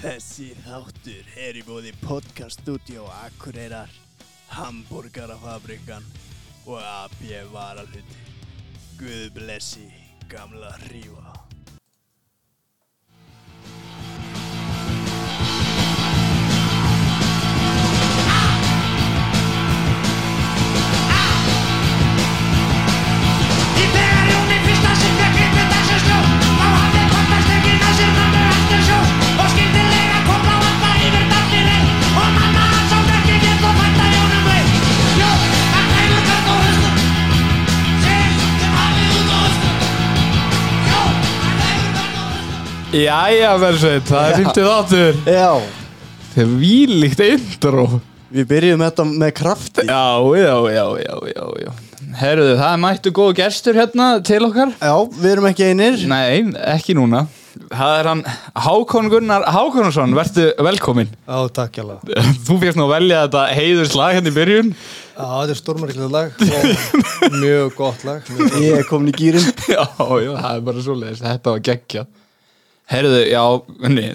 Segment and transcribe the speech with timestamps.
[0.00, 3.90] Þessi þáttur er í bóði podcaststudio Akureyrar,
[4.48, 6.06] Hamburgerafabrikan
[6.64, 7.20] og AB
[7.52, 8.22] Varaluti.
[8.96, 9.90] Guð blessi
[10.32, 11.29] gamla hrífa.
[42.90, 45.18] Jæja, Bersveit, það er 50 þáttur.
[45.30, 45.50] Já,
[46.30, 47.84] Það er vílíkt intro.
[48.34, 49.84] Við byrjum þetta með krafti.
[49.86, 50.02] Já,
[50.38, 51.70] já, já, já, já, já.
[52.18, 54.74] Herruðu, það er mættu góð gestur hérna til okkar.
[54.82, 56.02] Já, við erum ekki einir.
[56.10, 56.42] Nei,
[56.74, 57.24] ekki núna.
[57.70, 58.20] Það er hann
[58.62, 61.82] Hákon Gunnar Hákonarsson, verðu velkomin Já, takk hjá
[62.46, 64.70] Þú fyrst nú að velja þetta heiðurslag hérna í byrjun.
[65.14, 66.46] Já, þetta er stórmærklega lag.
[67.26, 68.30] Og mjög gott lag.
[68.34, 68.54] Mjög.
[68.62, 71.22] Ég er komin í gýrin Já, já, það er bara svoleiðis.
[71.26, 72.06] Þetta var geggja
[72.90, 73.42] Herruðu, já,
[73.84, 74.08] henni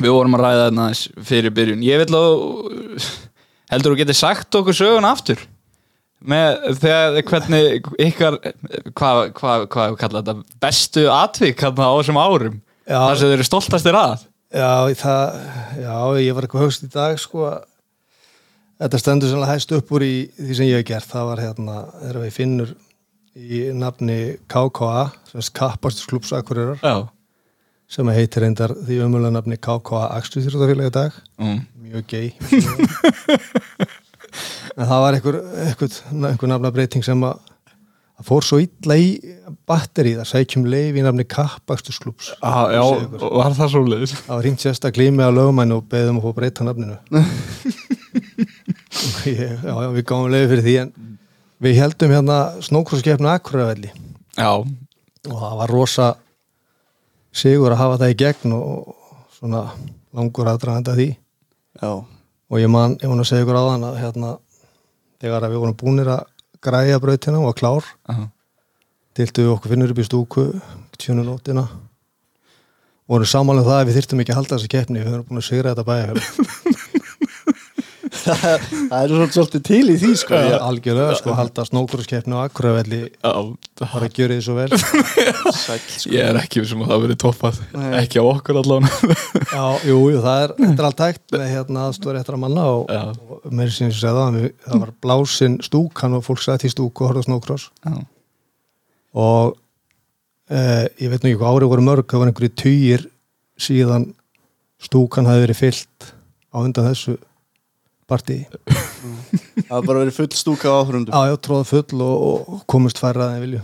[0.00, 1.82] Við vorum að ræða þarna aðeins fyrir byrjun.
[1.84, 3.08] Ég vil að
[3.70, 5.42] Heldur þú getið sagt okkur sögun aftur?
[6.20, 8.38] Með þegar hvernig ykkar
[8.96, 10.34] hvað hva, hva, kalla þetta?
[10.60, 12.58] Bestu atvik hérna á þessum árum?
[12.88, 12.98] Já.
[12.98, 14.24] þar sem þeir eru stoltastir að?
[14.50, 15.36] Já, það,
[15.78, 15.94] já,
[16.24, 17.44] ég var eitthvað högst í dag sko.
[17.52, 17.68] Að
[18.80, 21.08] Þetta stendur sannlega hæst upp úr í því sem ég hef gert.
[21.10, 22.70] Það var hérna, þegar við finnur
[23.36, 24.16] í nafni
[24.48, 26.80] KKA sem er Kapparsklúps Akureyrar.
[26.80, 26.94] Já,
[27.90, 31.20] sem heitir reyndar því umölulega nafni KKA Akstuðþjóðafélagi í dag.
[31.42, 31.60] Mm.
[31.88, 32.32] mjög gay.
[34.78, 37.40] En það var einhver, einhver, einhver nafna breyting sem að
[38.20, 39.08] að fór svo illa í
[39.68, 42.82] batteri þar sækjum leif í nafni Kappakstusklúps ah, Já,
[43.18, 44.14] var það svoleiðis?
[44.26, 46.98] Það var hringt sérstaklega í mig á lögumæn og beðum að fá breyta nafninu.
[47.10, 47.24] Og
[49.30, 50.92] ég, já, já, við gáum leif fyrir því en
[51.64, 53.92] við heldum hérna snókrosskeppnu Akureyravelli
[54.36, 56.10] Já, og það var rosa
[57.32, 58.94] sigur að hafa það í gegn og
[59.36, 59.64] svona
[60.16, 61.08] langur aðdraðanda því.
[61.80, 61.92] Já,
[62.50, 64.32] og ég man, ég man að segja ykkur þann að hérna,
[65.22, 66.24] þegar að við vorum búnir að
[66.60, 68.26] græja brautina og var klár Aha.
[69.16, 70.46] tiltu við okkur finnur upp í stúku
[71.00, 71.64] tjónu nótina.
[73.08, 75.40] Og vorum samanlega það að við þyrftum ekki að halda þessa keppni við höfum búin
[75.40, 76.10] að sigra þetta bæja
[78.24, 80.36] það er svolítið, til í því sko.
[80.36, 80.48] Ja.
[80.50, 83.32] ég, algjörlega sko halda snókurskeppni og akkuröfelli já.
[83.80, 84.68] Bara að gjöra því svo vel.
[85.64, 86.12] Sæll, sko.
[86.14, 87.60] Ég er ekki sem að það verið toppað.
[88.00, 88.88] Ekki á okkur allan.
[89.50, 92.92] Já, jú, jú, það er, er allt hægt með hérna aðstóri eftir að manna og,
[92.92, 97.08] og mér sem ég segði það, það var blásin stúkan og fólk sætti í stúku
[97.08, 97.96] og snókross Já,
[99.20, 99.56] og
[100.50, 103.06] eh, ég veit nú ekki hvað árið voru mörg það var einhverju týjir
[103.60, 104.10] síðan
[104.80, 106.12] stúkan hafi verið fyllt
[106.50, 107.16] á undan þessu
[108.10, 108.40] partí
[109.70, 113.00] Það har bara verið full stúka á áhrundum Já, já, tróða full og, og komist
[113.00, 113.60] færra en vilju.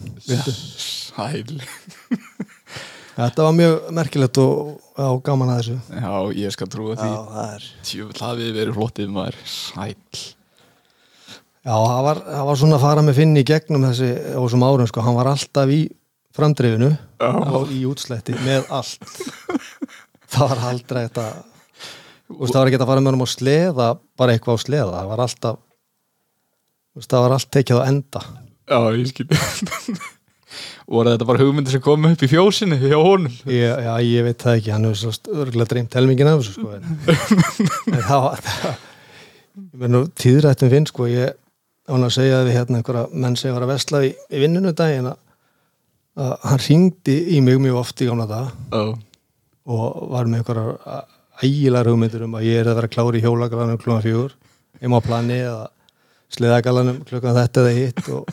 [0.47, 1.59] Sæl.
[3.17, 5.77] Þetta var mjög merkilegt og, og gaman að þessu.
[5.97, 9.39] Já, ég skal trúa Já, því það er Tjöfull hafið þið verið flottið maður.
[9.49, 9.95] Sæl
[11.67, 14.65] Já, það var, það var svona að fara með Finn í gegnum þessi á þessum
[14.69, 15.03] árum sko.
[15.03, 15.81] hann var alltaf í
[16.37, 16.93] framdrifinu
[17.27, 19.03] og í útslætti með allt.
[20.37, 21.25] Það var aldrei þetta
[22.27, 23.87] Veist, það var ekki að fara með honum á sleða
[24.19, 25.61] bara eitthvað á sleða, það var alltaf
[26.97, 28.23] veist, það var allt tekið á enda.
[28.67, 29.27] Já, ég skil.
[30.87, 33.33] Voru þetta bara hugmyndir sem komu upp í fjósinu hjá honum?
[33.51, 36.77] ég, Já, ég veit það ekki, hann hefur svo örgulega dreymt helmingin af þessu sko,
[36.77, 36.85] en,
[38.09, 41.35] það var það, tíðrættum finn sko, ég
[41.91, 44.73] án að segja að við hérna einhverja menn sem var að vesla í, í vinnunu
[44.79, 45.19] daginn að,
[46.47, 48.85] hann ringdi í mig mjög oft í gamla dag Já,
[49.67, 51.05] og var með einhverjar
[51.43, 54.37] ægilegar hugmyndir um að ég er að vera klári í hjólagalanum klukkan fjögur,
[54.81, 55.67] ég má plani eða
[56.35, 58.31] sleðagalanum klukkan þetta eða hitt og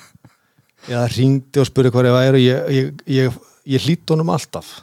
[0.90, 2.40] ég ringdi og spurði hvað ég væri.
[2.40, 3.38] Og ég, ég, ég,
[3.76, 4.80] ég hlýtt honum alltaf.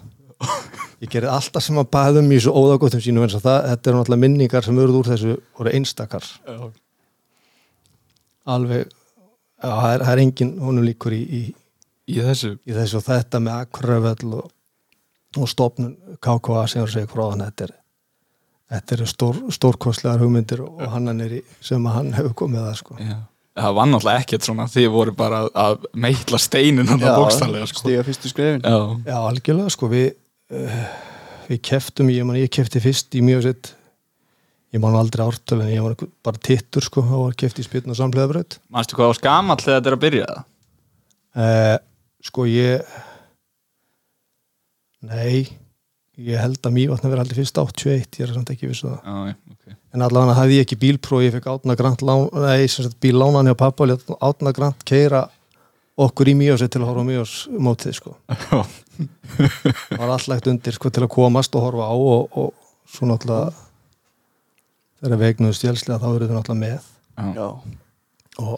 [1.01, 4.21] Ég gerði alltaf sem að baðum í svo óðagóttum sínum og það, þetta eru náttúrulega
[4.27, 6.27] minningar sem eruð úr þessu voru einstakar.
[8.51, 11.43] Alveg, já, það er, það er engin honum líkur í, í,
[12.13, 12.55] í þessu?
[12.69, 14.53] í þessu og þetta með akkuröfell og,
[15.41, 17.80] og stopnun KKA sem er að segja þannig þetta er
[18.71, 22.79] þetta eru stór, stórkostlegar hugmyndir og hann er í sem að hann hefur komið að
[22.85, 22.97] sko.
[23.03, 23.19] Já
[23.61, 27.81] Það var náttúrulega ekkert svona Þið voru bara að- meitla steinin hann að bókstæðlega sko.
[27.83, 28.77] Stiga fyrstu skrefin Já,
[29.11, 30.07] Já, algjörlega sko við,
[30.55, 30.85] uh,
[31.49, 33.73] við keftum, ég man ég kefti fyrst í mjög sett
[34.73, 37.91] ég man aldrei ártöl en ég var bara tittur sko og var kefti í spiln
[37.91, 40.45] og samlegabraut manstu hvað var skamall þegar þetta er að byrja það?
[41.43, 41.77] uh,
[42.31, 42.97] sko ég
[45.11, 45.49] nei
[46.27, 49.01] ég held að Mývatn verið aldrei fyrst 81 ég er samt ekki vissu það.
[49.05, 49.77] Já, já, ok.
[49.95, 53.51] En allavega hafði ég ekki bílpróf ég fekk átna grant lán, nei, sem sagt bíllánan
[53.51, 55.25] hjá pappa og lét átna grant keira
[56.01, 58.15] okkur í Mýjósi til að horfa Mýjós mótið sko.
[58.51, 58.61] Já.
[59.01, 63.53] það var allægt undir sko til að komast og horfa á og, og svo náttúrulega
[65.01, 66.89] þegar vegnuðu stjálslega þá eru þau náttúrulega með.
[67.37, 67.49] Já,
[68.41, 68.57] og,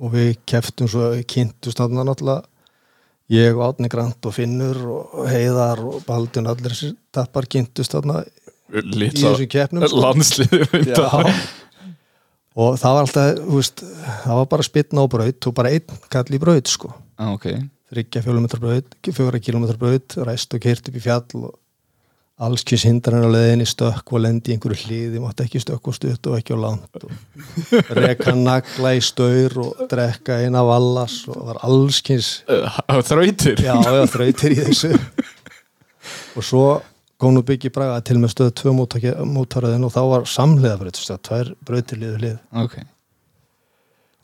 [0.00, 2.46] og við keftum svo kynntust þarna náttúrulega
[3.30, 8.22] ég og Átni Grant og Finnur og Heiðar og Baldun allir þessi tappar kynntust þarna
[8.70, 10.02] í þessum keppnum sko.
[12.60, 13.84] og það var alltaf veist,
[14.24, 16.90] það var bara spytna á braut og bara einn kall í braut sko.
[16.90, 17.48] Já, ok.
[17.90, 21.54] Þryggja fjólumetra braut, fjóra kilometra braut ræst og kert upp í fjall og
[22.40, 25.96] alls kynns hindranir á leðinni stökk og lendi í einhverju hliði, mátti ekki stökk og
[25.96, 31.36] stutt og ekki á langt og reka nagla í staur og drekka eina vallas og
[31.36, 33.60] það var alls kynns Uh, Þrautir?
[33.60, 34.94] Já, já, þrautir í þessu.
[36.38, 36.64] Og svo
[37.20, 38.72] kom nú byggi braga til með stöðu tvö
[39.28, 42.38] mótaröðin og þá var samhliða braut, tvær brautir liðu hlið.
[42.62, 42.78] Ok.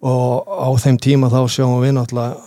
[0.06, 2.40] Og á þeim tíma þá sjáum við náttúrulega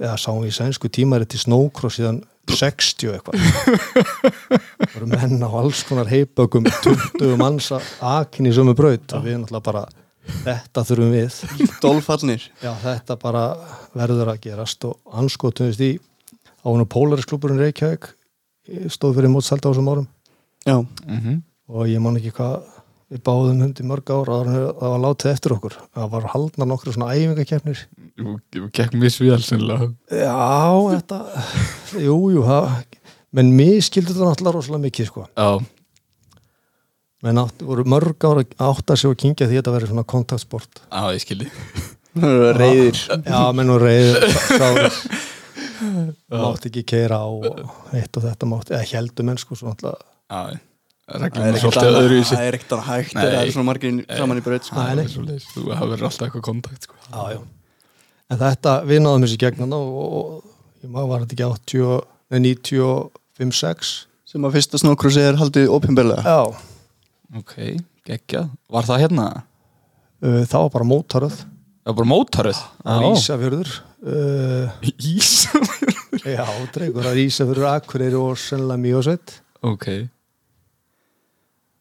[0.00, 2.22] eða sáum við í sænsku tímari til snowcross síðan
[2.52, 3.36] 60 eitthvað.
[4.94, 9.16] Voru menn á alls konar heipökum 20 manns að akin í sömu braut.
[9.16, 9.84] Og við náttúrulega bara
[10.44, 11.40] þetta þurfum við.
[11.82, 13.44] Dolfallnir já þetta bara
[13.96, 14.86] verður að gerast.
[14.88, 15.96] Og anskotumist í
[16.62, 18.10] á húnu Polarisklúburinn Reykjavík
[18.90, 20.08] stóð fyrir mótsalda á þessum árum.
[20.66, 22.62] Já, mm og ég man ekki hvað
[23.12, 25.76] við báðum hundi mörg ára en það var látið eftir okkur.
[25.94, 27.84] Það var haldnar nokkru svona æfingakeppnir.
[28.74, 31.18] Gekk misvíðal sinlega Já, þetta
[32.00, 32.70] Jú, jú, það
[33.36, 35.26] menn mér skildi þetta náttúrulega rosalega mikið sko.
[35.36, 35.50] Já,
[37.26, 40.06] menn átt, voru mörg ára átt að sjá að kingja því að þetta verið svona
[40.14, 40.82] kontaktsport.
[40.88, 41.50] Já, ég skildi
[42.60, 45.00] reyðir Já, menn og sáður
[46.32, 50.00] mátt ekki keira á og eitt og þetta mátt, eða heldur menn sko svo náttúrulega.
[50.32, 50.62] Já, Það
[51.06, 53.22] er er það er ekkert annað hægt Nei.
[53.22, 54.76] það er svona margir saman í braut sko.
[54.80, 55.06] Nei, nei.
[55.06, 55.44] Það er.
[55.52, 56.96] Þú hafði verið alltaf eitthvað kontakt sko.
[57.06, 57.40] Já, já.
[58.26, 62.00] En þetta, við náðum þessi gegnan og, og ég maður var þetta ekki 80,
[62.34, 63.92] nei, 95, 6
[64.26, 66.26] sem að fyrsta snókrúsi er haldið opinberlega.
[66.26, 66.72] Já,
[67.36, 67.54] Ok,
[68.06, 68.50] geggjað.
[68.70, 69.26] Var það hérna?
[70.22, 71.38] uh, það var bara mótaröð.
[71.86, 72.60] Það var bara mótaröð?
[72.82, 73.72] Það var Ísafjörður.
[74.06, 74.74] Uh,
[75.06, 75.30] Ís
[76.26, 76.44] Já,
[76.74, 79.32] dreigur að Ísafjörður, Akureyri og sennilega Mjósveit
[79.66, 79.86] Ok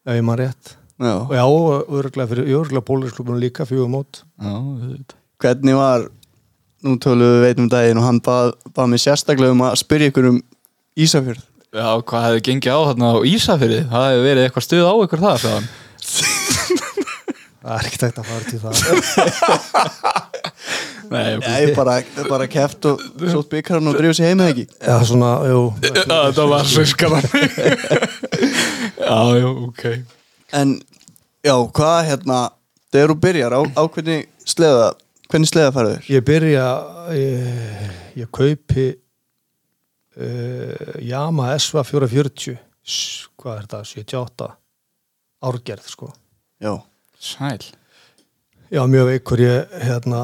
[0.05, 0.75] ef ég maður rétt.
[0.95, 1.11] Já.
[1.19, 1.43] og já,
[1.91, 4.21] örgulega fyrir örgulega pólinsklubunum líka fjögum mót.
[4.39, 5.17] Já, auðvitað.
[5.43, 6.05] hvernig var
[6.85, 10.29] nú tölum við veitum daginn og hann bað, bað mig sérstaklega um að spyrja ykkur
[10.29, 10.37] um
[10.95, 11.43] Ísafjörð.
[11.75, 13.81] Já, hvað hefði gengið á þarna á Ísafyrði?
[13.91, 15.37] Það hefði verið eitthvað stuð á ykkur það
[17.65, 18.73] það er ekkert hægt að fara til það.
[21.05, 21.99] Nei, ég bara,
[22.29, 24.65] bara keft og sótt byggarinn og drifið sér heim eða ekki?
[24.79, 25.59] Já, svona, jú.
[26.07, 27.27] Það var svo skaman
[29.05, 29.83] Já, já, ok.
[30.57, 30.75] En,
[31.45, 32.39] já, hvað hérna
[32.93, 34.87] þegar þú byrjar á, á hvernig sleða
[35.29, 36.09] hvernig sleða færðu þér?
[36.15, 36.65] Ég byrja
[37.17, 38.87] ég, ég kaupi
[40.17, 44.49] uh, Yama SV 440 S- hvað er það, 78
[45.45, 46.11] árgerð, sko.
[46.61, 46.75] Já,
[47.21, 47.61] Sæl.
[48.73, 50.21] Já, mjög veikur ég hérna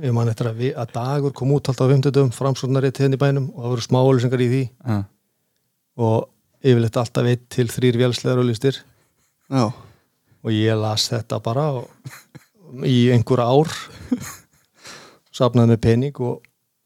[0.00, 3.18] ég man eftir að, vi, að dagur kom út alltaf á 50 framsóknari til henni
[3.20, 4.60] bænum og það voru smáulisingar í því.
[4.88, 5.00] Já,
[6.00, 6.28] og
[6.60, 8.76] yfirleitt alltaf eitt til þrýr vélslegar og listir
[9.50, 11.88] já, og ég las þetta bara og,
[12.86, 13.72] í einhver ár
[15.36, 16.42] safnaði með pening og,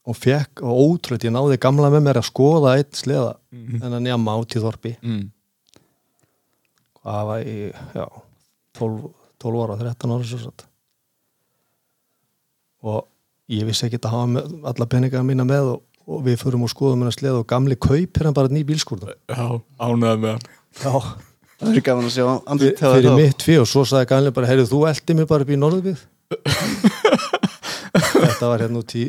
[0.06, 4.04] og fekk og ótrúlega ég náði gamla með mér að skoða eitt sleða en að
[4.06, 4.94] njama át í þorpi.
[5.02, 5.24] Mm.
[7.00, 7.58] hvað var í,
[7.94, 8.06] já
[8.78, 9.10] 12,
[9.42, 10.66] 12 ára, 13 ára svo satt
[12.84, 13.04] og
[13.52, 17.00] ég vissi ekki að hafa alla peninga mína með og, og við förum og skoðum
[17.04, 19.46] hennar sleða og gamli kaupir hann bara ný bílskúrða Já,
[19.80, 20.48] ánæði með hann.
[20.80, 20.92] Já,
[21.60, 23.16] það er gaman að sjá þér fyrir þá.
[23.20, 26.00] mitt fyrir og svo sagði gamli bara, heyrðu þú eldi mig bara upp í norðubíð
[27.94, 29.04] þetta var hérna út í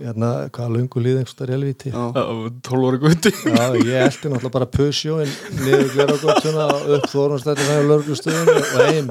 [0.00, 1.90] hérna, hvaða löngu líð einhverstaðar helvíti.
[1.92, 2.04] Já.
[2.16, 2.22] Já,
[2.64, 7.84] 12 ára gutti Já, ég eldi náttúrulega bara pusjóin niður gleragóttuna og upp þórumstætti fæði
[7.90, 9.10] lörgustöðun og heim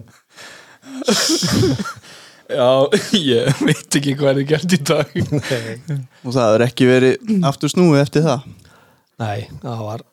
[2.50, 2.70] Já,
[3.20, 5.12] ég veit ekki hvað er gert í dag.
[6.26, 8.48] Og það er ekki verið aftur snúið eftir það?
[9.20, 10.04] Nei það var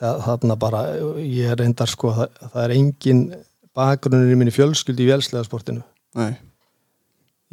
[0.00, 0.80] það, þarna bara,
[1.24, 3.22] ég reyndar sko það, það er engin
[3.76, 5.82] bakgrunnur í minni fjölskyldi í vélslega sportinu
[6.18, 6.34] Nei,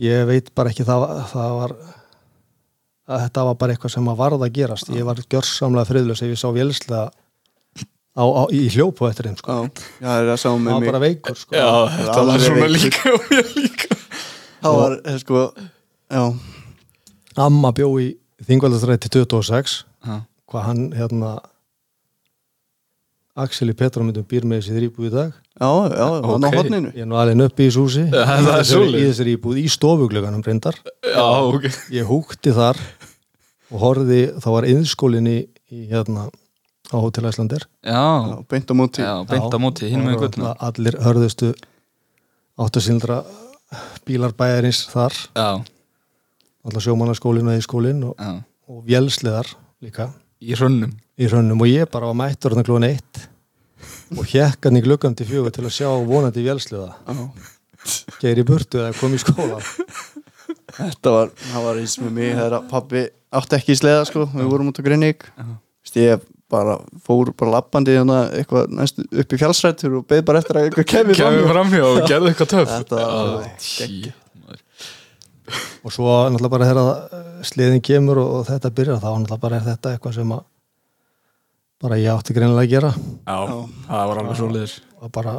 [0.01, 1.75] ég veit bara ekki það, var- það var
[3.07, 4.89] að þetta var bara eitthvað sem að varða að gerast.
[4.91, 7.03] Ég var gjörsamlega friðlös ef ég sá vélslega
[8.17, 9.53] á, á, í hljópu eftir þeim sko.
[9.53, 10.89] já, já, það er að sá það með var mig.
[10.91, 11.55] bara veikur sko.
[11.55, 12.75] Já, þetta var alveg svona veikur.
[12.77, 13.96] líka og ég líka
[14.67, 15.43] þá var, eh, sko,
[16.11, 16.23] já.
[17.37, 18.07] Amma bjó í
[18.47, 20.17] Þingvaldastræti 26 Já,
[20.51, 21.31] hvað hann hérna
[23.37, 25.33] Axel í Petramundum býr með þessi þrýbúð í dag.
[25.61, 26.55] Já, já, hann á Ok.
[26.57, 28.05] hodninu ég er nú alveg upp í þessu húsi.
[28.13, 30.77] Það er í í þessari íbúð í stofugluganum reyndar.
[31.05, 31.67] Já, ok.
[31.93, 32.79] Ég húkti þar
[33.69, 35.37] og horfði, þá var yðskólinni
[35.69, 36.29] í hérna
[36.87, 39.03] á Hotel Æslander Já, beint á móti.
[39.03, 41.51] Já, beint á móti, hinn með guttuna allir hörðustu
[42.57, 43.21] áttasildra
[44.07, 45.15] bílar bæjarins þar.
[45.35, 45.49] Já,
[46.67, 48.21] allar sjómannaskólinn og yðskólinn og,
[48.67, 49.49] og vélsleðar
[49.83, 50.11] líka.
[50.43, 50.93] Í hrönnum.
[51.17, 53.23] Í hrönnum og ég bara var mættur þarna klúan eitt
[54.15, 56.95] og hjekk hann í gluggan til fjögur til að sjá vonandi vélsleða.
[58.21, 59.59] Geir í burtu eða kom í skóla.
[60.77, 63.03] Þetta var, það var eins með mig þegar pabbi
[63.37, 65.25] átti ekki í sleða sko, við vorum út á Grinnig
[65.97, 70.59] ég bara fór bara lappandi hérna eitthvað næst upp í fjálsrættur og beð bara eftir
[70.61, 71.17] að eitthvað Kæmi
[71.49, 71.81] framhjá.
[71.83, 72.71] og gerði eitthvað töff.
[72.71, 74.07] Þetta var Já, alveg shit,
[74.45, 74.61] maður.
[75.83, 79.59] og svo náttúrulega bara þegar eh, sliðin kemur og, og þetta byrjar þá náttúrulega bara
[79.59, 80.45] er þetta eitthvað sem að
[81.83, 82.91] bara ég átti greinilega að gera.
[83.27, 83.37] Já,
[83.91, 85.35] það var alveg svo liðis og bara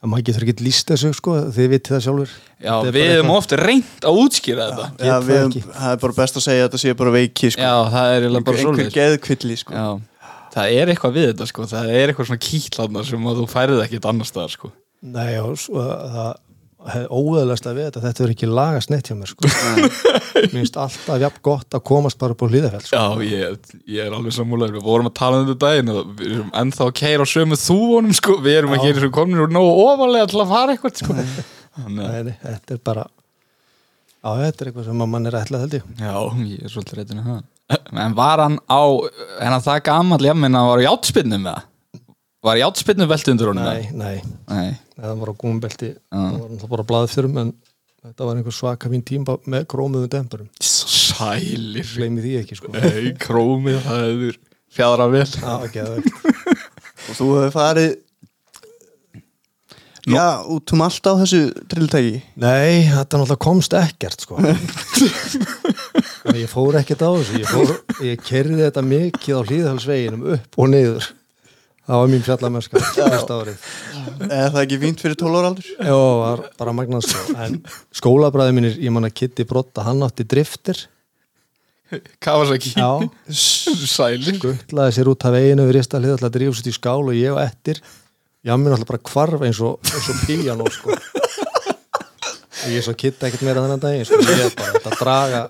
[0.00, 2.30] að maður getur ekki líst þessu sko, þið vitið það sjálfur
[2.60, 5.62] Já, við hefum eitthvað- oft reynt að útskýra þetta Já, það við, ekki.
[5.76, 7.60] það er bara best að segja að þetta sé bara veiki sko.
[7.60, 9.72] Já, það er eiginlega bara einhver geðkvilli sko.
[9.74, 9.88] Já,
[10.56, 13.82] það er eitthvað við þetta sko Það er eitthvað svona kýtlaðna sem að þú færið
[13.84, 16.32] ekkert annar staðar sko Nei, og svo, það
[16.80, 19.50] að við þetta, þetta er ekki lagast neitt hjá mér sko.
[20.54, 22.96] minnst alltaf jafn gott að komast bara upp á hlýðafell sko.
[22.96, 26.34] Já, ég, ég er alveg sammúlega Við vorum að tala um þetta daginn og við
[26.38, 28.36] erum ennþá að keira á sömu þúvonum sko.
[28.44, 31.16] Við erum ekki eins og komin úr nógu ofalega til að fara eitthvað sko.
[31.80, 33.06] Að Nei, þetta er bara
[34.20, 35.84] Já, þetta er eitthvað sem að mann er ætlað held ég.
[35.96, 37.44] Já, ég er svolítið reyndin að það.
[38.04, 38.82] En var hann á,
[39.40, 41.62] en hann það gamall jafn að var á játspinnu með
[42.40, 42.48] það?
[42.48, 46.72] Var játspinnu velti undir honum Nei, nei, Nei, það var á gúmbelti það var náttúrulega
[46.74, 47.54] bara blaðið fyrir en
[48.00, 50.48] þetta var einhver svaka fín tíma með krómuðum dempurum
[51.20, 51.84] sælir.
[51.96, 52.70] Gleymi því ekki sko.
[52.72, 54.38] Nei, krómið, það hefur
[54.70, 55.26] fjadra vel.
[55.26, 56.08] Já, ekki að veit
[57.10, 57.98] og þú hefur farið
[60.10, 64.40] Já, út um allt á þessu trilltæki Nei, þetta náttúrulega komst ekkert sko.
[66.40, 67.40] Ég fór ekkert á þessu.
[67.42, 71.10] Ég, fór, ég kerði þetta mikið á hlýðhalsveginum upp og niður
[71.90, 72.80] það var mín fjallamennska
[73.10, 73.66] næsta árið.
[74.28, 75.68] Eða það ekki fínt fyrir 12 ára aldur?
[75.74, 77.36] Já, var bara magnað sko.
[77.42, 77.60] En
[78.00, 80.84] skólabræði mínir, ég man að Kitty Brotta hann átti driftir.
[82.22, 82.74] Kawasaki.
[82.78, 82.90] Já,
[83.96, 84.38] Sælir.
[84.38, 87.42] Guttlaði sér út af veginu við rista hlið alltaf drífust í skál og ég og
[87.42, 87.82] ettir
[88.46, 90.94] Jammin alltaf bara kvarf eins og, eins og píjanó sko.
[92.60, 94.20] Og ég svo kitta ekkert meira þennan daginn sko.
[94.24, 95.42] ég er bara þetta að draga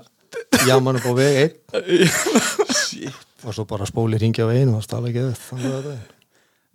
[0.67, 1.55] jamman upp á veg einn.
[3.47, 6.20] Og svo bara spóli ringja á veginu og stála ekki að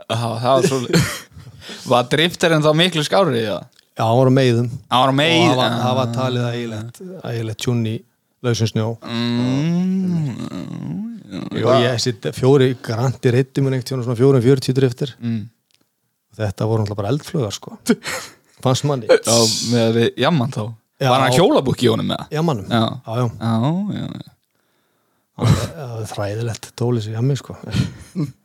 [0.04, 0.82] það var svo
[1.90, 3.46] Var drifterinn þá miklu skárið í?
[3.96, 7.02] Já, hann var á meiðum Það var og meið það var, það var talið ægilegt
[7.32, 7.96] ægilegt tjún í
[8.46, 10.26] lausum snjó mm,
[11.64, 15.42] og ég sitt fjóri granti reytti einhvern tjónu svona fjórum fjörtíu driftir mm.
[16.38, 17.80] þetta voru náttúrulega bara eldflugar sko
[18.66, 19.38] fannst manni Já,
[19.72, 20.64] með við jamman þá
[20.96, 21.10] Já.
[21.12, 22.28] Var hann hjólabúk í honum með það?
[22.32, 22.40] Já.
[22.40, 23.26] já, já.
[23.36, 23.52] Já,
[23.92, 24.32] já, já
[25.36, 25.44] Já,
[25.76, 28.30] það er þræðilegt tóli sér jammi sko En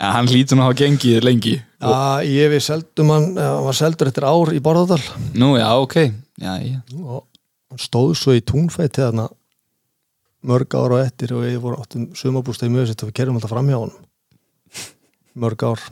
[0.00, 1.56] hann hlýtur nú að hafa gengið lengi.
[1.80, 5.00] Já, ég við seldum hann hann var seldur eftir ár í Borðardal
[5.40, 5.96] Nú, já, ok.
[6.40, 6.78] Já, já.
[7.00, 7.26] Og
[7.70, 9.28] hann stóð svo í túnfæti þarna
[10.48, 13.52] mörg ár á eftir og við vorum áttum sumabústæði mjög sett og við kerjum alltaf
[13.52, 13.98] fram hjá hann
[15.40, 15.84] mörg ár.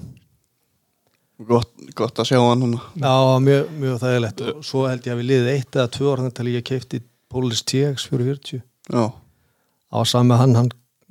[1.48, 2.80] Gott, gott að sjá hann núna.
[2.98, 3.12] Já,
[3.44, 4.40] mjög, mjög þægilegt.
[4.42, 6.98] Og svo held ég að við liðið eitt eða tvö orðin til ég keipti
[7.28, 10.70] Polis TX 440 Já, það var saman með hann, hann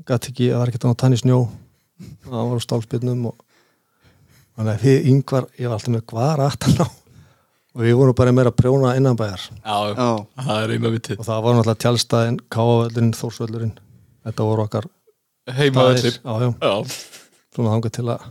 [0.09, 1.17] gæti ekki það var ekkert að tann
[2.27, 3.35] hann var á stálspilnum og
[4.57, 6.87] þannig að við yngvar, ég var alltaf með hvað aftan á.
[7.77, 9.43] Og við vorum bara meira að prjóna innanbæjar.
[9.61, 10.07] Já, já,
[10.47, 10.71] það er
[11.17, 13.75] og það var náttúrulega tjálstæðin, káavöllurinn, þórsvöllurinn.
[14.25, 14.87] Þetta voru okkar
[15.47, 16.73] já, já, Já,
[17.55, 18.25] svona þangað til að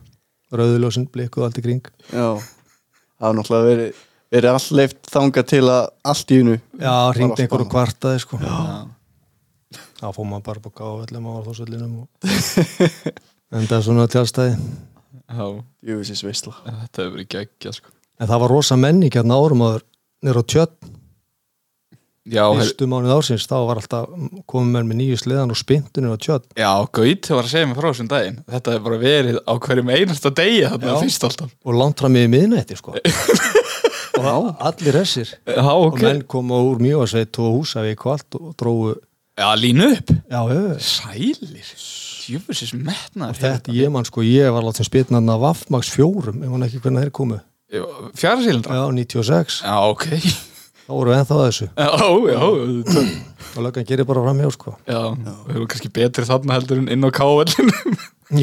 [0.56, 1.86] rauðuljósin blikuð allt í kring.
[2.10, 2.26] Já.
[3.16, 4.02] Það var náttúrulega verið,
[4.34, 8.40] verið allt leift þangað til að allt í unu já, ringdi einhverju kvartaði sko.
[8.42, 8.58] Já.
[9.96, 13.22] þá fór maður bara på káavöllum á þórsvöllinum og
[13.52, 15.46] en það er svona tjálstæði já.
[15.86, 17.92] Jú, þessi sveisla Þetta hefur verið geggja sko.
[18.20, 19.86] En það var rosa menning hérna árum áður
[20.26, 20.44] nýr á
[22.26, 24.08] her, fyrstu mánuð ársins þá var alltaf
[24.50, 27.78] komið með með nýju sliðan og spintunir á tjött já Gaut var að segja mig
[27.78, 28.40] frá þessum daginn.
[28.50, 30.96] Þetta hefur bara verið á hverjum einasta degi Já.
[31.04, 31.52] fyrst alltaf.
[31.62, 32.96] Og langt fram í miðnætti sko.
[34.16, 35.34] Og allir þessir.
[35.44, 38.94] Já, og ok menn koma úr Mjóasveit og Húsavík og allt og drógu
[39.36, 40.14] Já, línu upp.
[40.32, 46.42] Já, já, Sælir Jöfnsis metnaður þetta ég man sko, ég var látið spilnaðna Vaffmax fjórum,
[46.42, 47.38] ég man ekki hvernig þeir komu.
[48.16, 50.06] Fjara sílindra já, 96, Já, ok.
[50.86, 51.66] Þá voru við ennþá að þessu.
[51.74, 51.88] Já,
[52.30, 53.16] já
[53.56, 54.74] og löggan gerir bara fram hjá sko.
[54.86, 57.96] Já, við erum kannski betri þarna heldur en inn á káallinu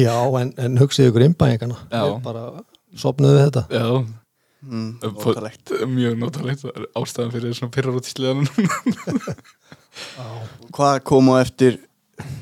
[0.04, 2.02] já, en, en hugsið ykkur innbæðingana Já.
[2.24, 2.44] Bara
[2.98, 3.64] sopnuðu við þetta.
[3.70, 3.86] Já,
[4.66, 5.74] mm, notalegt.
[5.94, 6.64] mjög notalegt.
[6.66, 8.48] Það er ástæðan fyrir svona pyrrar út í sleðanum
[10.74, 11.78] Hvað kom á eftir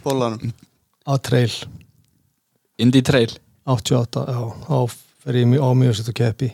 [0.04, 0.52] bólanum?
[1.06, 1.54] Á trail.
[2.82, 3.34] Indie Trail?
[3.64, 4.78] 88, já, á
[5.22, 6.50] fyrir ég á mjög sett og keppi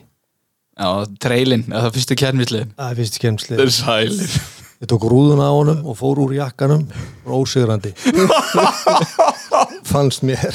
[0.79, 0.89] Já,
[1.19, 4.35] trailin, eða það fyrstu kernvillin það er fyrst kemsli Það er sælir.
[4.79, 6.85] Ég tók rúðuna á honum og fór úr jakkanum
[7.27, 7.91] og ósigrandi.
[9.91, 10.55] Fannst mér.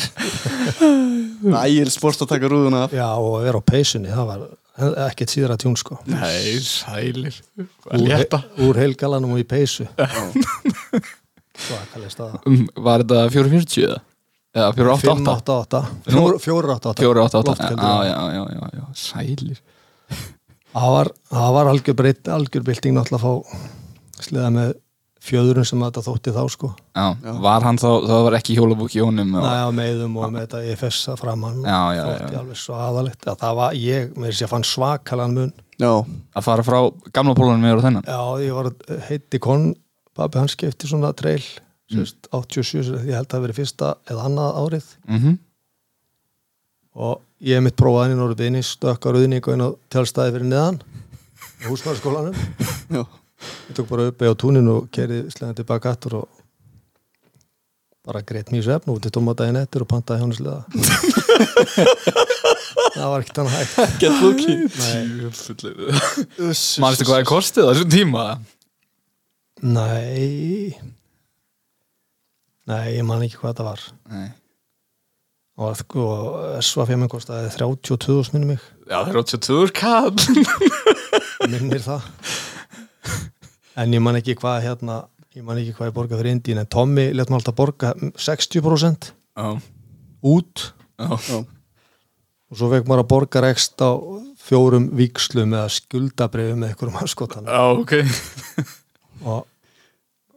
[1.43, 2.95] Ægil spórst að taka rúðuna af.
[2.95, 4.45] Já, og að vera á peysunni, það var
[5.09, 5.99] ekkert síðra tjún sko.
[6.07, 7.35] Nei, sælir.
[7.91, 9.89] Að úr, úr heilgalanum og í peysu
[11.57, 12.41] svakalega staða.
[12.49, 13.99] Um, Var þetta 440 eða?
[14.53, 15.81] Eða 488?
[16.05, 17.83] 588 488 488 Loftkeldur.
[17.83, 19.61] Já, já, já, já, já, sælir.
[20.73, 21.09] Það var,
[21.57, 24.71] var algjör breytt algjör bylting náttúrulega að fá sleða með
[25.23, 26.69] fjöðurinn sem þetta þótti þá sko.
[26.97, 27.05] Já,
[27.45, 29.45] var hann þá, það var ekki hjólabúk í honum og...
[29.45, 32.39] Næja, meðum og með þetta EFS að framann Já, já, þótti já.
[32.41, 35.53] alveg svo aðalegt að það var, ég með þess að fann svakalan mun.
[35.79, 35.91] Já,
[36.33, 36.79] Að fara frá
[37.15, 38.09] gamla pólunum yfir á þennan?
[38.09, 38.69] Já, ég var
[39.07, 39.69] heiti kon
[40.17, 41.43] pabbi hans skipti svona trail
[41.93, 44.93] sérst, 87, ég held að það verið fyrsta eða annað árið.
[45.09, 45.33] Mm
[46.93, 50.49] og ég mitt prófaði hann í Norður Bini stökk á rauðningu inn á tjálstæði fyrir
[50.49, 52.35] neðan á húsmaðurskólanum
[52.93, 56.27] já, ég tók bara uppi á túninu og kerið slegðan tilbaka aftur og
[58.05, 60.61] bara greitt mjög svefn út í tómatæðin eftir og pantaði hjónuslega
[62.93, 63.73] það var ekkert hann hægt.
[64.01, 64.53] Get lúki
[66.83, 68.25] Manstu hvað það kostið á þessum tíma?
[69.63, 70.73] Nei.
[72.69, 73.85] Nei, ég man ekki hvað þetta var.
[74.13, 74.27] Nei.
[75.63, 76.03] Og sko,
[76.63, 80.13] SV5 kostaði 32 minnum mig, Já, það er 82 kall.
[81.51, 82.07] Minnir það.
[83.79, 85.01] En ég man ekki hvað hérna
[85.33, 89.07] ég man ekki hvað ég borga fyrir Indín en Tommy let maður alltaf borga 60%
[89.33, 89.47] Já,
[90.29, 90.65] út.
[91.01, 91.39] Já,
[92.53, 93.97] og svo fekk maður að borga rekst á
[94.43, 97.95] fjórum vikslum eða skuldabrifum með einhverjum aðskotan já, ok.
[99.23, 99.41] Og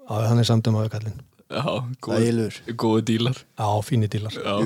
[0.07, 1.63] á, hann er samt um aðeins Já,
[2.03, 3.37] góð, Ægilur góðu dílar.
[3.55, 4.35] Á fínir dílar.
[4.35, 4.57] Já.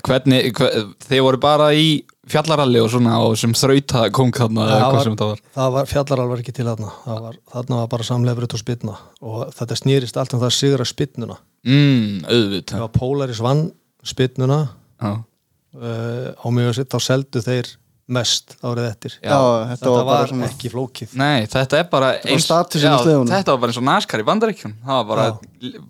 [0.00, 4.78] Hvernig, hver, þið voru bara í fjallaralli og svona og sem þrauta kong þarna eða
[4.78, 5.42] það hvað var, sem það var?
[5.58, 6.94] það var fjallarál var ekki til þarna.
[7.04, 10.58] Það var, þarna var bara samleifrið og spytna og þetta snýrist allt um það að
[10.62, 12.76] sigra spytnuna Mm, auðvitað.
[12.76, 13.62] Þegar Polaris vann
[14.06, 14.58] spytnuna
[15.02, 17.70] Já, uh, á mjög að sitt þá seldu þeir
[18.06, 19.14] mest árið eftir.
[19.18, 21.14] Já, þetta, þetta var var, bara svona ekki flókið.
[21.18, 22.92] Nei, þetta er bara var í já.
[23.32, 25.26] Þetta var bara eins og NASCAR í bandaríkjum Það var bara,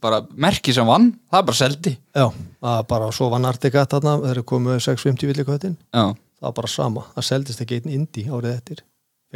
[0.07, 1.11] bara merki sem vann.
[1.31, 1.95] Það er bara seldi.
[2.17, 6.57] Já, það var bara svo vann Artigat þarna þeir komu 650 villikvættin Já, það var
[6.63, 8.85] bara sama, það seldist ekki einn indi árið eftir.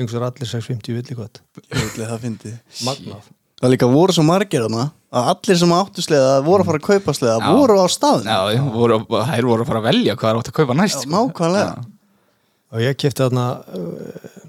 [0.00, 2.16] Sér allir 650 villikvætt Jöfnlega
[3.60, 6.86] það líka voru svo margir þarna að allir sem áttu sleða voru að fara að
[6.86, 7.48] kaupa sleða Já.
[7.58, 10.50] voru á staðin já þið voru, þær voru að fara að velja hvað það átt
[10.52, 11.10] að kaupa næst sko.
[11.12, 11.74] Nákvæmlega
[12.70, 14.40] og ég kefti þarna uh,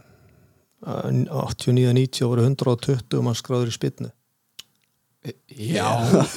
[0.82, 4.12] 89-90 og voru 120 mann skráður í spytnu
[5.54, 5.86] Já,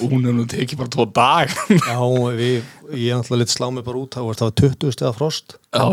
[0.03, 1.95] hún er nú tekið bara tvo dag já,
[2.37, 5.55] við, ég náttúrulega litt slá mig bara út það var það var 20 stegar frost.
[5.73, 5.87] Já,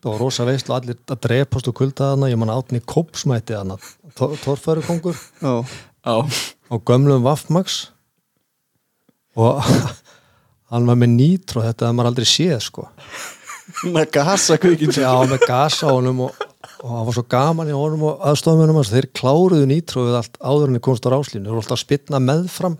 [0.00, 2.30] það var rosa veist og allir að drepast og kulda þarna.
[2.32, 3.76] Ég man átni kópsmæti þarna
[4.16, 5.68] torfæru kongur Já,
[6.08, 6.16] já,
[6.72, 7.90] á gömlum Vaffmax
[9.36, 9.60] og
[10.72, 12.88] hann var með nýtró þetta að maður aldrei séð sko
[13.88, 16.44] með gasa kvikinn já með gas á honum og,
[16.82, 18.92] og það var svo gaman í honum og aðstofumennum hans.
[18.94, 22.22] Þeir kláruðu nýtróið allt áður en þeir komst á ráslínu þeir voru alltaf að spytna
[22.24, 22.78] meðfram.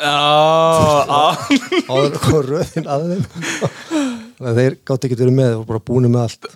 [1.89, 6.23] Áður kom röðin að þeim þeir gátt ekki verið með þeir voru bara búinu með
[6.29, 6.49] allt.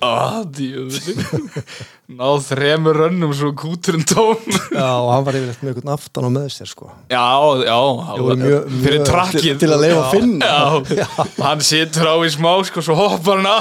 [0.54, 1.64] Djöfull.
[2.22, 4.38] Náð þremur rönnum svo kúturinn tóm.
[4.78, 6.90] Já og hann var yfirleitt með einhvern aftan á með sér sko.
[7.10, 7.24] Já,
[7.66, 7.78] já
[8.38, 9.46] mjög- Fyrir mjög- trakkið.
[9.48, 10.52] til, til að leifa að finna
[11.02, 11.08] Já,
[11.42, 13.58] hann situr á í smá sko, svo hoppar hann á.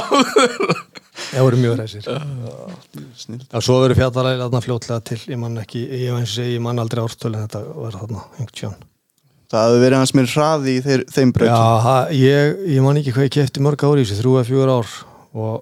[1.32, 2.06] Þeir voru mjög reysir.
[2.06, 7.04] Já, svo verður fjallaræði þarna fljótlega til, ég man ekki, ég og ég man aldrei
[7.06, 8.80] ártölu en þetta var þarna, einhvern tján.
[9.52, 13.00] Það hefur verið hans mér hraði í þeir, þeim Já, breytum ha, ég, ég man
[13.02, 14.92] ekki hvað ég kefti mörg ári í þessu, þrjú eða fjögur ár
[15.46, 15.58] og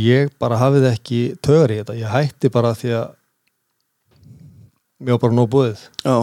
[0.00, 3.08] ég bara hafið ekki tögar í þetta, ég hætti bara því að
[5.00, 5.82] mér var bara nóg búið.
[6.04, 6.16] Já,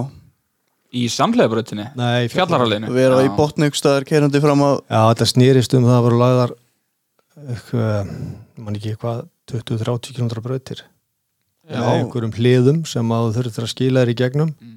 [0.97, 3.33] Í samlega brötinni Nei, Fjallaralinu vera í Já.
[3.35, 6.53] botnaugstaðar keirandi fram á Já, þetta snýrist um það að voru lagðar
[7.51, 8.13] eitthvað,
[8.63, 9.19] man ekki hvað,
[9.51, 10.85] 20-30 km brautir.
[11.67, 11.75] Já.
[11.75, 14.73] Með einhverjum hliðum sem að þú þurftir að skila þér í gegnum Mm.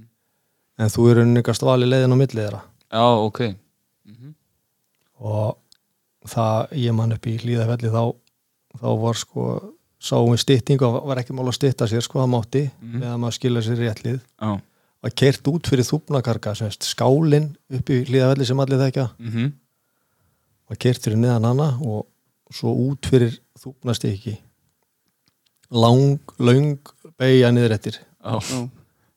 [0.80, 2.60] En þú eru nefningast vali leiðin á milli þeirra.
[2.90, 3.40] Já, ok.
[5.20, 5.58] Og
[6.30, 8.02] það ég man upp í hlýðafelli þá,
[8.80, 9.44] þá var sko
[10.00, 13.02] sáum við stytting og var ekki mál að stytta sér sko það mátti Mhm.
[13.02, 14.50] eða maður skilja sér rétt lið Já,
[15.02, 19.10] var kert út fyrir þúpnakarka semst skálin upp í hlýðavelli sem allir þekkja.
[19.18, 19.52] Mhm.
[20.70, 22.06] var kert fyrir neðan hana og
[22.52, 24.38] svo út fyrir þúpnastykki
[25.70, 26.78] lang, löng
[27.18, 27.98] beigja niður eftir.
[28.24, 28.68] Já,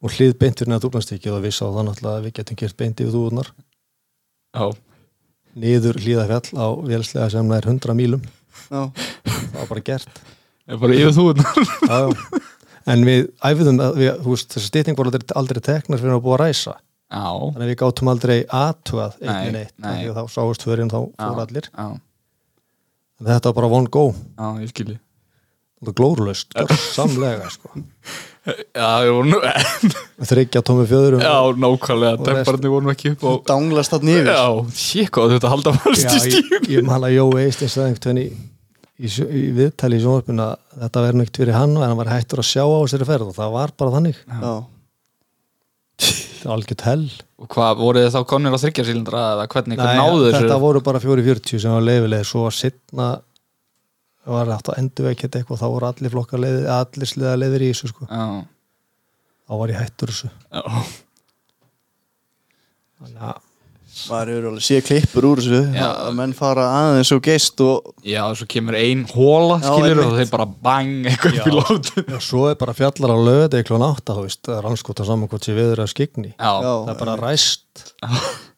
[0.03, 2.77] og hlið beint fyrir neðan þúpnastykki og við sá það náttúrulega að við getum kert
[2.79, 3.51] beint yfir þúðunar
[4.53, 4.65] já,
[5.59, 8.23] niður hlýðafjall á vélslega sem nær 100 mílum.
[8.69, 10.23] Já, það var bara gert.
[10.67, 11.43] Er bara yfir þú já,
[11.89, 12.41] já.
[12.93, 16.25] en við æfiðum að við, þú veist, þessi stytting voru aldrei, aldrei teknar fyrir að
[16.25, 16.75] búa að ræsa.
[17.13, 19.89] Já, þannig að við gátum aldrei aðtugað Nei, einnig neitt nei.
[19.99, 21.69] Því að þá sáust fyrir þá fór allir.
[21.69, 21.87] já,
[23.21, 24.07] en þetta var bara one go.
[24.39, 25.12] Já, ég skilji það var
[25.91, 26.53] glórulaust,
[26.95, 27.73] samlega sko.
[28.43, 29.37] Já, nú
[30.29, 34.31] þryggja tómi fjöðurum Já, nákvæmlega, Og demparnir voru nú ekki upp og danglast þarna yfir.
[34.35, 37.93] Já, sér hvað þetta halda fast í Já, ég, ég man að Jói Eistins sagði
[37.93, 38.49] einhvern veginn í,
[38.99, 42.11] í, sjó- í viðtali í sjónvarpinu að þetta verður neitt fyrir hann og hann var
[42.11, 44.19] hættur að sjá á þessari ferð og það var bara þannig.
[44.27, 44.53] Já,
[46.43, 47.05] það algjört hell.
[47.43, 50.81] Og hvað, voru þið þá konir á þryggjarsýlindra eða hvernig, hvernig náðu þessu þetta voru
[50.83, 52.57] bara 440 sem var leifileg svo að
[54.23, 57.65] setna var hægt að endur ekkert eitthvað þá voru allir flokkar leiðir, allir sliða leiðir
[57.65, 58.07] í þessu sko.
[58.07, 58.45] Já,
[59.47, 60.61] þá var ég hættur þessu já,
[62.99, 63.41] þannig að
[64.09, 65.85] maður hefur alveg sé klippur úr þessu Já.
[66.07, 70.07] að menn fara aðeins og geist og já, svo kemur ein hóla Já, skilur og
[70.07, 70.21] einmitt.
[70.23, 73.85] þeir bara bang eitthvað upp í lótu Já, svo er bara fjallar á löði klón
[73.85, 76.31] átta, þú veist, það er anskota saman hvort sé viður að skigni.
[76.33, 76.71] Já, Já.
[76.87, 77.85] Það er bara ræst.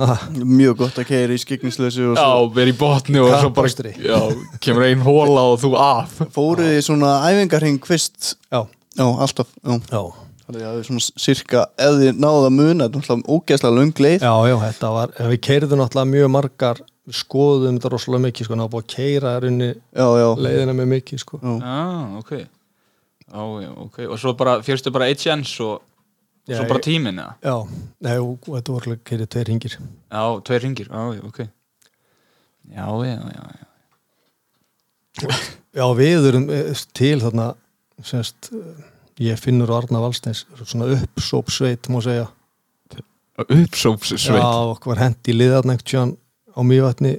[0.00, 3.50] Ah, mjög gott að keira í skikningslösu og já, svo verið í botni og svo
[3.52, 3.90] bara.
[4.00, 4.20] Já,
[4.64, 6.14] kemur ein hóla og þú af.
[6.32, 8.36] Fóruð í svona æfingarhing fyrst?
[8.48, 8.62] Já,
[8.96, 9.76] Já, alltaf já.
[9.92, 10.02] já,
[10.46, 14.02] Þannig að við svona sirka ef þið náðu að muna þetta er náttúrulega ógeðslega löng
[14.06, 14.24] leið.
[14.24, 18.58] Já, já, þetta var, við keirðum náttúrulega mjög margar, við skoðum þetta rosalega mikið, sko,
[18.58, 21.40] náðu búið að keira já, leiðina með mikið, sko.
[21.44, 21.54] já.
[21.62, 22.34] Já, ok.
[23.32, 24.02] Já, já, ok.
[24.08, 25.80] Og svo bara, fyrstu bara eitt sjens og
[26.50, 27.34] svo bara tíminn, eða?
[27.42, 27.56] Já,
[28.02, 29.76] nei, og þetta voru alveg keirið tveir hringir.
[29.78, 31.42] Já, tveir ringir, já, ok.
[32.72, 33.66] Já, já, já, já.
[35.72, 37.52] Já, við erum eh, til þarna,
[38.04, 38.82] semst, eh,
[39.28, 42.26] ég finnur Arna Valsteins, svona uppsópsveit, má segja.
[43.42, 44.42] Uppsópssveit?
[44.42, 46.16] Já, okkur var hendi liðarnægt tján
[46.52, 47.14] á mývatni.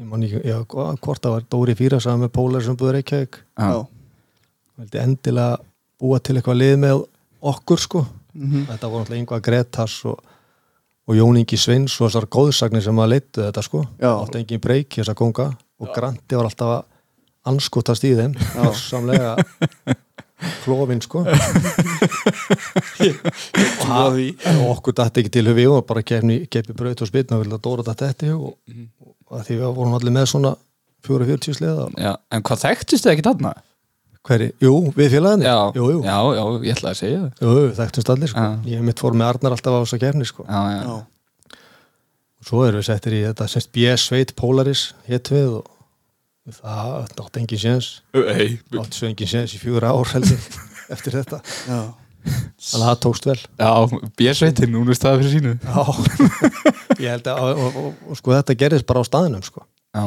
[0.00, 3.40] Ég man ekki, já, hvort það var Dóri Fýra sagði með Pólar sem búður Reykjavík.
[3.60, 3.86] Já.
[4.80, 5.58] vildi endilega
[6.00, 7.02] búa til eitthvað lið með
[7.42, 8.04] okkur sko.
[8.34, 8.66] Mhm.
[8.70, 10.20] þetta voru náttúrulega yngvað Gretas og,
[11.08, 13.84] og Jón Ingi Sveins og þessar góðsagnir sem að leittu þetta sko.
[13.98, 14.12] Já.
[14.14, 15.48] átti engin breyk þess að konga
[15.80, 16.84] og Granti var alltaf að
[17.50, 18.34] anskotast í þeim
[18.76, 19.36] samlega
[20.64, 21.24] klófin sko.
[23.90, 27.44] Og, og okkur dætti ekki til hufi og bara kefni, kepi braut og spilna og
[27.44, 28.54] vilja Dóra þetta í hug og,
[29.28, 30.52] og að því við vorum allir með svona
[31.06, 33.52] 440 sleða Já, en hvað þekktist þið ekki þarna?
[34.28, 35.46] Hverri, jú, við félaginu.
[35.48, 37.40] Já, jú, jú, já, já, ég ætlaði að segja það.
[37.46, 38.44] Jú, jú, þekktumst allir sko.
[38.44, 38.70] Já.
[38.74, 40.44] ég mitt fór með Arnar alltaf á þessa kefni sko.
[40.48, 41.56] Já, já, Já.
[42.40, 43.86] og svo erum við settir í þetta semst B.
[44.00, 47.88] Sveit Polaris hétt við og það átti engin séns.
[48.16, 50.40] Ei, átti svo engin séns í fjögur ár heldur
[50.94, 51.40] eftir þetta.
[51.68, 51.80] Já.
[52.20, 53.38] þannig að það tókst vel.
[53.60, 53.70] Já,
[54.20, 55.52] björsveitin, hún er staðið fyrir sínu.
[55.64, 55.84] Já,
[57.04, 59.64] ég held að og, og, og, og sko þetta gerðist bara á staðinum sko.
[59.96, 60.04] Já,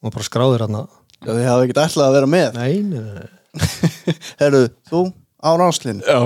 [0.00, 0.86] og bara skráðir hann að
[1.24, 2.58] Já, þið hafa ekkert ætlað að vera með.
[2.58, 4.16] Nei, nei, nei, nei.
[4.40, 5.04] Herru, þú
[5.42, 6.18] á ráslinn já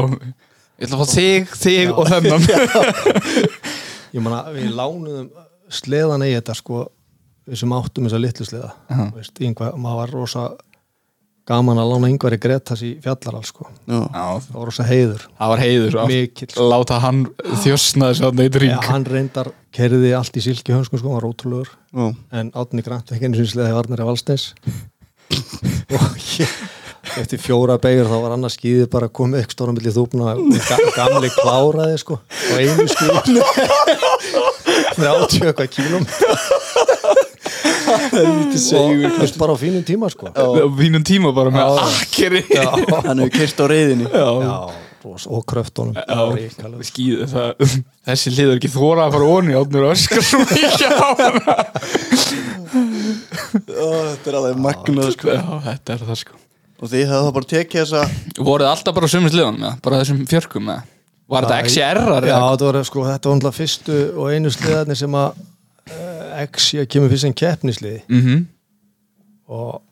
[0.83, 2.46] Ég ætla að fá þig, þig og þennan.
[4.16, 5.28] Ég man að við lánuðum
[5.72, 6.81] sleðan í þetta sko
[7.46, 8.70] við sem áttum þessa litlu sleða.
[8.90, 9.02] Já.
[9.14, 10.42] veist, yngvar, maður var rosa
[11.48, 13.66] gaman að lána yngvar í Gretas í fjallaral sko.
[13.87, 15.24] Já, Já, það var rosa heiður.
[15.38, 16.50] Það var heiður að mikill.
[16.72, 17.22] Láta hann
[17.64, 21.26] þjósna þess að neitt ja, ring hann reyndar kerði allt í silki hönsku sko, var
[21.26, 21.72] ótrúlegur.
[21.92, 22.07] Já,
[22.38, 24.52] en Átni Grant ekki einu sinni sleði Varnari Valsteins.
[25.96, 26.55] Og ég
[27.20, 30.76] eftir fjóra beigur þá var annars skýðið bara komið eitthvað stóra milli þúpna og ga
[30.96, 32.18] gamli kláraði sko
[32.52, 33.11] og einu skýð
[34.96, 36.07] 30 eitthvað kílum
[38.12, 40.31] og bara á fínum tíma sko.
[40.33, 40.46] Á
[40.79, 42.66] þínum tíma bara með akkeri já,
[43.07, 44.57] hann hefur kyrt á reyðinni Já, já
[45.03, 45.96] ros- og kröftunum.
[45.98, 46.20] Já.
[46.87, 47.64] Skýð það
[48.07, 51.57] Þessi liður ekki þóra að fara onni átnur öskar svo mikið á hana.
[53.72, 55.35] Ó, Þetta er alveg magnað sko.
[55.35, 56.38] Já, þetta er það sko.
[56.83, 60.64] Og hefðu það bara tekið þessa Voruð alltaf bara sömur sliðan með bara þessum fjörkum
[60.66, 60.88] með
[61.31, 65.14] Var þetta XR-ar já þetta var sko þetta var náttúrulega fyrstu og einu sliðarnir sem
[65.16, 65.44] að
[66.47, 68.03] X ég kemur fyrst sem keppnisliði.
[68.09, 68.45] Mm -hmm.
[69.47, 69.83] og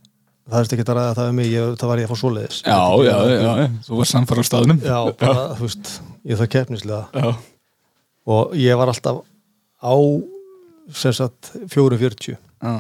[0.51, 2.63] það er ekki að ræða það um mig ég, það var ég að fá svoleiðis.
[2.67, 4.81] Já, já, já, já, þú var samfara á staðnum.
[4.83, 5.91] Já, bara, þú veist,
[6.25, 7.35] ég það keppnislega já,
[8.27, 9.23] og ég var alltaf
[9.81, 9.95] á
[10.93, 12.73] sem sagt 440 já.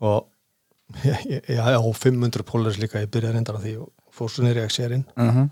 [0.00, 0.26] og
[1.04, 4.64] ég, ég, já, 500 pólars líka ég byrjaði reyndar á því og fór svo nýri
[4.66, 5.48] XR-in Uh -huh.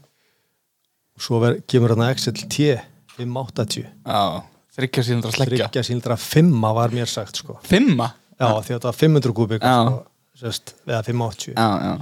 [1.19, 2.81] svo ver, kemur hérna XLT
[3.17, 4.43] 580 Já,
[4.77, 8.11] þryggja sílindra sleggja þryggja síldra 5 var mér sagt sko Fimma?
[8.39, 9.75] já, því að þetta var 500 kubik Já.
[9.83, 9.99] sko,
[10.43, 11.95] sérst, eða 580 Já, já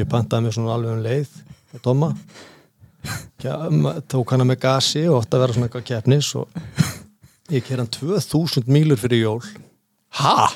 [0.00, 1.32] ég pantaði mér svona alveg um leið
[1.72, 2.12] með Doma
[4.12, 6.60] tók hana með gasi og ótti að vera svona eitthvað keppnis og
[7.50, 9.42] ég ker hann 2000 mílur fyrir jól
[10.20, 10.48] Ha?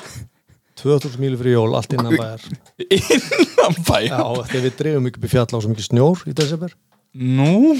[0.81, 2.41] 2000 mílur fyrir jól, allt innan bæjar
[2.85, 3.97] Innan bæ?
[4.09, 4.19] já,
[4.51, 6.75] þegar við upp í fjall á svo mikið snjór í desember
[7.15, 7.73] Nú?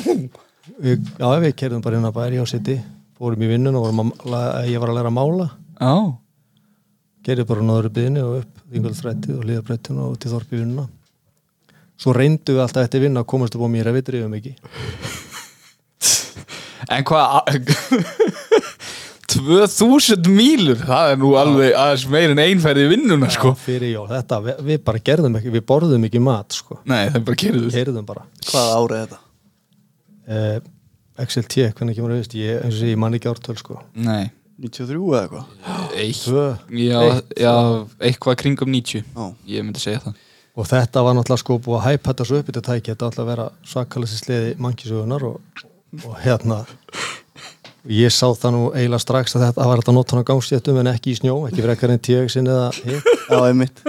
[0.80, 2.78] við, já, við kerðum bara innan bæjar hjá City
[3.19, 5.47] fórum í vinnun og vorum að, ég var að læra að mála.
[5.80, 5.95] Já.
[7.25, 10.88] Gerði bara náður byðinni og upp þingöldfrættið og liðarbrettinu og til þorpi vinnuna.
[11.95, 14.56] Svo reyndu við alltaf eftir vinna að komast upp á mér ef við drifum ekki.
[16.86, 17.47] En hvað
[19.36, 23.51] 2000 mílur Það er nú alveg aðeins meir en einferði vinnuna sko.
[23.56, 26.78] Já, fyrir jól, þetta, við, við bara gerðum ekki við borðum ekki mat sko.
[26.88, 28.25] Nei, það er bara bara.
[28.51, 29.19] Hvað árið er þetta?
[30.28, 30.56] eh,
[31.15, 33.80] XLT, hvernig kemur það ég, eins og sé, ég man ekki ártöl sko.
[33.95, 34.32] Nei.
[34.60, 35.47] 93 eða eitthvað?
[35.99, 36.28] Eitt.
[36.80, 36.99] Já,
[37.39, 37.54] já,
[37.99, 39.25] eitthvað kringum 90 Já.
[39.51, 40.21] Ég myndi segja það.
[40.56, 43.10] Og þetta var náttúrulega sko búið að hæpa þetta svo upp í þetta tæki, þetta
[43.10, 45.63] átti að vera svakalessi sleði mannkísugunar og,
[45.99, 46.62] og hérna
[47.91, 50.80] ég sá það nú eiginlega strax að þetta var þetta að nota hann á gangstéttum
[50.80, 53.84] en ekki í snjó, ekki frekar en tíu eða hitt, Já, einmitt.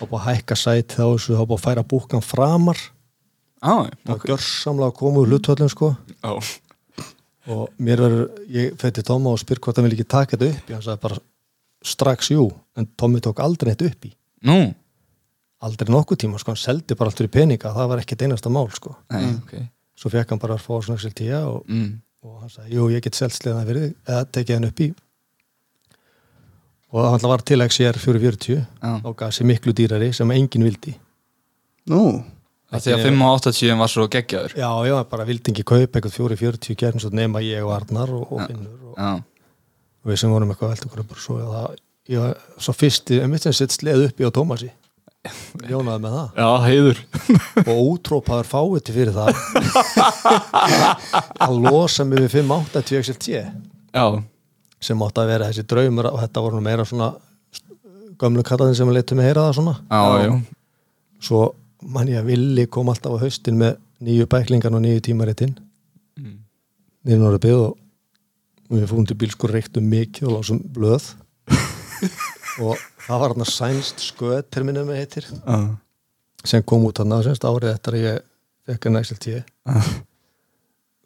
[0.00, 2.82] Þá búið að hækka sæti þá þessu, þá búið að færa búkan framar
[3.60, 4.30] Og okay.
[4.30, 5.94] gjörsamlega að koma úr hlutvöldum sko.
[6.24, 6.32] Já
[7.50, 10.68] og mér verður, ég fætti Tóma og spyr hvort hann vil ekki taka þetta upp
[10.70, 11.16] hann sagði bara
[11.90, 12.44] strax jú,
[12.78, 14.10] en Tómi tók aldrei þetta upp í.
[14.46, 14.58] Nú?
[15.60, 17.72] aldrei nokkuð tíma, sko, hann seldi bara allt fyrir peninga.
[17.74, 18.94] Það var ekkert einasta mál, sko.
[19.12, 19.52] Nei, ok.
[20.00, 21.90] Svo fekk hann bara að fá svona XLT og, mm.
[22.24, 24.90] og hann sagði, jú, ég get selst sleðan fyrir þig, eða tekið hann upp í.
[26.90, 28.92] Og það var til XR 440 Já.
[28.96, 30.96] og gaf sér miklu dýrari sem enginn vildi.
[31.92, 32.00] Nú,
[32.70, 34.52] Það því að 580 var svo geggjaður.
[34.60, 38.26] Já, já, bara vildi ekki kaupa eitthvað 440 gerðin svo nema ég og Arnar og,
[38.30, 39.08] og Finnur og, Já,
[40.04, 41.80] og við sem vorum eitthvað velt okkur bara svo að það,
[42.14, 44.70] ég, svo fyrsti, en mitt sem sett sleð upp í á Tómasi.
[45.72, 46.38] Jónaði með það.
[46.38, 47.00] Já heiður.
[47.66, 49.42] Og útrópaður fáiði fyrir það.
[51.44, 53.34] Að losa mig við 580 XLT
[53.90, 54.04] Já,
[54.80, 57.10] sem átti að vera þessi draumur og þetta voru meira svona
[58.20, 59.74] gömlu kallaðin sem letu mig heyra það svona.
[59.90, 60.32] Já, já.
[61.20, 61.42] Svo
[61.82, 65.54] mann ég að villi kom alltaf á haustin með nýju bæklingan og nýju tímaritinn.
[66.20, 66.38] Mm.
[67.06, 67.76] nýjum ára byggð og
[68.70, 71.12] við fórum til bílskur reyktum mikið og lásum blöð.
[72.60, 75.58] Og það var hann að sænst sköð með heitir Já,
[76.44, 78.22] sem kom út hann semst árið eftir að ég
[78.68, 79.44] fekk að næsselt ég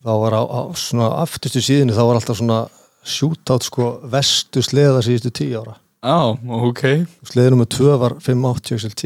[0.05, 2.61] þá var á, á svona aftustu síðinu þá var alltaf svona
[3.05, 5.79] sjútátt sko vestu sleða síðustu tíu ára.
[6.05, 6.83] Já, ok.
[7.25, 9.03] Sleðinu með tvö var 580 XLT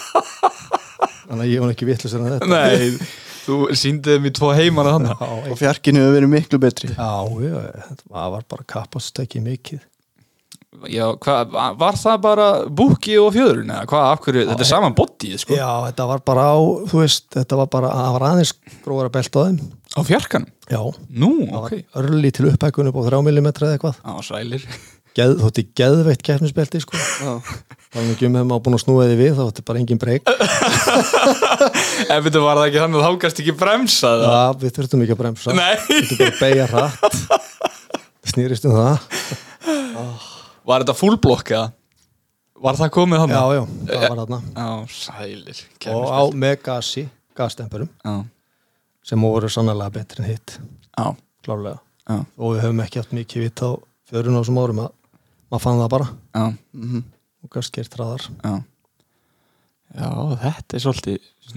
[1.31, 2.49] þannig að ég var ekki vitlis en þetta.
[2.51, 3.13] Nei,
[3.47, 5.15] þú síndið mér tvo heimana Já,
[5.51, 6.91] og fjarkinu hefur verið miklu betri.
[6.93, 7.13] Já,
[7.47, 7.61] já,
[8.11, 9.87] það var bara kappastekki mikið.
[10.89, 14.95] Já, hvað, var það bara búki og fjöðurinn eða hvað, af hverju, þetta er saman
[14.97, 15.57] bodyið sko.
[15.59, 18.53] já, þetta var bara á, þú veist þetta var bara, það var aðeins
[18.87, 19.59] gróðara belt á þeim.
[19.91, 20.53] Á fjarkanum?
[20.71, 23.99] já, Nú, það ok var örli til upphækkun upp á 3 mm eða eitthvað.
[24.07, 24.65] Á, sælir
[25.19, 26.99] Geð, þótti geðveitt keppnisbelti sko.
[27.91, 30.29] Var ekki um hefum á búin að snúa því við þá þótti bara engin breyk.
[32.15, 35.03] Ef þetta var það ekki þannig að þá gæst ekki bremsa það Já, við þurftum
[35.05, 35.55] ekki að bremsa.
[35.57, 37.19] Við þurftum bara að beigja hratt.
[38.31, 38.95] Snýrist um það.
[40.71, 41.67] Var þetta fullblokk eða?
[42.61, 43.37] Var það komið þannig?
[43.41, 44.41] Já, já, það var þarna.
[44.55, 47.07] Já, sælir Og á með gasi,
[47.39, 48.15] gasstempurum Já,
[49.11, 50.59] sem voru sannlega betri en hitt.
[50.93, 51.07] Já,
[51.43, 51.81] klárlega.
[52.05, 53.71] Já, og við höfum ekki haft mikið vitt á
[54.11, 54.91] fjörun á þessum árum að
[55.51, 56.09] maður fann það bara.
[56.37, 56.45] Já,
[57.41, 58.55] og gast gert hraðar já.
[59.91, 61.17] Já, þetta er svolítið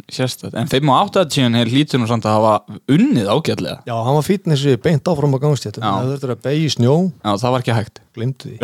[0.10, 3.84] sérstætt En 5 og 80 er hlýtur nú samt að hafa unnið ágætlega.
[3.86, 7.32] Já, hann var fítinn þessi beint áfram á gangstéttum það þurftur að í snjó, Já,
[7.44, 8.02] það var ekki hægt.
[8.18, 8.58] Glimtu því.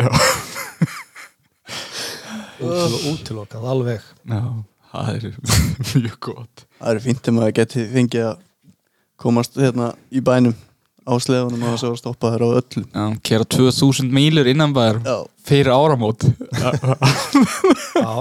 [2.60, 4.08] Útil, útilokað alveg.
[4.28, 4.40] Já,
[4.90, 5.28] það er
[6.02, 6.64] mjög gott.
[6.80, 8.42] Það er fínt um að geti fengið að
[9.20, 10.56] komast hérna í bænum
[11.04, 15.00] á sleðunum og svo að stoppa þær á öllum Já, kera 2000 mílur innan bæður
[15.04, 16.26] Já, fyrir áramót.
[16.60, 16.70] Já,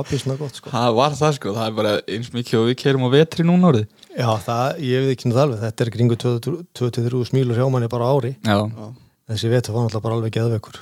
[0.10, 0.72] písna gott sko.
[0.74, 3.72] Það var það sko, það er bara eins mikið og við kerum á vetri núna
[3.74, 3.88] orðið
[4.20, 8.10] Já, það, ég veit ekki það alveg, þetta er kringu 23 smílur hjá manni bara
[8.10, 8.32] á ári.
[8.44, 8.58] Já,
[9.30, 10.80] þessi vetur var náttúrulega bara alveg geðveikur.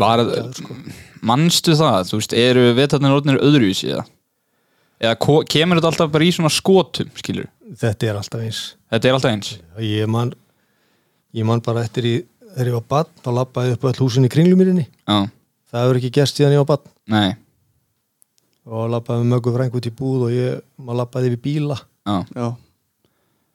[0.00, 0.22] Var
[1.26, 4.06] Manstu það, þú veist, eru vetarnir orðinir öðruvísi eða?
[5.00, 5.16] Eða
[5.48, 7.48] kemur þetta alltaf bara í svona skotum, skilur
[7.80, 8.60] Þetta er alltaf eins.
[8.90, 9.50] Þetta er alltaf eins.
[9.84, 10.32] Ég man,
[11.36, 12.14] ég man bara eftir í
[12.54, 15.18] þegar ég var bann, þá labbaði upp öll húsin í kringlumýrinni Já,
[15.70, 17.36] það hefur ekki gerst síðan ég var bann nei,
[18.70, 21.76] og labbaði með möggu frængu út í búð og ég, maður labbaði við bíla.
[22.06, 22.48] Já, já,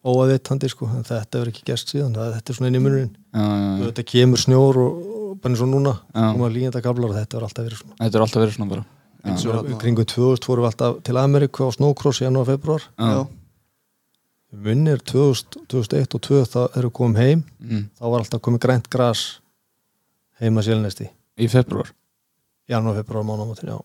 [0.05, 2.11] óaðvitandi sko, en þetta verður ekki gæst síðan.
[2.17, 3.13] Það, þetta er svona inn í munurinn.
[3.33, 3.85] Já, já, já.
[3.87, 7.47] þetta kemur snjór og, og bara eins og núna koma líðenda kablar og þetta verður
[7.49, 7.95] alltaf verið svona.
[8.03, 8.85] Þetta er alltaf verið svona bara.
[9.41, 13.23] Svo þarna- kringum 2000 fórum við alltaf til Ameríku á snowcross í janúar februar já,
[14.65, 17.83] Vinnir 2000, 2001 og 2000 þá erum við komum heim mm.
[17.99, 19.25] þá var alltaf komið grænt gras
[20.41, 21.91] heima sélnesti Í februar
[22.71, 23.77] janúar februar mánamátin, já.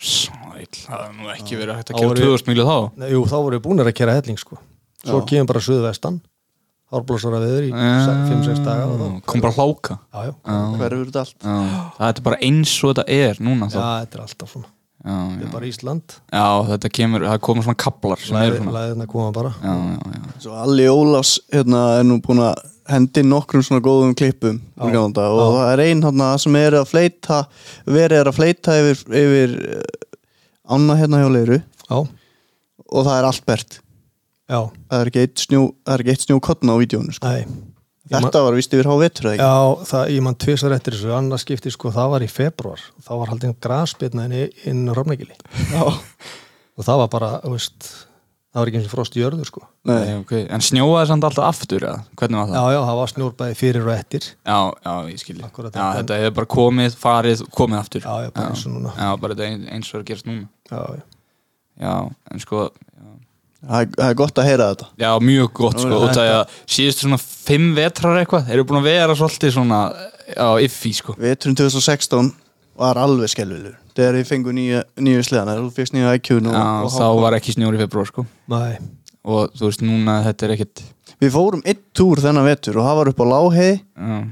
[0.00, 2.76] Sæl, það er nú ekki verið hægt að Þá gera voru- 2000 milu þá.
[2.96, 4.56] Nei, jú, þá vorum við búinir að kera helling sko.
[5.04, 5.26] Svo Já.
[5.28, 6.20] kemur bara suðvestan
[6.90, 9.98] hárblósara viður í 5-6 daga Kom bara hláka.
[10.10, 11.36] Hverfur þetta allt.
[11.44, 13.78] Það er bara eins og þetta er núna þá.
[13.78, 14.70] Já, þetta er alltaf svona
[15.04, 15.46] þetta já.
[15.46, 16.16] er bara Ísland.
[16.32, 19.54] Já þetta kemur, það komur svona kaplar svona læðina koma bara.
[19.62, 20.34] Já, já, já.
[20.44, 25.58] Svo Alli Ólafs hérna, er nú búin að hendi nokkrum svona góðum klippum daga og
[25.58, 27.44] það er ein hérna sem er að fleita
[27.86, 29.84] verið er að fleita yfir, yfir uh,
[30.74, 31.60] ána hérna hjá leiru.
[31.86, 32.00] Já,
[32.90, 33.80] og það er allt bert
[34.50, 34.60] já,
[34.90, 37.30] það er ekki eitt snjó, það er ekki eitt snjó kottna á vídjónu sko.
[37.30, 37.69] nei
[38.10, 41.10] þetta var vist yfir há vetur eða ekki Já, það, ég mann tvisar eftir þessu,
[41.16, 45.36] annars skipti sko, það var í februar, þá var haldin grasbyrna inn, á Rafnækili
[45.70, 45.82] Já.
[45.86, 47.90] og það var bara, veist
[48.50, 50.16] það var ekki eins og frost í jörðu sko Nei.
[50.20, 50.42] Okay.
[50.52, 52.02] En snjóaði samt alltaf aftur eða?
[52.18, 52.72] Hvernig var Já, það?
[52.74, 56.50] já, það var snjórbæði fyrir og eftir Já, já, ég skilji Já, þetta hefur bara
[56.56, 58.92] komið, farið, komið aftur Já, já, bara eins og núna.
[58.98, 61.04] Já, bara eins og er að gerast núna Já, já,
[61.80, 61.94] Já,
[62.34, 63.19] en sko er-
[63.66, 64.86] það er gott að heyra þetta.
[65.02, 65.98] Já, mjög gott sko.
[66.00, 69.80] Út af því að síðustu svona fimm vetrar eitthvað Eru búin að vera svolítið svona
[70.30, 71.16] Já, iffi sko.
[71.20, 72.30] Veturinn 2016
[72.80, 76.94] var alveg skelvilegur þegar ég fengu nýju, nýju sleðana þú fyrst nýju IQ-n Já, og
[76.94, 78.24] þá var ekki snjóri í februar sko.
[78.48, 78.78] Nei,
[79.20, 80.82] Og þú veist, núna þetta er ekkit
[81.20, 83.72] við fórum einn túr þennan vetur og það var upp á Láhei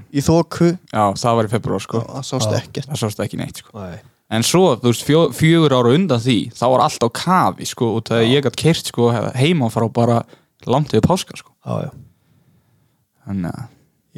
[0.09, 2.01] í þóku já það var í februar sko.
[2.01, 2.89] Og það sást ekkert.
[2.89, 3.75] Það sást ekki neitt sko.
[3.77, 7.65] Nei En svo, þú veist, fjó, fjögur ára undan því Þá var allt á kafi
[7.71, 10.19] sko Út af því að ég gætt kert sko heima frá bara
[10.69, 11.55] Langt yfir páska sko.
[11.65, 11.91] Já, já,
[13.29, 13.67] Þannig að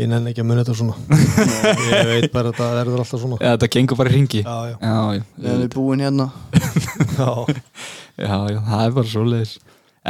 [0.00, 0.94] ég nenni ekki að muni þetta svona.
[1.90, 3.36] Ég veit bara að þetta verður alltaf svona.
[3.42, 4.94] Ja, Þetta gengur bara í ringi Já, já, Já,
[5.44, 6.26] já, við búin hérna.
[7.18, 7.28] Já,
[8.24, 9.52] já, já, það er bara svo leiðis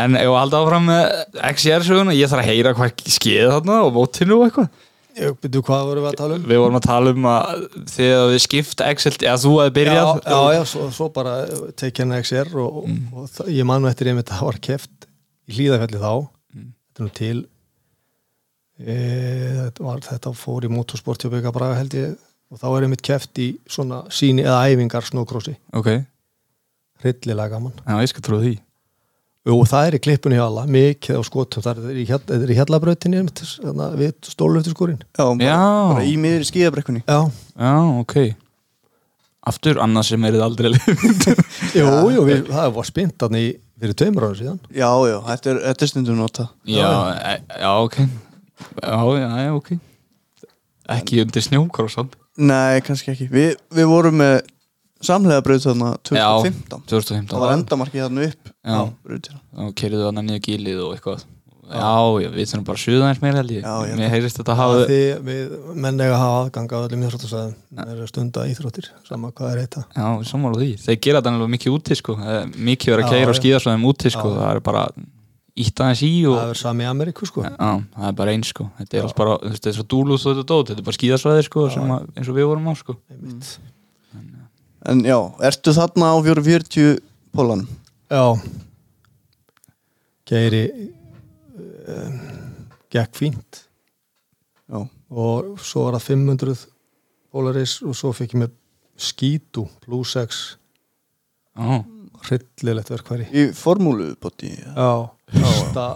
[0.01, 1.03] En ef að halda áfram með
[1.51, 4.71] XR-söguna Ég þarf að heyra hvað skeið þarna og mótinu og eitthvað
[5.19, 6.45] Byrju hvað vorum við að tala um?
[6.51, 10.31] Við vorum að tala um að þegar við skipta Excel eða þú hefði byrjað Já,
[10.31, 11.35] já, já, svo, svo bara
[11.83, 13.01] tekið henni XR og, Mm.
[13.13, 15.09] og, og það, ég man nú eftir einmitt að það var keft
[15.51, 16.13] í hlýðafjalli þá
[16.55, 16.69] Mm.
[16.91, 17.39] þetta nú til
[18.81, 18.95] e,
[19.67, 22.17] þetta, var, þetta fór í motorsport hjá Bygga Braga held ég
[22.51, 25.91] og þá er einmitt keft í svona síni eða æfingar snókrossi, Ok,
[27.05, 28.57] hryllilega gaman já, ég skal trúa því
[29.49, 31.65] og það er í klippunni hjá alla, mikið á skotum.
[31.65, 35.59] Það er í, hjall, þetta er í hjallabrautinni þarna við stóluftiskurinn já, bara, Já.
[35.95, 37.03] bara í miður skíðabrekkunni.
[37.09, 37.21] Já,
[37.57, 38.17] Já, ok.
[39.51, 40.69] Aftur, annars sem er þetta aldrei
[41.81, 43.45] jú, jú, við, það var spint í
[43.81, 44.59] fyrir tveimur ára síðan.
[44.69, 47.97] Já, já, þetta er, þetta er stundum nota Já, e, já, ok.
[48.85, 49.71] Já, já, já, ok.
[50.91, 53.29] Ekki undir snjókrossan nei, kannski ekki.
[53.33, 54.41] Við, við vorum með
[55.01, 58.75] samlega braut þarna 2015 2015 það var endamarkið þarna upp Já.
[58.77, 61.29] á brautina og kerðu þannig nýja gílið og eitthvað
[61.71, 63.93] Já, já, við þurfum bara að suða eins meira held ég Já, já.
[64.01, 65.53] Mér heyrist þetta hafa hafa því við
[65.85, 69.61] menn eiga að hafa aðgang að öllum íþróttasæðum það er stunda íþróttir, sama hvað er
[69.63, 70.69] heita Já, sammála því.
[70.83, 72.19] Þeir gera þetta alveg mikið úti sko.
[72.19, 74.27] Er Mikið verið að keira og skýða svo þeim úti sko.
[74.35, 74.39] Já.
[74.41, 74.85] Það er bara
[75.61, 78.67] ítt aðeins í og það er sami Ameríku sko Já, það er bara eins sko.
[78.81, 80.89] Þetta er alls bara, þú veist, þetta er svo dúlúð og þetta dót, þetta er
[80.91, 82.97] bara skýðasvæði sko, sem að, eins og við vorum á sko.
[83.11, 83.53] Einmitt.
[84.91, 85.19] En já,
[85.51, 86.99] ertu þarna á 440
[87.35, 87.69] pólanum
[88.11, 88.25] já.
[90.31, 90.65] Geiri
[91.91, 92.19] um,
[92.91, 93.65] gekk fínt.
[94.71, 96.61] Já, og svo var það 500
[97.31, 98.53] Polaris og svo fikk ég með
[99.01, 100.39] skítu plus 6
[101.61, 101.81] Já,
[102.27, 104.91] hryllilegt verkværi í formúlu bóti já,
[105.35, 105.87] fyrsta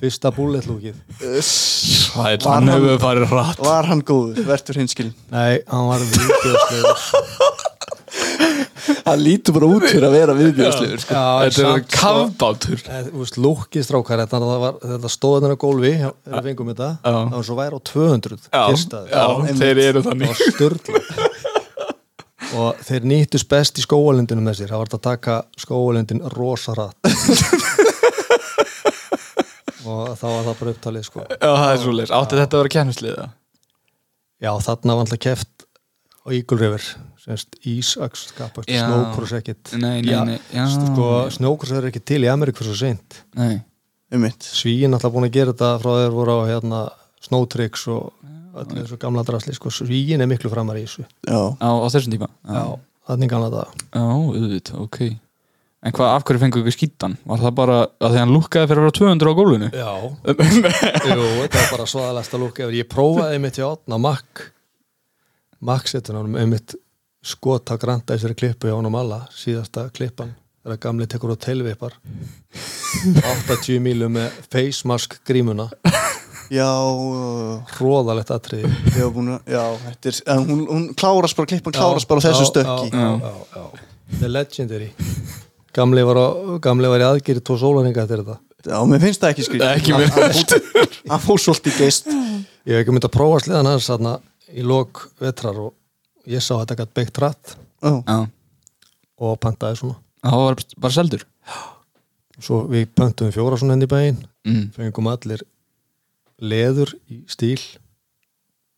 [0.00, 3.62] fyrsta bulletlúkið það er hann hann- hefur farið rætt.
[3.64, 7.64] var hann góður, verður hinskilin nei, hann var viðbjöðslegur
[9.06, 11.14] hann lítur bara út fyrir að vera viðbjörnslegur sko.
[11.16, 12.78] Þetta er sko, kafbátur.
[12.86, 16.70] Eh, Þú veist, lúkið strákar þetta, það var, þetta stóð þarna á gólfi við fengum
[16.72, 18.38] þetta, það var svo væri á 200
[19.10, 19.24] Já,
[19.60, 20.34] þeir eru þannig.
[22.56, 26.72] og þeir nýttust best í skóalundinu með sér, það var þetta að taka skóalundin rosa
[26.78, 27.00] rætt
[29.86, 31.24] og þá var það bara upptalið sko.
[31.30, 32.12] Já, það er svo leis.
[32.14, 33.26] Átti þetta að vera kennisliða?
[34.42, 35.55] já, þarna var alltaf keft
[36.26, 36.82] á Eagle River
[37.26, 39.32] semst Ísaks skapast, snókurs.
[39.34, 43.60] Já, sko, snókurs er ekki til í Ameríku svo seint Nei.
[44.14, 46.80] um mitt Svíin alltaf búin að gera þetta frá þeir voru á hérna,
[47.26, 48.12] Snowtricks og
[48.56, 49.72] öllu þessu gamla drasli sko.
[49.74, 52.28] Svíin er miklu framar í þessu já, Á, á þessum tíma?
[52.46, 52.64] Já,
[53.10, 55.00] þannig gamla þetta Já, auðvitað, ok
[55.86, 57.12] En hvað, af hverju fengu ykkur skýttan?
[57.28, 59.68] Var það bara að því hann lúkkaði fyrir að vera 200 á gólfinu?
[59.76, 59.90] Já,
[61.12, 64.48] jú, þetta var bara svaðalegsta lúk ef ég prófaði mitt hjá átna Mack
[65.60, 66.74] Mack setur hann einmitt
[67.26, 70.34] skota granta í þessari klippu hjá hann um alla, síðasta klippan.
[70.66, 71.94] Þegar gamli tekur á telvipar
[73.46, 75.68] 80 mílu með face mask grímuna.
[76.50, 78.68] Já, uh, hróðalegt atriði.
[78.94, 82.26] ég var búin að Já, þetta er hún, hún klárast bara, klippin klárast bara á
[82.28, 82.90] þessu Já, stökki.
[82.92, 84.18] já, já, já, já.
[84.20, 84.90] The Legendary.
[85.74, 86.26] Gamli var, á,
[86.62, 88.38] gamli var í aðgeri tvo sólaringa eftir þetta.
[88.66, 90.94] Já, mér finnst það ekki skrýt Ekki mér.
[91.10, 94.14] Hann fór svolítið geist Ég hef ekki myndið að prófa sliðan hans þarna
[94.52, 95.74] í lok vetrar og
[96.30, 98.18] ég sá að þetta gætt beitt rætt Já, Já,
[99.22, 99.98] og pantaði svona.
[100.26, 101.26] Það var bara seldur.
[102.36, 104.64] Svo við pöntum fjóra svona henni í bæinn mm.
[104.76, 105.44] fengum allir
[106.42, 107.60] leður í stíl.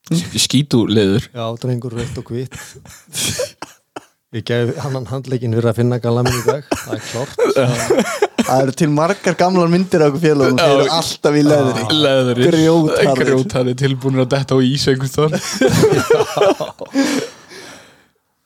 [0.09, 2.55] Skítu leður Já, drengur rautt og hvitt
[4.37, 6.66] Ég gef hann handleikin fyrir að finna gala minn í dag.
[6.68, 7.33] Það er klart
[8.49, 11.85] það eru til margar gamlar myndir af okkur félagum Þeir eru alltaf í leðri.
[11.97, 13.22] Leður Grjótharðir.
[13.22, 15.31] Grjótharðir tilbúinir að detta á ís einhvers þar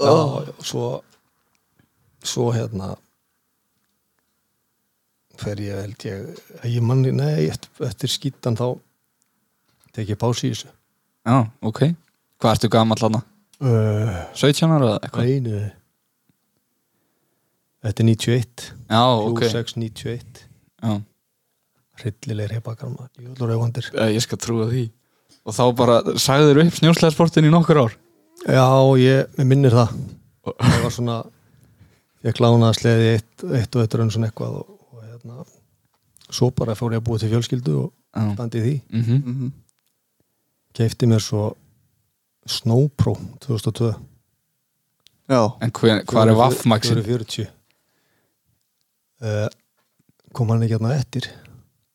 [0.02, 0.14] Já,
[0.66, 0.86] svo
[2.22, 2.92] svo hérna
[5.42, 8.68] fer ég held ég ég manni, nei, eftir, eftir skýttan þá
[9.94, 10.70] tek ég pási í þessu.
[11.26, 11.80] Já, ok.
[12.42, 13.22] Hvað ertu gamall hana?
[13.62, 15.30] Uh, 17 ára eða eitthvað?
[15.32, 15.62] Einu
[17.82, 19.42] Þetta er 91 Já, ok.
[19.50, 20.42] 6, 91
[20.82, 20.92] Já,
[22.02, 23.10] Hryllilegir heipakar maður.
[23.22, 24.86] Jólur auðvandir ég skal trúa því.
[25.46, 27.96] Og þá bara sagður upp snjósleðsportin í nokkur ár?
[28.46, 28.64] Já,
[28.98, 29.92] ég, ég minnir það.
[30.46, 31.16] Það var svona
[32.26, 35.44] ég klánaði sleði eitt, eitt og eitt raun svona eitthvað og, og hérna
[36.32, 38.74] svo bara fór ég að búa til fjölskyldu og Já, standi í því.
[38.98, 39.20] Mhm.
[39.34, 39.52] Mhm.
[40.72, 41.52] keifti mér svo
[42.48, 43.92] Snowpro 2002
[45.30, 46.98] Já, En hver, hvað er vaffmaxin?
[47.06, 47.46] 440
[49.22, 49.46] uh,
[50.34, 51.28] kom hann ekki hérna eftir?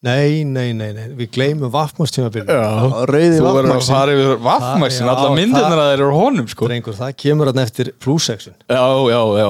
[0.08, 1.08] Nei, nei, nei, nei.
[1.18, 2.52] Við gleymum Vaffmax tímabilið.
[3.10, 6.68] Rauði Þú verður að fara yfir vaffmaxin Alla að þeir eru honum sko.
[6.70, 8.54] Drengur, það kemur hann eftir plus section.
[8.70, 9.48] Já, já, já.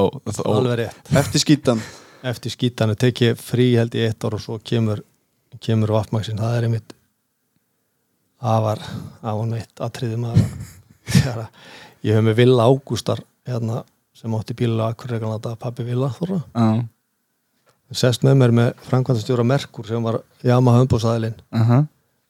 [0.47, 1.11] Alveg rétt.
[1.19, 1.83] Eftir skítan.
[2.31, 5.03] Eftir skítanu tek ég frí held í eitt ár og svo kemur,
[5.61, 6.97] kemur Vaffmaxin það er einmitt
[8.41, 8.81] það var,
[9.21, 10.76] það var meitt atriðum að þegar að
[12.07, 13.83] ég hef með Villa Ágústar hérna,
[14.17, 16.85] sem átti bíla reglanda pappi Villa þorra Já,
[17.95, 21.83] sest með mér með framkvæmstjóra Merkur sem var Yamaha umbúðsæðilinn aha,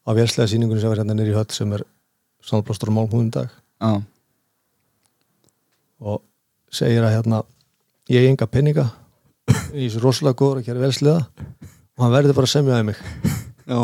[0.05, 1.85] á vélslega sýningunum sem var hérna nýri höll sem er
[2.47, 3.49] sannblástur og málmúðum dag.
[3.81, 4.01] Já.
[5.99, 6.21] Og
[6.71, 7.41] segir að hérna
[8.11, 8.85] ég hef enga peninga
[9.73, 13.01] í þessu rosalega góður að gera velsliða og hann verður bara að semjaði mig.
[13.67, 13.81] Já,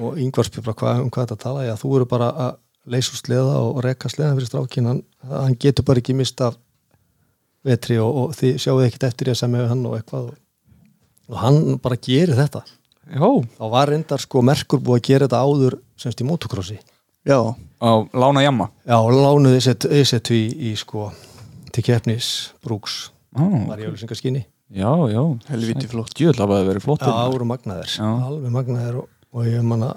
[0.00, 1.66] og yngvar spyr bara hvað, um hvað þetta tala?
[1.66, 2.54] Já þú eru bara að
[2.90, 6.58] leysa úr sleða og rekka sleðan fyrir strákin hann, hann getur bara ekki mist af
[7.66, 10.36] vetri og, og þið sjáu ekkert eftir að semja við hann og eitthvað og,
[11.28, 12.62] og hann bara gerir þetta.
[13.08, 13.24] Já,
[13.56, 16.76] þá var reyndar sko merkur búið að gera þetta áður semst í motocrossi
[17.24, 17.38] já,
[17.80, 21.08] á lána jamma já lánuði þessi í, í sko
[21.72, 25.22] til keppnis brúks Já, var í auðlýsingaskinni já, já.
[25.48, 26.12] Helvíti flott.
[26.20, 28.08] Að það verið flott Já, voru magnaðir, Já.
[28.28, 29.94] alveg magnaðir og, og ég manna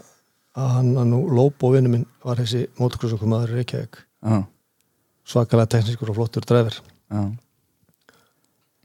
[0.57, 4.01] að hann að nú Lóbo vinnu minn var þessi motocrossokumaður í Reykjavík.
[4.21, 4.41] Já,
[5.27, 7.21] svakalega teknískur og flottur dræfir já,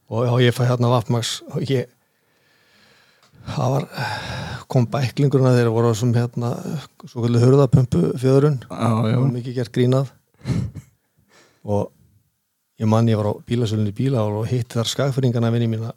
[0.09, 1.91] og já, ég fæ hérna Vapmax og ég
[3.47, 3.87] það var
[4.71, 6.53] kom bæklingurinn að þeirra voru sem hérna
[7.07, 9.19] svo kallu hurðapumpu fjöðurinn já, já.
[9.21, 10.11] og mikið gert grínað
[11.67, 11.93] og
[12.81, 15.95] ég mann ég var á bílasölunni bíla og hitti þar skagfyrringana vinni mína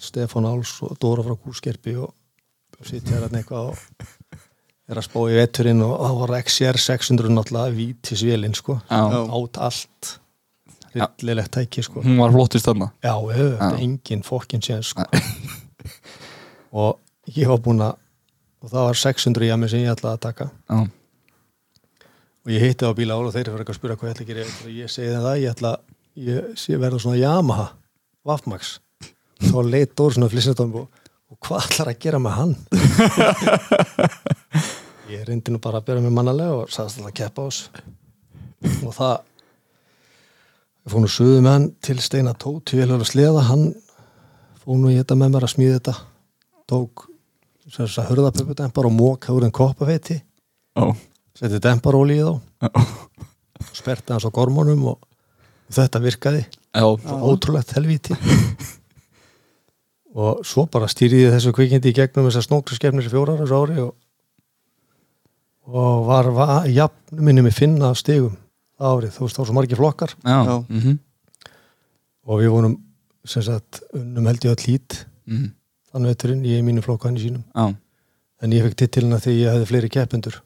[0.00, 2.14] Stefán Áls og Dóra frá Kúskerpi og,
[2.78, 4.19] og sitt hér hérna eitthvað og
[4.90, 8.74] er að spá í veturinn og það var XR 600 náttúrulega vítisvélinn sko.
[8.90, 9.00] Já.
[9.30, 10.02] át allt
[10.94, 11.98] rillilegt tæki sko.
[12.02, 12.88] Hún var flottist þarna.
[13.04, 13.82] Já, við, þetta er Já.
[13.86, 15.02] engin fokkin séð sko.
[16.80, 16.92] Og
[17.36, 17.94] ég var búinn að
[18.60, 20.46] og það var 600 í að mér sem ég ætlaði að taka.
[20.68, 20.78] Já,
[22.40, 24.42] og ég hitti á bíla og þeir eitthvað að spura hvað ég ætla að gera
[24.50, 25.70] og ég segi það, ég ætla
[26.26, 27.66] ég sé verða svona Yamaha
[28.28, 28.62] Vafmax.
[29.40, 30.86] Þá leitt Dóri svona flissnatum og,
[31.32, 32.54] og hvað ætlar að gera með hann
[35.10, 37.58] ég reyndi nú bara að bera mig mannalega og sagðist alltaf að keppa ás
[38.86, 39.14] og það
[40.90, 43.68] fór nú suðu með hann til Steina Tóti vel að sleða, hann
[44.62, 45.94] fór nú í þetta með mér að smíða þetta.
[46.70, 47.06] Tók
[47.70, 50.18] þess að hörðapöpudempar og móka úr en koppafeiti.
[50.78, 50.84] Já,
[51.38, 52.34] setti demparóli í þá.
[53.76, 55.00] Sperti hans á gormónum og
[55.70, 56.44] þetta virkaði.
[56.74, 58.16] Já, ótrúlegt helvíti.
[60.10, 63.92] Og svo bara stýriði þessu kvikindi í gegnum þessar snókriskefnir í fjórar ári og,
[65.70, 68.30] og var, var jafn minni með finna það
[68.80, 70.14] árið, þú veist þá var svo margir flokkar.
[70.24, 70.56] Já, Já.
[70.68, 70.98] mhm,
[72.26, 72.76] og við vorum
[73.28, 75.48] sem sagt unnum held ég öll hít mm.
[75.92, 77.44] þann veturinn, ég í mínu flokku hann í sínum.
[77.52, 77.74] Já,
[78.40, 80.40] en ég fekk titilina því ég hefði fleiri keppendur.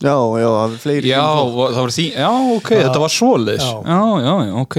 [0.00, 3.66] Já, já, það er fleiri já og það var því Já, ok, þetta var svoleiðis.
[3.66, 3.80] Já.
[3.84, 4.76] Já, já, já, ok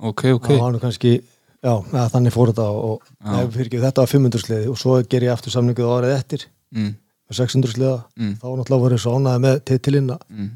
[0.00, 0.48] Ok, ok.
[0.48, 1.12] Það var nú kannski,
[1.60, 3.34] já, eða, þannig fór þetta og Já.
[3.52, 6.46] fyrir ekki, þetta var 500 sliði og svo ger ég aftur samninguð árið eftir.
[6.72, 6.94] Mm.
[7.30, 8.32] Með 600 sliða, Mm.
[8.40, 10.50] þá náttúrulega voru svo ánæði með titilina, Mm.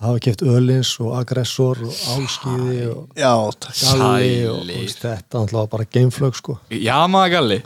[0.00, 4.66] það hafa keft Ölins og Aggressor og Álskíði og Galli og, og
[4.98, 6.58] þetta náttúrulega bara gameflög sko.
[6.70, 7.62] Já, maður galli.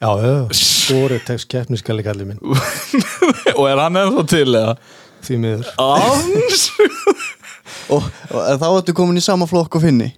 [0.00, 0.10] Já,
[0.56, 2.38] stóri text keppniskalli kalli minn,
[3.58, 4.76] Og er hann ennþá til eða?
[5.20, 5.66] því miður.
[5.76, 6.62] Ans
[7.92, 10.08] Og, og þá ertu komin í sama flokk og finni?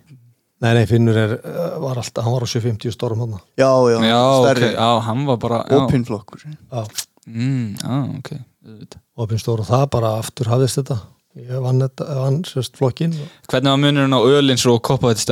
[0.62, 3.96] Nei, nei, Finnur er, uh, var alltaf, hann var á 750 storm hann Já, já,
[4.06, 4.68] Já, ok, stærri.
[4.76, 5.80] Já, hann var bara já.
[5.80, 6.44] Opin flokkur.
[6.46, 6.84] Já,
[7.26, 8.30] mm, Já, ok.
[8.62, 9.00] Auðvitað.
[9.16, 10.98] opin stór og það bara aftur hafðist þetta.
[11.42, 15.22] Ég vann þetta, vann sérst flokkin og Hvernig var munurinn á ölins og koppaðið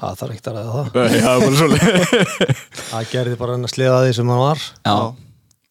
[0.00, 1.16] það þarf ekki að ræða það.
[1.16, 1.32] Já,
[2.90, 4.66] það gerði bara hann að sleða því sem hann var.
[4.86, 4.96] Já,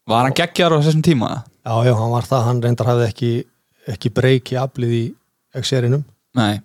[0.10, 1.30] var hann geggjar á þessum tíma?
[1.64, 3.32] já, já, hann var það, hann reyndar hafði ekki
[3.90, 5.04] ekki breyki aflið í
[6.38, 6.60] Nei,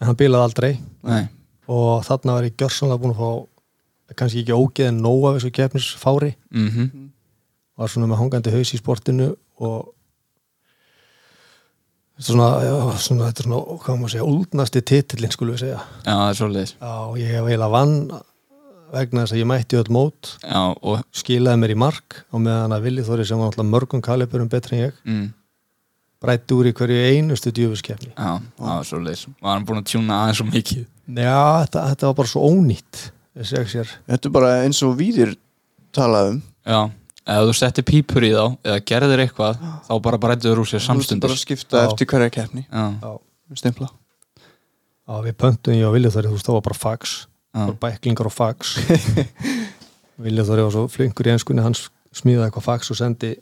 [0.00, 0.70] en hann bilaði aldrei.
[1.04, 1.26] Nei.
[1.68, 5.52] Og þarna var ég gjörsanlega búin að fá kannski ekki ógeð en nóg af þessu
[5.56, 6.34] keppnisfári.
[6.52, 6.70] Mm
[7.78, 9.30] var svona með hangandi haus í sportinu
[9.64, 9.90] og
[12.22, 15.80] svona, já, svona þetta er svona, hvað maður segja, úldnasti titillin skulum við segja.
[16.04, 17.96] Já, það er svolítið já, ég hef eiginlega vann
[18.94, 22.76] vegna þess að ég mætti öll mót Já, og skilaði mér í mark og meðan
[22.76, 25.24] að Vili Þóri sem var náttúrulega mörgum kaliburum betri en ég mm,
[26.22, 30.20] brætti úr í hverju einustu djöfuskefni Já, það var svolítið Var hann búin að tjúna
[30.22, 30.84] aðeins svo mikið?
[31.10, 33.02] Já, þetta, þetta var bara svo ónýtt
[33.34, 35.34] Þetta er bara eins og víðir
[35.96, 36.80] talaðum Já,
[37.24, 40.96] ef þú settir pípur í þá eða gerðir eitthvað, þá bara brættuður úr sér Þú
[41.00, 41.86] veist bara að skipta Já.
[41.88, 42.66] eftir hverja keppni.
[42.68, 43.12] Já,
[43.60, 43.88] Stimpla.
[45.04, 47.14] Já við pöntum ég og Vili Þóri þú veist það var bara fax.
[47.54, 48.74] Já, bara bæklingar og fax.
[50.24, 51.76] Vili Þóri var svo flinkur í ennskunni hann
[52.14, 53.34] smíðaði eitthvað fax og sendi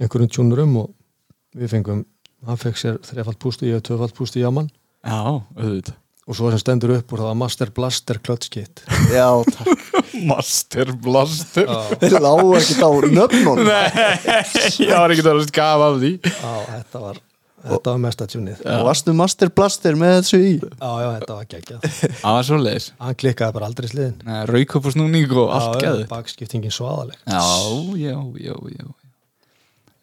[0.00, 0.90] einhverjum tjúnurum og
[1.56, 2.02] við fengum
[2.46, 5.96] hann fekk sér þrefald pústi, ég hef tvöfald pústi í jaman já, auðvitað.
[6.26, 8.82] Og svo sem stendur upp úr það var Master Blaster Clutch Kit.
[9.14, 9.85] Já, takk
[10.24, 11.70] Master Blaster.
[12.00, 13.86] Þeir lágu ekki á nöfnum Nei,
[14.82, 16.12] ég var ekki að gaf af því.
[16.24, 17.22] Já, þetta var
[17.66, 18.60] þetta var mesta tjúnið.
[18.62, 20.52] Já, Og varstu Master Blaster með þessu í?
[20.62, 21.88] Já, þetta var geggjað.
[22.20, 24.20] Það var svolítið hann klikkaði bara aldrei sliðin.
[24.52, 27.42] Rauk upp og snúning og allt Já, geðu bakskiptingin svaðaleg Já,
[27.98, 28.86] já, já, já.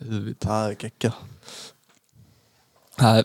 [0.04, 0.50] Auðvitað.
[0.50, 1.22] Það er geggjað.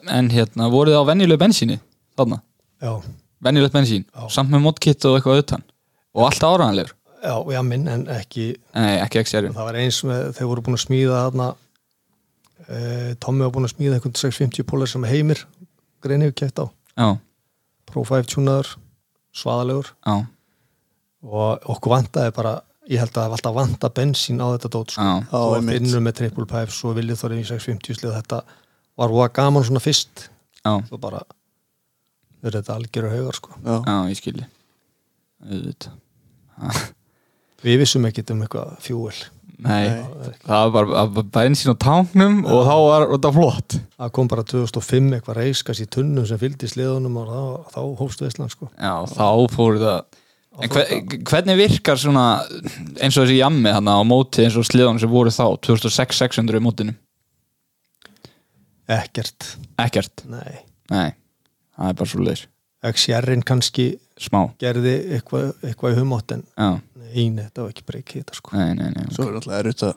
[0.09, 1.77] En hérna, voruð þið á venjulegu bensíni
[2.19, 2.39] þarna,
[2.83, 2.93] já,
[3.45, 4.23] venjulegt bensín Já.
[4.33, 5.65] samt með modkit og eitthvað auðtan
[6.15, 10.27] og allt áraðanlegur já, já minn en ekki Nei, ekki serjum það var eins með,
[10.39, 11.49] þeir voru búin að smíða þarna
[12.67, 12.81] e,
[13.23, 15.45] Tommi var búin að smíða einhvern 650 pólar sem heimir
[16.05, 16.67] greinu kæft á,
[16.99, 17.09] Já,
[17.89, 18.75] Pro 5 tjúnaður
[19.39, 19.93] svaðalegur.
[20.07, 20.17] Já,
[21.29, 22.55] og okkur vantaði bara
[22.89, 25.09] ég held að það var alltaf vanta bensín á þetta dót sko.
[25.39, 28.43] og finnur með triple pipes og viljið þorri í 650 slið þetta
[28.99, 30.29] var voða gaman svona fyrst.
[30.65, 31.23] Já, svo bara
[32.43, 33.59] verður þetta algjöru haugar sko.
[33.65, 34.47] Já, já, ég skilji
[37.65, 39.19] við vissum ekkit um eitthvað fjúel
[39.59, 40.35] Nei, Nei.
[40.47, 43.75] það var var bensín á táknum og þá var þetta flott.
[43.99, 47.41] Það kom bara 2005 eitthvað reiskas í tunnum sem fylgdi sliðunum og þá,
[47.75, 48.69] þá hófst Veistland sko.
[48.79, 49.99] Já, þá fór það
[50.59, 50.89] En hver,
[51.23, 52.25] hvernig virkar svona
[52.99, 56.63] eins og þessi jammi þarna á móti eins og sliðan sem voru þá 2006-600 í
[56.65, 56.95] mótinu?
[58.89, 60.63] Ekkert, Ekkert, nei.
[60.91, 61.11] Nei,
[61.77, 62.47] það er bara svo leis
[62.89, 66.69] XR-in kannski Smá, gerði eitthvað, eitthvað í humátt en já,
[67.15, 68.55] einu, þetta var ekki breykið þetta sko.
[68.59, 69.97] Nei, nei, nei svo er alltaf erut að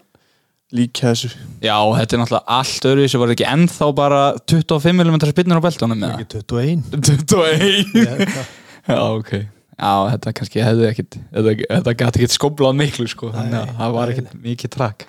[0.72, 1.32] líka þessu.
[1.60, 5.66] Já, þetta er náttúrulega allt öðru sem var ekki ennþá bara 25 mm spinnur á
[5.66, 8.54] beltunum með ekki 21 21 Ég held það.
[8.92, 9.34] Já, ok.
[9.82, 13.96] Já, þetta kannski hefði ekkit þetta, þetta gæti ekkit skoblað miklu sko þannig að það
[13.98, 15.08] var ekkit mikið trakk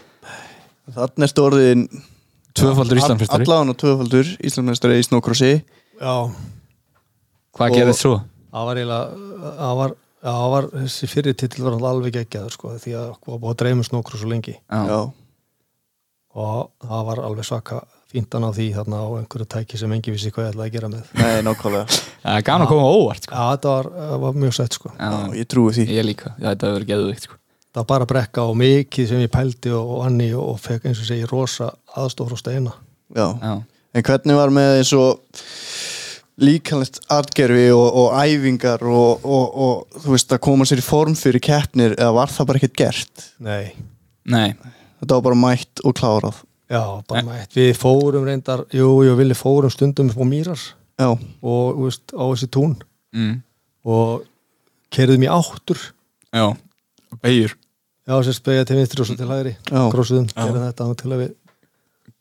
[0.92, 1.82] Þannig er stóriðin
[2.56, 3.46] Tvöfaldur Íslandsmeistari.
[3.46, 6.14] Allan og tvöfaldur Íslandsmeistari í snókrossi já,
[7.52, 8.14] Hvað gerðist svo?
[8.52, 12.74] Það var eiginlega það var, já, það var þessi fyrir titill var alveg geggjaður sko
[12.76, 14.54] því að það var búið að dreyma snókru svo lengi.
[14.70, 15.00] Já,
[16.32, 17.82] og það var alveg svaka
[18.12, 20.88] fíntan á því þarna á einhverju tæki sem engi vissi hvað ég ætlaði að gera
[20.92, 21.12] með.
[21.16, 22.00] Nei, nákvæmlega.
[22.22, 23.34] Það er gaman að koma á óvart sko.
[23.34, 23.86] já, þetta var,
[24.22, 24.90] var mjög sætt sko.
[24.94, 25.84] Já, Já, ég trúi því.
[25.96, 27.38] Ég líka, Já, þetta hefur verið geðuvikt sko.
[27.72, 31.00] það var bara brekka og mikið sem ég pældi og, og anni og fekk eins
[31.02, 32.74] og segi rosa aðstof frá steina.
[33.16, 33.54] Já, Já,
[33.96, 35.24] en hvernig var með eins og
[36.40, 41.16] líkanlegt atgerfi og, og æfingar og, og, og þú veist að koma sér í form
[41.18, 43.26] fyrir keppnir eða var það bara ekkert gert?
[43.42, 43.74] Nei,
[44.24, 44.48] nei,
[45.02, 46.42] þetta var bara mætt og klárað.
[46.72, 47.52] Já, bara mætt.
[47.56, 50.62] Við fórum reyndar, jú, jú, villi fórum stundum upp á mýrar.
[51.02, 52.76] Já, og þú veist, á þessi tún.
[53.12, 53.42] Mm.
[53.84, 54.22] og
[54.94, 55.80] kerðum í áttur.
[56.32, 56.46] Já,
[57.20, 57.58] beigur
[58.08, 59.52] já, sérst beigja til vinstri og svo til hægri.
[59.68, 59.82] Já.
[59.84, 59.88] Já.
[59.92, 61.32] gerðum þetta án til að við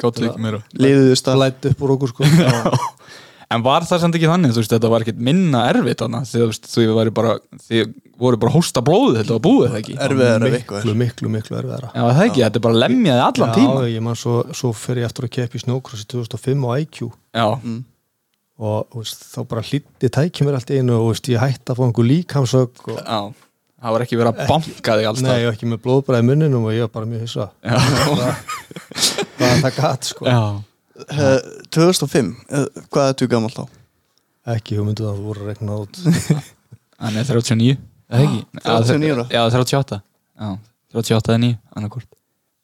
[0.02, 0.62] Gáttu ekki meira.
[0.82, 2.26] Liðuðu stað blætt upp úr okkur sko
[3.52, 6.40] En var það samt ekki þannig, þú veist, þetta var ekkert minna erfitt þannig, því
[6.40, 7.34] þú veist, þú væri bara
[7.66, 7.92] þið
[8.22, 9.96] voru bara að hósta blóðið, þetta var búið það ekki?
[10.06, 11.90] Erfiðar ef eitthvað miklu, miklu, miklu erfiðara.
[11.92, 15.02] Já, það ekki, þetta er bara lemjaði allan já, tíma ég man svo, svo fer
[15.02, 17.48] ég eftir að keppi í snjókrossi 2005 á IQ Já,
[18.62, 21.74] og þú veist, þá bara hlýtti tækjum mér allt einu og þú veist, ég hætti
[21.74, 23.22] að fá einhver líkamsög og, já,
[23.82, 26.76] það var ekki verið að banka þig alltaf nei, og ekki með blóðbræði munninum og
[26.78, 27.50] ég var bara mjög hissa
[31.10, 33.64] það Já, Eh, 2005, eh, hvað er þú gammal þá?
[34.56, 36.00] ekki hugmyndu að þú voru að rekna út.
[37.02, 37.78] Hann er 39
[38.12, 38.40] eða ekki?
[38.66, 39.26] Já, 39 ára.
[39.30, 40.02] Já, 38
[40.42, 40.50] Já,
[40.96, 42.10] 38 eða 9, annarkvort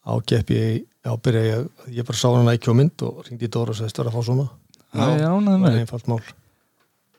[0.07, 3.47] á keppi, ég, já, byrja ég ég bara sá hann ekki á mynd og ringdi
[3.47, 4.45] í Dóra og sagðist vera að fá svona,
[4.95, 6.21] Já, er ánægð það með er einfalt mál.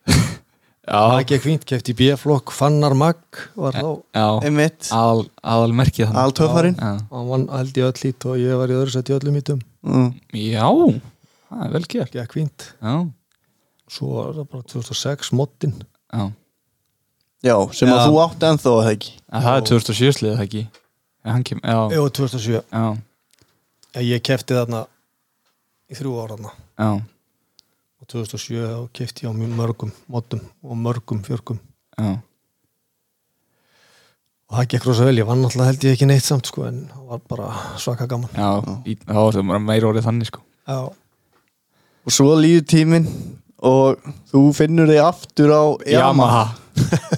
[0.88, 3.18] Það Já, gekk fínt, kefti í B-flokk Fannar Mag
[3.60, 3.88] var þá.
[4.16, 8.56] já, Einmitt, aðal, merkið þannig altöfarinn Já, hann vann held í öll lít og ég
[8.56, 10.10] var í öðru sett í öllum mítum mm.
[10.34, 10.66] já,
[11.48, 12.12] það er vel gert.
[12.16, 12.94] Gekk fínt, Já,
[13.88, 15.74] svo var það bara 2006 moddin,
[16.12, 16.28] já.
[17.46, 18.04] Já, sem að Já.
[18.08, 19.12] þú átti ennþá að það ekki?
[19.30, 20.62] En það er 2007 slið, það ekki?
[21.22, 22.86] Já, hann kem, já, jú 2007 já,
[23.94, 24.80] Já, ég kefti þarna
[25.88, 26.54] í þrjú ára þarna.
[26.78, 26.90] Já,
[27.98, 31.62] og 2007 þá kefti ég á mjög mörgum moddum og mörgum fjörgum.
[31.98, 32.18] Já
[34.48, 36.78] og það gekk rosa vel, ég vann alltaf held ég ekki neitt samt sko en
[36.92, 37.48] það var bara
[37.80, 38.30] svaka gaman.
[38.32, 40.44] Já, í, var það bara meira orðið þannig sko.
[40.68, 40.78] Já,
[42.08, 43.08] Og svo líður tíminn
[43.68, 43.98] og
[44.30, 46.44] þú finnur þig aftur á Yamaha.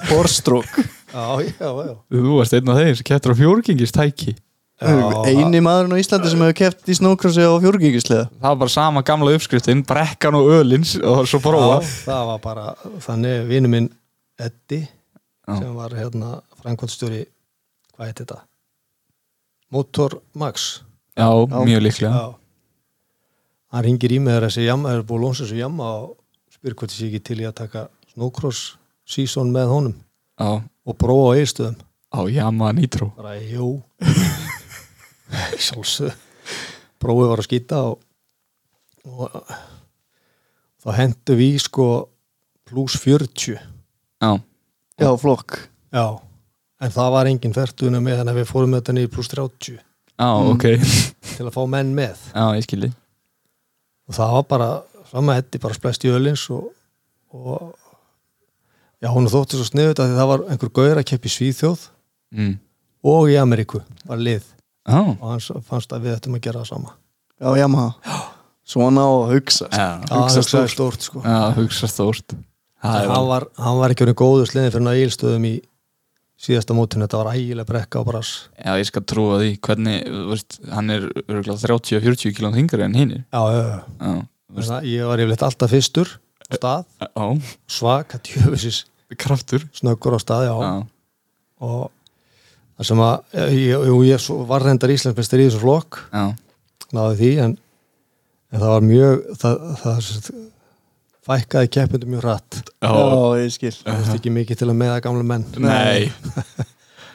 [0.09, 0.66] Borstrók
[1.14, 1.93] já, já, já.
[2.11, 4.35] Þú varst einn af þeir sem kettur á fjórgengistæki.
[4.81, 4.95] Já.
[5.28, 9.03] Eini maðurinn á Íslandi sem hefur keft í snókrossi á fjórgengislega Það var bara sama
[9.05, 11.83] gamla uppskriftin Brekkan og ölins og svo prófa.
[11.85, 12.64] Já, það var bara
[13.05, 13.89] þannig vinnu minn
[14.41, 15.59] Eddi Já.
[15.61, 17.24] sem var hérna frænkvöldstjóri
[17.94, 18.38] hvað heit þetta?
[19.70, 20.80] Motor Max.
[21.18, 22.11] Já, mjög líklega.
[22.11, 22.36] Já.
[23.70, 26.16] Hann ringir í mig þegar þessi jamma er búið lónsa þessu jamma og
[26.50, 28.74] spyr hvort þessi ekki til í að taka snowcross
[29.06, 29.96] season með honum
[30.40, 31.76] Já, og prófa á eirstöðum
[32.11, 33.12] á Yamaha Nitro.
[33.18, 33.76] Bara, jú
[35.66, 36.16] sjálfsög
[37.00, 38.00] prófið var að skýta og,
[39.06, 39.36] og
[40.82, 41.86] þá hendu við sko
[42.68, 43.54] pluss 40
[44.20, 44.32] Já,
[45.00, 45.56] Já, flokk.
[45.94, 46.18] Já,
[46.81, 50.31] en það var engin færtuna með þannig að við fórum þetta niður pluss 30 já,
[50.55, 50.66] ok.
[51.37, 52.24] Til að fá menn með.
[52.35, 52.91] Já, ég skildi
[54.11, 54.68] og það var bara,
[55.12, 56.72] fram að hetti bara splæst í ölins og,
[57.37, 57.68] og
[58.99, 61.85] já, hún þótti svo sniðut að það var einhver gaur að keppi í Svíþjóð
[62.35, 62.57] mm.
[63.12, 64.43] og í Ameríku var lið.
[64.89, 66.97] Já, og hann fannst að við ættum að gera það sama.
[67.41, 68.18] Já, Yamaha
[68.70, 69.78] Svona á að hugsa sko.
[69.78, 71.03] já, Já, hugsaði stórt.
[71.07, 71.22] sko.
[71.24, 72.35] Já hugsa stórt.
[72.81, 75.55] Það hann var, hann var ekki verið góður sliðin fyrir að ílstöðum í
[76.41, 78.30] síðasta mótinu, þetta var ægileg brekka á brass.
[78.57, 79.51] Já, ég skal trúa því.
[79.66, 79.97] Hvernig,
[80.30, 83.64] veist, hann er örgulega 30-40 kilóð þingri en hinn já, já,
[84.01, 84.14] já.
[84.88, 86.09] Ég var yfirleitt alltaf fyrstur
[86.51, 87.26] á stað, já,
[87.70, 88.84] svaka tjöfusis
[89.20, 89.62] kraftur.
[89.76, 90.72] Snöggur á stað, já, Já,
[91.61, 91.91] og
[92.80, 96.01] það sem að ég, ég svo- var reyndar Íslandsmestir í þessu flokk.
[96.14, 96.24] Já,
[96.97, 97.55] náði því, en,
[98.51, 100.30] en það var mjög það, það sagt,
[101.27, 102.93] fækkaði keppundum mjög rætt já,
[103.43, 103.75] ég skil.
[103.85, 105.45] Það veist ekki mikið til að meða gamla menn.
[105.61, 106.11] Nei.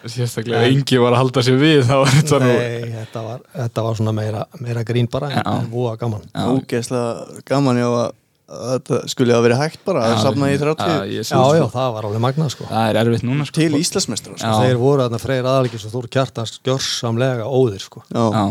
[0.05, 3.85] Sérstaklega engi var að halda sér við þá var þetta nú Nei, þetta var, þetta
[3.87, 6.27] var svona meira, meira grín bara en, voða gaman.
[6.37, 8.05] Ógeðslega gaman já að
[8.45, 11.55] að þetta skulle hafa verið hægt bara að safna í 30 já, Já, það.
[11.57, 11.87] já, það.
[11.95, 12.67] var alveg magnað sko.
[12.69, 13.55] Það er erfitt núna sko.
[13.57, 14.51] Til Íslandsmeistra sko.
[14.61, 18.03] Þeir voru þarna Freyr Aðalgis og Þór Kjartans gjörsamlega óðir sko.
[18.13, 18.25] Já.
[18.37, 18.43] Já,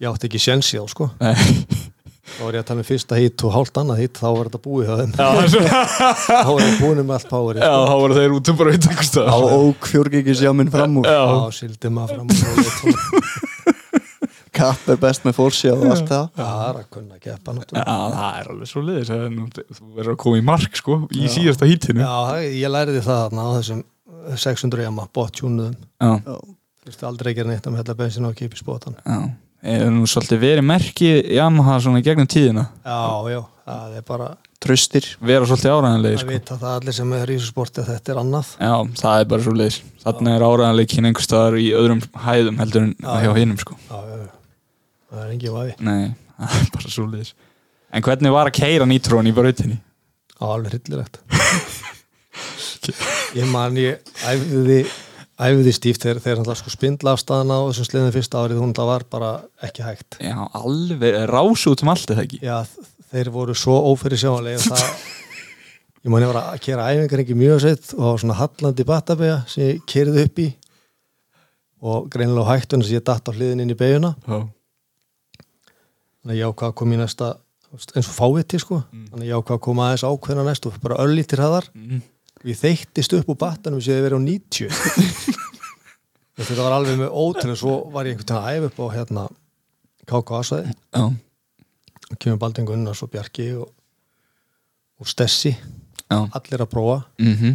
[0.00, 1.10] Ég átti ekki sjensi á sko.
[1.20, 1.36] Nei
[2.34, 4.60] Þá var ég að tala um fyrsta hít og hálft annað hít þá var þetta
[4.64, 5.12] búið hjá þeim.
[5.14, 5.28] Já,
[6.24, 8.88] Þá var ég búin með allt power já, þá voru þeir út um bara út
[8.88, 9.54] einhvers á staðar.
[9.68, 11.06] ók fjórgengisjáminn fram úr.
[11.06, 12.44] Já, Já, sildi maður fram og svo
[14.54, 16.26] kapp er best með fórsjá og allt það.
[16.38, 20.12] Já, það er að kunna keppa Já, náttúrulega það er alveg svo liðis Þú verður
[20.14, 23.50] að koma í mark sko í síðasta hítinu Já, það- ég læriði það þarna á
[23.58, 23.80] þessum
[24.44, 26.12] 600 jama, botjúnuðum Já,
[26.84, 29.34] Þú veist aldrei ekki neitt að með
[29.64, 32.66] Eða nú svolítið verið merki Yamaha svona gegnum tíðina?
[32.84, 32.98] Já,
[33.32, 34.26] já, það er bara
[34.64, 36.32] tröstir Vera svolítið áræðanlega að sko.
[36.34, 38.50] vita það allir sem er í þessu sporti að þetta er annað.
[38.60, 42.84] Já, það er bara svo liðis Þannig er áræðanleikin einhvers staðar í öðrum hæðum heldur
[42.84, 43.34] en Já, hjá já.
[43.40, 43.78] hinum sko.
[43.88, 44.28] Já, já, já.
[45.14, 45.74] það er engin vafi.
[45.88, 46.04] Nei,
[46.44, 47.32] það er bara svo liðis
[47.94, 49.80] En hvernig var að keira nýtróin í brautinni?
[50.44, 51.20] Alveg hryllilegt.
[53.38, 54.80] Ég man ég æfði
[55.40, 59.04] æfði stíft þegar þegar hann sko spindla afstæðana á þessum sliðin fyrsta árið hún var
[59.10, 59.30] bara
[59.66, 60.18] ekki hægt.
[60.22, 62.40] Já, alveg, rásu út um allt eða ekki?
[62.44, 62.62] Já,
[63.10, 64.84] þeir voru svo ófyrir sjáanlega það
[66.04, 69.86] ég ég var að kera æfingar ekki mjög sett og svona hallandi batabega sem ég
[69.88, 70.50] kerði upp í
[71.84, 74.38] og greinilega á hættunum sem ég datt á hliðin inn í beguna Já.
[76.20, 77.34] þannig að ég ákvað að koma í næsta
[77.74, 78.82] eins og fáviti sko.
[78.92, 81.68] Þannig að ég ákvað að koma aðeins ákveðna næst og bara öllítir hraðar.
[81.74, 82.02] Mm.
[82.44, 84.68] Ég þeyttist upp úr battanum sem ég verið á 90
[86.36, 89.26] þetta var alveg með ótrúlega svo var ég einhvern veginn að æfa upp á hérna
[90.10, 91.04] KK-svæði Já.
[92.10, 93.70] og kemur Baldvin Gunnars og Bjarki og,
[95.00, 96.18] og Stessi Já.
[96.36, 97.54] allir að prófa Mhm.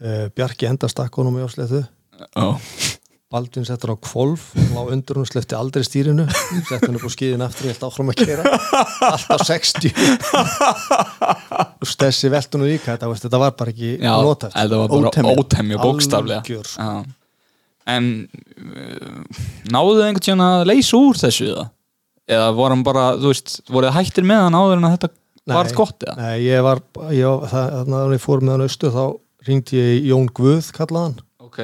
[0.00, 2.46] uh, Bjarki enda stakkonum í ásleithu Já.
[3.26, 7.42] Baldvin settur á kvolf lá undur hún slefti aldrei stýrinu settur hann upp á skíðin
[7.42, 8.52] aftur og helt áfram að kera
[9.08, 9.90] alltaf 60
[11.82, 15.80] og Stessi veltur nú líka þetta, var bara ekki notæft þetta var bara Ótemja.
[15.82, 16.62] bókstaflega sko.
[16.78, 17.02] Já.
[17.96, 19.42] En uh,
[19.74, 21.68] náðu þið einhvern tíðan að leysa úr þessu það?
[22.36, 25.10] Eða vorum bara, þú veist, voruð þið hættir með hann áður en að þetta
[25.54, 26.16] varð gott eða?
[26.18, 26.82] Nei, ég var,
[27.14, 29.04] ég var það, þannig að ég fór með hann austu þá
[29.46, 31.60] ringdi ég Jón Guð kallaðan Ok,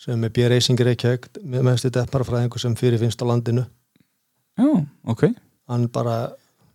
[0.00, 3.66] sem er B-Racing Reykjavík með mennstu depparafræðingu sem fyrir finnst á landinu.
[4.58, 4.68] Já,
[5.12, 5.26] ok.
[5.70, 6.14] Hann bara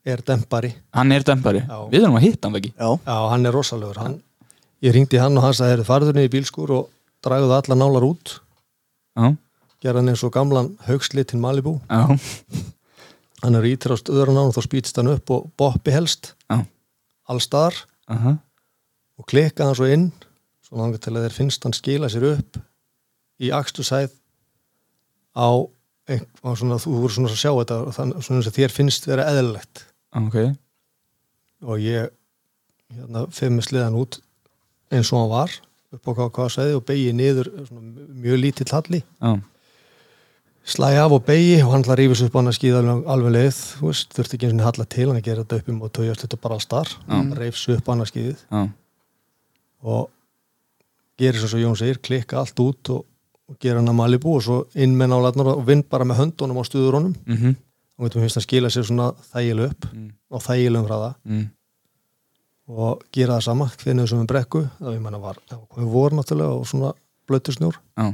[0.06, 0.70] er dempari.
[0.94, 1.80] Hann er dempari, Já.
[1.90, 3.98] við erum að hitta hann ekki Já, Já, hann er rosalegur.
[4.04, 4.20] Hann,
[4.84, 6.90] Ég ringdi hann og hann sagði, "Heyrðu, farðu niður í bílskúr og
[7.26, 8.40] dragðu allar nálar út.
[9.18, 9.38] Já,
[9.82, 11.80] gera hann eins og gamlan haugslitinn Malibu.
[11.90, 12.06] Já,
[13.42, 16.34] hann er ítir á stöðuran og þá spýtist hann upp og boppi helst.
[16.52, 16.66] Já.
[17.30, 17.86] Allstaðar.
[18.08, 18.38] Aha.
[19.18, 20.12] og klikka hann svo inn
[20.62, 22.60] svo langar til að þeir finnst hann skila sér upp
[23.42, 24.14] í akstusæð
[25.36, 25.50] á,
[26.12, 29.86] ein, á svona, þú voru svona að sjá þetta þannig og þér finnst vera eðlilegt.
[30.16, 30.38] Ok,
[31.66, 32.14] og ég
[32.96, 34.22] hérna, fyrir með sliðan út
[34.94, 35.58] eins og hann var
[35.96, 39.02] upp á KK-sæði og begi niður svona, mjög lítill halli.
[39.20, 39.36] Já,
[40.66, 42.82] slæði af og begi og hann að rífis upp á hann að skýða
[43.14, 45.72] alveg, leið þú veist, þurfti ekki eins og halla til hann að gera þetta upp
[45.72, 46.94] um og tójast þetta bara alls þar
[47.38, 48.62] reifs upp á hann að skýðið já,
[49.86, 50.08] og
[51.22, 53.06] gerir svo svo Jón segir, klikka allt út og,
[53.50, 56.58] og gera hann að Malibu og svo inn með nálarnar og vinn bara með höndunum
[56.58, 57.56] á stuðurónum mhm,
[57.98, 60.10] og veitum finnst að skila sér svona þægileg upp Mm.
[60.32, 61.12] og þægilegum hraða.
[61.24, 61.46] Mm,
[62.76, 64.64] og gera það sama hvernig sem við brekku.
[64.82, 66.92] Menna var, það var komið vor náttúrulega og svona
[67.30, 67.78] blöttur snjór.
[67.98, 68.10] Já,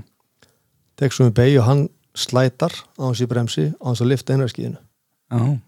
[0.99, 4.35] tek svo við begi og hann slætar á hans í bremsi á hans að lifta
[4.35, 4.77] einarskiðinu
[5.31, 5.59] já,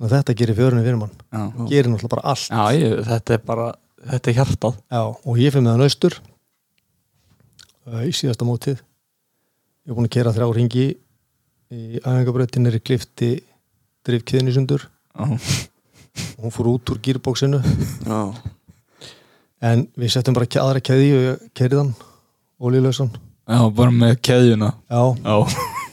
[0.00, 1.12] og þetta gerir fjörunni fyrir mann.
[1.34, 2.48] Já, gerir náttúrulega bara allt.
[2.48, 3.66] Já, ég, þetta er bara,
[4.12, 4.78] þetta er hjartað.
[4.94, 6.16] Já, og ég fyrir með hann austur
[7.88, 8.82] uh, í síðasta mótið.
[9.82, 10.86] Ég er búin að kera þrjá ringi
[11.72, 13.30] í æfingabröttin er í klifti
[14.06, 14.86] drifkiðin í sundur.
[15.12, 15.24] Já,
[16.36, 17.60] og hún fór út úr gýrbóksinu
[18.04, 18.20] já,
[19.64, 21.92] en við settum bara aðra keði og ég kerið hann
[22.62, 24.72] ólíulausan já, bara með keðjuna.
[24.92, 25.36] Já, Já,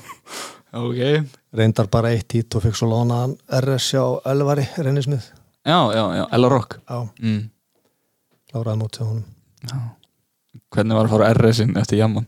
[0.86, 1.30] ok.
[1.60, 5.32] Reyndar bara eitt hít og fekk svo lánaðan RS á Elvari reynismið.
[5.66, 6.26] Já, já, já,
[6.90, 7.42] Já, mm.
[8.52, 9.26] kláraði mótið honum.
[9.66, 9.78] Já.
[10.74, 12.28] Hvernig var að fara RS-in eftir jamman?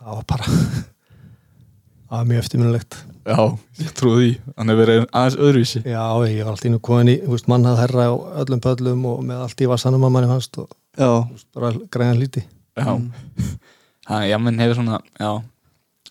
[0.00, 0.48] Það var bara
[2.08, 2.98] það var mjög eftirminnilegt.
[3.24, 3.38] Já,
[3.80, 4.30] ég trúi því.
[4.58, 5.80] Hann er verið aðeins öðruvísi.
[5.88, 8.60] Já, ég var alltaf inn og komin í, þú veist, mann hafði herra á öllum
[8.64, 11.10] pöllum og með allt í vassanum að manni fannst og já,
[11.56, 12.44] bara græna líti
[12.76, 12.90] Já.
[14.08, 15.30] Hann, jamman hefur svona, já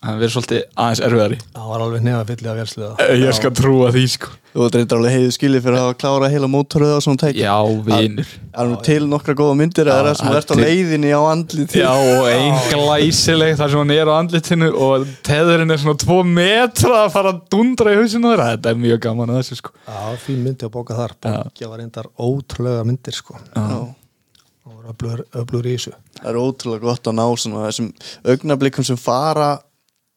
[0.04, 1.36] Hefur verið svolítið aðeins erfiðari.
[1.54, 4.32] Það var alveg nefa fyllið af vélsliða Ég skal trúa því, sko.
[4.54, 7.40] Þú reyndar alveg heiðu skilið fyrir að hafa klárað heila mótoröða og svona tæki.
[7.42, 7.54] Já,
[7.88, 8.28] vinur.
[8.52, 11.10] Það er nú til nokkra góða myndir eða það sem það er verðt á leiðinni
[11.10, 15.82] á andliti Já, og ein glæsileg þar sem hann er á andlitinu og teðurinn er
[15.82, 19.40] svona tvo metra að fara að dundra í hausinu þeirra Þetta er mjög gaman að
[19.40, 19.74] þessu, sko.
[19.88, 21.16] Já, fín myndi að bóka þar.
[21.26, 23.40] Bókja var reyndar ótrúlega myndir sko.
[23.56, 23.66] Já.
[24.64, 25.98] Það var öflugur, öflugur í þessu.
[26.20, 27.90] Það er ótrúlega gott að ná svona þessum
[28.30, 29.50] augnablikum sem fara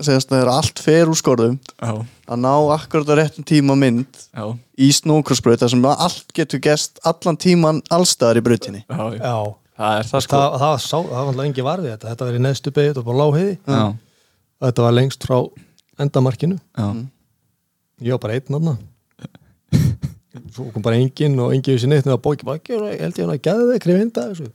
[0.06, 1.92] segast að það er allt fer úr skorðum Já,
[2.30, 4.44] að ná akkurat á réttum tíma mynd já,
[4.78, 8.84] í snókrossbraut þar sem allt getur gest allan tíman allstaðar í brautinni.
[8.88, 9.40] Já,
[9.78, 10.38] Það er það, sko.
[10.38, 12.08] Það, það, sá, það var alltaf engi varði þetta.
[12.10, 13.82] Þetta var í neðstu beigð og bara láheiði Já,
[14.66, 15.36] Þetta var lengst frá
[16.02, 16.58] endamarkinu.
[16.78, 16.88] Já,
[18.06, 18.78] Ég var bara einn aðna
[20.54, 22.62] Svo kom bara enginn og enginn vissi neitt Það bóki bara,
[22.94, 24.50] ég held ég hann að geða þig krifinda þessu.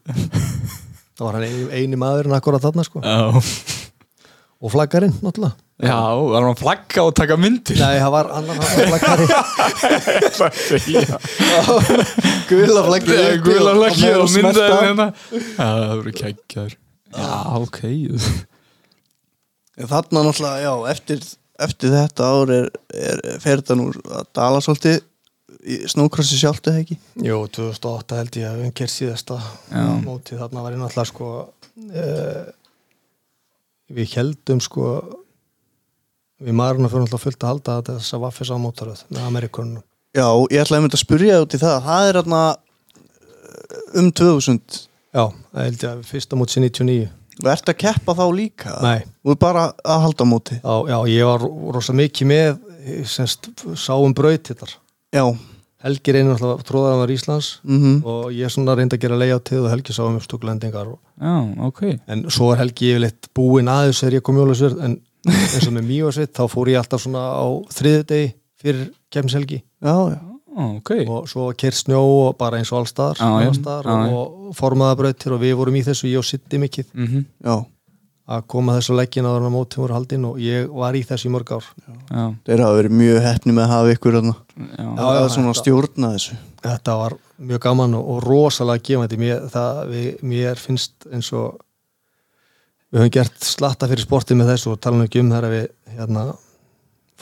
[1.18, 3.02] Það var hann eini, eini maðurinn akkurat þarna sko.
[3.02, 3.81] Já
[4.62, 5.56] Og flaggarinn náttúrulega.
[5.82, 7.74] Já, var hann að flagga og taka myndir?
[7.80, 9.26] Nei, það var annan flaggari.
[12.48, 15.06] Guðla uppi guðla og- flaggið og myndaði hérna.
[15.32, 16.76] Já, það voru keggjar.
[17.12, 17.80] Já, ok.
[19.82, 21.22] En Þarna náttúrulega, já, eftir,
[21.66, 25.00] eftir þetta ár er, er fer þetta nú að dala svolítið
[25.62, 26.96] í snókrossi sjálft eða ekki?
[27.24, 29.38] Jú, 2008 held ég að umker síðasta
[30.04, 32.42] móti þarna var ég náttúrulega sko uh,
[33.96, 34.90] við heldum sko
[36.42, 39.82] við maðurinn fyrir náttúrulega fullt að halda þetta þess að vaffis á mótaröð með Amerikunum
[40.12, 41.76] Já, ég ætlaði að mynda að spyrja út í það.
[41.86, 42.40] Það er hérna
[43.96, 44.80] um 2000
[45.12, 47.06] Já, það held ég að fyrsta mót sér 99
[47.42, 48.74] og ert að keppa þá líka?
[48.84, 50.58] Nei, og bara að halda móti?
[50.60, 52.60] Já, já, ég var rosa mikið með
[53.08, 53.48] semst,
[53.80, 54.74] sáum braut hittar.
[55.12, 55.24] Já,
[55.82, 58.02] Helgi reynir alltaf tróðaramar Íslands mhm.
[58.08, 61.00] og ég svona reyndi að gera leiðátið og Helgi sáum uppstökulendingar og...
[61.18, 61.34] Já,
[61.68, 61.82] ok.
[62.06, 64.98] En svo er Helgi yfirleitt búinn aðeins þegar ég kom jólasverð en
[65.30, 68.30] eins og með Mjósveit þá fór ég alltaf svona á þriðu degi
[68.62, 70.20] fyrir kemshelgi Já, já,
[70.52, 70.90] Ó, ok.
[71.08, 75.78] Og svo kert snjó og bara eins og allstaðar og formaða brautir og við vorum
[75.80, 76.90] í þessu ég og Sitti mikið.
[76.92, 77.54] Mm já
[78.32, 81.26] að koma þessu leggin áður en að mótin voru haldin og ég var í þessu
[81.28, 81.66] í mörg ár.
[82.12, 84.22] Já, Þeir hafa verið mjög hefni með að hafa ykkur já,
[84.78, 85.18] Já, að
[85.50, 86.38] þetta- stjórna þessu.
[86.62, 89.18] Þetta var mjög gaman og, og rosalega gefandi.
[89.18, 91.58] Mér, það, við, mér finnst eins og
[92.92, 95.66] við höfum gert slatta fyrir sportið með þessu og tala nú ekki um þegar við
[95.96, 96.24] hérna,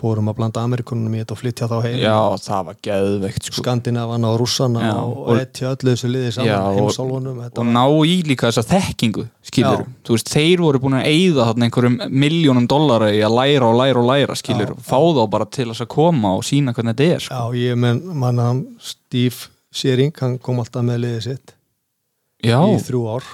[0.00, 1.98] fórum að blanda Amerikunum í þetta og flytja þá heim.
[2.00, 3.56] Já, það var geðveikt sko.
[3.60, 8.48] Skandinavana og Rússana Já, og, etja öllu þessu liði saman heimsálfunum og ná í líka
[8.48, 13.36] þessa þekkingu skilur, þú veist, þeir voru búin að eyða einhverjum miljónum dollara í að
[13.36, 14.82] læra og læra og læra, skilur, Já.
[14.90, 17.38] fá þá bara til þess að koma og sína hvernig þetta er sko.
[17.38, 21.54] Já, ég menn manna hann Steve Searing, hann kom alltaf með liðið sitt
[22.42, 23.30] já, í þrjú ár,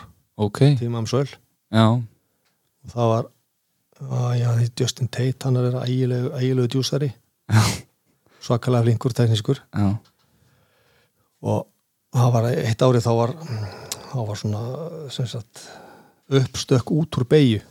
[0.48, 0.62] ok.
[0.82, 1.28] Tíma um söl
[1.76, 3.32] og það var
[4.00, 7.12] já, því Justin Tate, hann er ægilegu, ægilegu djúsari.
[8.46, 9.62] Svakalega flinkur, teknískur.
[9.74, 9.88] Já,
[11.46, 11.66] og
[12.16, 13.32] það var eitt árið þá var
[14.06, 14.60] þá var svona
[15.12, 15.64] sagt,
[16.32, 17.62] uppstökk út úr beigju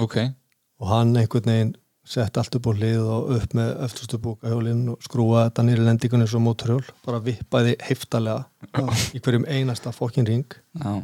[0.00, 0.16] ok.
[0.82, 1.72] Og hann einhvern veginn
[2.04, 6.26] sett allt upp á hlið og upp með öftustu búkahjólinn og skrúaði þetta nýri lendingunni
[6.28, 8.44] svo móturhjól, bara vippaði heftalega
[9.16, 10.58] í hverjum einasta fokkin ring.
[10.82, 11.00] Já,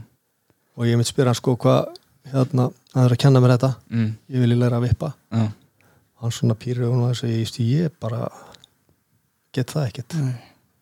[0.77, 1.95] og ég mitt spyr hann sko hvað
[2.33, 3.73] hérna, hann er að kenna mér þetta.
[3.91, 5.13] Mm, ég vil læra að vippa.
[5.33, 5.47] Já,
[6.23, 8.29] hann svona pýrir og hann segir, ég, ég bara
[9.57, 10.19] get það ekkert.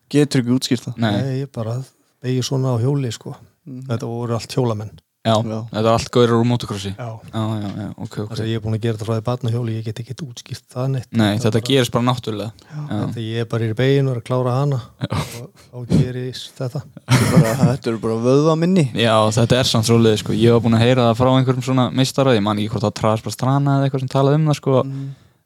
[0.09, 0.97] Getur ekki útskýrt það?
[1.03, 1.77] Nei, Nei, ég bara
[2.23, 3.35] begi svona á hjóli sko.
[3.69, 5.57] Þetta voru allt hjólamenn já, Já.
[5.69, 7.07] þetta er allt gaurar úr mótokrossi já.
[7.33, 8.29] já, já, já, ok, ok.
[8.31, 10.15] Þess að ég er búin að gera þetta frá því barna hjóli ég get ekki
[10.25, 11.09] útskýrt það neitt.
[11.11, 12.51] Nei, Það þetta bara, gerist bara náttúrulega.
[12.69, 14.79] Já, Þegar ég er bara í beginu og er að klára hana.
[15.09, 16.83] Og þá gerist þetta.
[17.09, 18.85] Bara, Þetta eru bara vöðva minni.
[18.95, 21.89] Já, þetta er samt svolítið, sko, ég var búin að heyra það frá einhverjum svona
[21.91, 24.59] meistara, ég man ekki hvort það Travis bara strana eða eitthvað sem talaði um það,
[24.63, 24.79] sko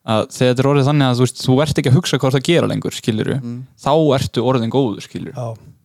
[0.04, 2.18] að þegar þetta er orðið þannig að þú veist, þú ert ekki að hugsa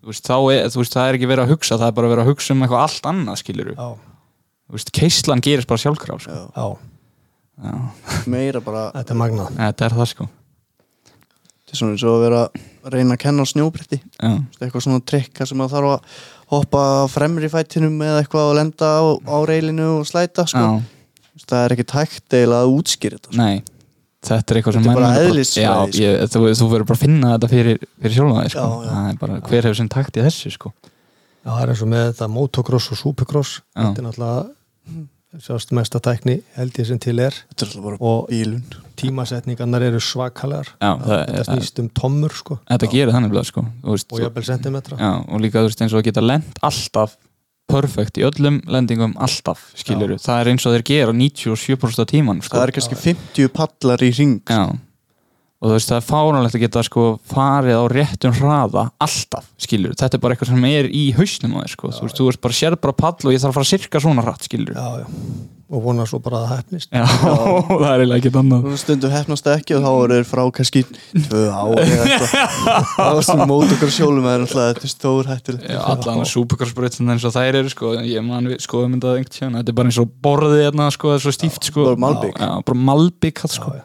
[0.07, 2.25] veist, þá er, þú veist, það er ekki verið að hugsa það er bara verið
[2.25, 3.89] að hugsa um eitthvað allt annað, skilur já,
[4.69, 6.41] þú veist, keislan gerist bara sjálfkraf, sko.
[6.55, 6.67] Já.
[7.67, 9.55] já, Meira bara þetta er magnað.
[9.59, 10.29] Þetta er það, sko.
[11.59, 14.31] Þetta er svona eins og að vera að reyna að kenna Já,
[14.63, 19.05] eitthvað svona trikka sem að þarf að hoppa fremri fætinum eða eitthvað og lenda á,
[19.29, 20.63] á reilinu og slæta sko.
[20.65, 23.43] já, það er ekki tækt eiginlega að útskýra þetta sko.
[23.43, 23.78] nei
[24.27, 26.03] Þetta er eitthvað sem Þetta er bara eðlisfræði, Já, sko.
[26.03, 28.65] ég, þú, þú verður bara að finna þetta fyrir, fyrir sjálfa þig, sko.
[28.65, 28.91] Já, já.
[28.95, 30.73] Það er bara, hver hefur sinn takt í þessu, sko?
[30.83, 33.53] Já, það er eins og með þetta motocross og supercross.
[33.77, 33.85] Já.
[33.85, 35.07] þetta er náttúrulega
[35.45, 37.37] sjást mesta tækni held ég sem til er.
[37.53, 38.63] Þetta er alltaf bara og bílun
[38.99, 40.71] tímasetningarnar eru svakalegar.
[40.81, 42.59] Já, það, þetta snýst um tommur sko.
[42.67, 43.65] Þetta gerir þannig blöð sko.
[43.85, 47.15] Og já, og líka þú veist eins og að geta lent alltaf
[47.69, 52.43] perfekt í öllum lendingum alltaf skilur það er eins og þeir gera 97% af tíman
[52.43, 52.57] sko.
[52.57, 54.63] það er kannski 50 pallar í ring já.
[55.59, 59.97] Og þú veist það er fáránlegt að geta sko farið á réttum hraða alltaf skilur
[59.99, 61.91] þetta er bara eitthvað sem er í hausnum á þér sko.
[61.97, 64.27] Þú veist þú veist bara sér bara pall og ég þarf að fara cirka svona
[64.27, 65.09] hratt skilur já.
[65.69, 68.69] Og vona svo bara að það hefnist það er eiginlega ekkert annað.
[68.71, 72.31] Og stundum hefnast ekki og þá eru þeir frá kannski tvö ár eða eitthvað.
[72.99, 77.27] Það var sem mót sjólum eða náttúrulega þetta er stór hættur Já, allan supercrossbreytin eins
[77.29, 80.01] og þær eru sko, ég man við skoðum þetta einhvern tíðan þetta er bara eins
[80.03, 81.85] og borðið hérna sko, það er svo stíft sko.
[81.91, 82.41] Bara malbik.
[82.41, 83.75] Já, bara malbik sko.
[83.77, 83.85] Já, já.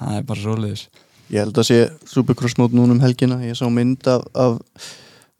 [0.00, 0.84] það er bara svoleiðis.
[1.30, 1.78] Ég held að sé
[2.10, 3.38] Supercross mót núna um helgina.
[3.46, 4.58] Ég sá mynd af, af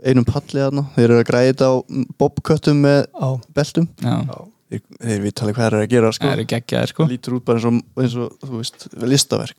[0.07, 0.87] einum palli þarna.
[0.95, 1.75] Þeir eru að græða á
[2.21, 3.89] bobköttum með Já, beltum.
[3.99, 4.19] Já,
[4.71, 6.31] þeir, þeir veit alveg hvað þeir eru að gera sko.
[6.31, 7.05] það geggjaðir sko.
[7.05, 9.57] Það lítur út bara eins og, eins og þú veist, listaverk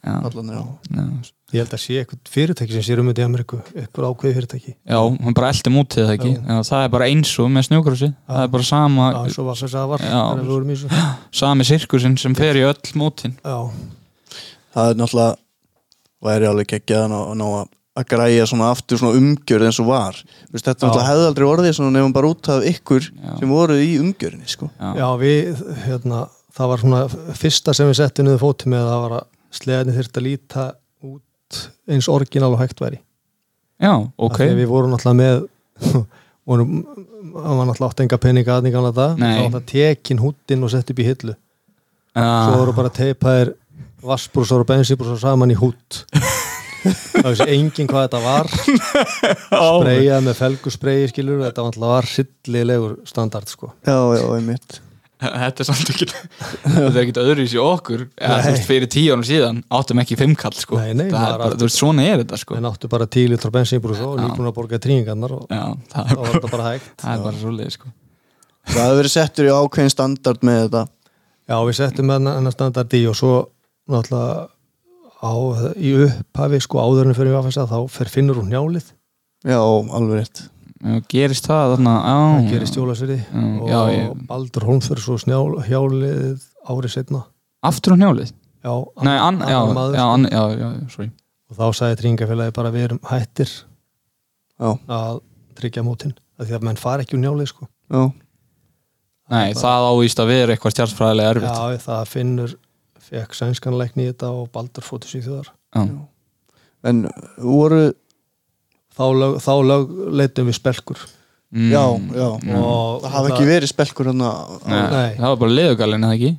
[1.51, 4.71] ég held að sé eitthvað fyrirtæki sem sér um þetta í Ameríku eitthvað ákveði fyrirtæki.
[4.87, 6.31] Já, hann bara eldi mútið það ekki?
[6.37, 6.61] Já.
[6.69, 8.09] Það er bara eins og með snjókrossi.
[8.29, 9.09] Það er bara sama,
[9.99, 10.85] Já, við
[11.41, 13.57] sami sirkusinn sem fer í öll mútin Já,
[14.71, 15.35] það er náttúrulega
[16.21, 20.15] væri alveg geggjaðan að ná að að græja svona aftur svona umgjörð eins og var
[20.53, 21.01] Vist, þetta Já.
[21.09, 23.33] hefði aldrei orðið svona nefnum bara út af ykkur Já.
[23.41, 24.69] sem voru í umgjörðinni sko.
[24.79, 26.21] Já, já við, hérna,
[26.55, 27.01] það var svona
[27.41, 29.27] fyrsta sem við settum niður fótum með það var að
[29.59, 30.65] sleðinni þurfti að líta
[31.11, 31.59] út
[31.91, 33.01] eins orginal og hægt væri
[33.81, 35.45] Já ok við vorum náttúrulega með
[36.47, 36.75] vorum,
[37.35, 39.33] það var náttúrulega átt enga peninga aðning gamla dag, Nei.
[39.35, 43.53] þá var það tekin húttinn og sett upp í hillu svo Ah, voru bara teipaðir
[44.03, 46.01] vassbrúsar og bensinbrúsar saman í hútt
[46.83, 48.51] það vissi enginn hvað þetta var.
[49.81, 53.73] Spreyjað með felguspreyi skilur þetta var alltaf var sillilegur standard sko.
[53.87, 54.79] Já, já, einmitt.
[55.21, 58.07] Þetta er samt ekki Þetta er ekkit öðruvísi okkur.
[58.17, 60.79] Eða, veist, fyrir tíu árum síðan áttum ekki fimmkall sko.
[60.81, 62.57] Nei, nei, Það er bara, þú veist, svona er þetta sko.
[62.57, 64.23] en áttu bara 10 litra bensinbrús og Já.
[64.23, 65.61] nýbúin að borga trýningarnar og Já,
[65.93, 66.89] það þá var þetta bara hægt.
[67.03, 67.91] það er bara svoleið sko.
[68.71, 70.83] Það hefur verið settur í ákveðin standard með þetta.
[71.51, 73.35] Já, við settum hennar hennar standard í og svo
[73.93, 74.33] náttúrulega
[75.21, 75.31] á,
[75.77, 78.87] í upphafi sko áður en fyrir við aðfæsta þá fer finnur hún njálið.
[79.45, 80.41] Já, alveg rétt.
[80.81, 85.59] Já, gerist það þarna á, það gerist Já, og já, ég- Baldur Holmsfjörð svo snjál,
[85.67, 87.21] hjálið árið setna
[87.61, 88.31] Aftur á njálið?
[88.65, 88.73] Já,
[89.05, 90.13] Nei, an, já, annar maður, já, sko.
[90.13, 91.11] an, já, já, sorry.
[91.51, 93.49] Og þá sagði tringafélagi bara við erum hættir
[94.61, 95.21] Já, að
[95.57, 97.69] tryggja mótin af því að menn fara ekki úr njálið sko.
[97.93, 98.03] Já,
[99.31, 101.55] Nei, það ávíst að vera eitthvað stjárnfræðilega erfitt.
[101.61, 102.55] Já, það finnur
[103.11, 105.81] fekk sænskanleikni í þetta og Baldur fótið sér þjóðar Já.
[106.91, 107.01] en
[107.37, 107.81] voru
[108.95, 109.91] þá, lög, þá lög
[110.21, 111.01] leitum við spelkur.
[111.51, 111.83] Mm, Já,
[112.15, 112.27] já.
[112.55, 114.29] og Það hafa ekki verið spelkur hérna
[114.63, 115.09] Nei, Nei.
[115.17, 116.31] Það var bara leðugalinn, eða ekki?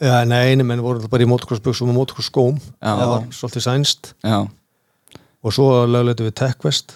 [0.00, 2.60] Já, nei, einu menn voru bara í motocrossbuxum og motocrossskóm.
[2.78, 2.92] Já.
[2.94, 4.12] það var svolítið sænst.
[4.24, 4.38] Já,
[5.42, 6.94] og svo lögleitum við Techvest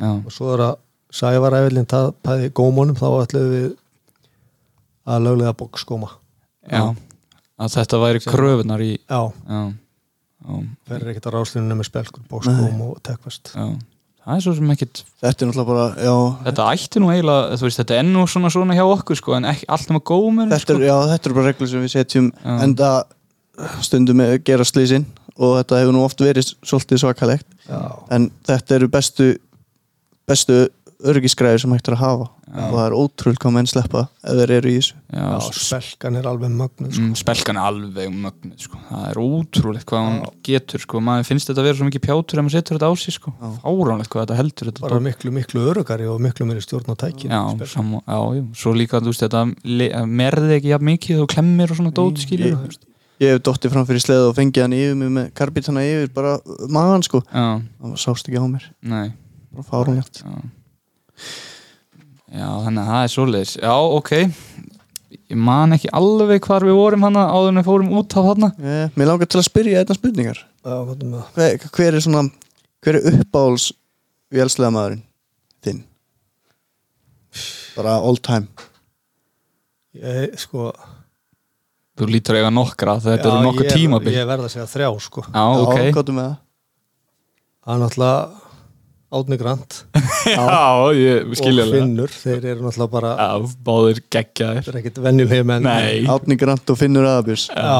[0.00, 0.74] já, og svo er að
[1.12, 3.70] Sævaræfillin tapaði gómunum þá ætluðum við
[5.12, 6.08] að löglega boxskóma
[6.70, 6.84] já
[7.62, 9.62] Að þetta væri kröfunar í Já, Já,
[10.42, 10.60] já,
[10.90, 13.66] verður ekkert að ráslunum með spelkur, boxskóm og Techvest já.
[14.22, 16.14] Það er svo sem ekkit Þetta er náttúrulega bara, já.
[16.46, 19.48] Þetta ætti nú eiginlega, þú veist, þetta er nú svona svona hjá okkur sko, en
[19.50, 20.76] ekki allt nema gómur Þetta sko.
[20.78, 22.52] er, já, þetta er bara reglur sem við setjum Já.
[22.66, 22.90] enda
[23.82, 27.48] stundum með gera slísin og þetta hefur nú oft verið svolítið svakalegt.
[27.66, 27.80] Já,
[28.14, 29.26] en þetta eru bestu
[30.28, 30.58] bestu
[31.02, 32.30] örgisgræður sem hægt er að hafa.
[32.52, 34.96] Og það er ótrúlega hvað menn sleppa ef þeir eru í þessu.
[35.12, 37.02] Já, já spelkan er alveg mögnuð sko.
[37.02, 38.80] mm, spelkan er alveg mögnuð sko.
[38.88, 41.00] það er ótrúlegt hvað hún getur sko.
[41.04, 43.32] maður finnst þetta að vera svo mikið pjátur ef maður setur þetta á sig sko.
[43.62, 47.32] fáránlegt hvað þetta heldur þetta bara miklu, miklu örugari og miklu meiri stjórn á tækin
[47.32, 47.42] já,
[47.72, 51.80] sam, já, já, svo líka þú veist þetta merði ekki jafn mikið og klemmir og
[51.80, 52.80] svona dót skilur ég,
[53.22, 56.38] ég hef dottið fram fyrir sleða og fengið hann yfir mig með karbítana yfir bara
[56.68, 57.22] magan sko.
[57.28, 59.12] Já, það sást ekki á mér, nei.
[59.52, 60.24] Bara fárunlegt
[62.32, 62.48] já.
[62.64, 63.54] þannig að það er svoleiðis.
[63.62, 64.12] Já, ok.
[65.32, 68.48] Ég man ekki alveg hvar við vorum hana áður en við fórum út á hana
[68.60, 70.40] eh, Mér langar til að spyrja þetta spurningar.
[70.62, 71.30] Já, hvað er með það?
[71.36, 72.22] hver, hver er svona
[72.82, 73.66] hver er uppáhalds
[74.32, 75.02] vélslega maðurinn
[75.64, 75.82] þinn?
[77.76, 78.48] Bara all time.
[79.96, 80.70] Ég, sko.
[81.96, 84.14] Þú lítur eiga nokkra, þetta eru nokkur ég- tímabil.
[84.16, 85.24] Ég verð að segja þrjá sko.
[85.28, 85.76] Já, ok.
[85.76, 86.38] Já, hvað er með það?
[87.62, 88.41] Það er náttúrulega
[89.12, 89.82] Átni Grant.
[90.32, 94.62] Já, ég og skilja alveg Finnur Þeir eru náttúrulega bara Já, báðir geggjaðir.
[94.64, 95.66] Þeir eru ekkert venjulegi menn.
[95.66, 96.06] Nei.
[96.14, 97.76] Átni Grant og Finnur Aðabjörns Já.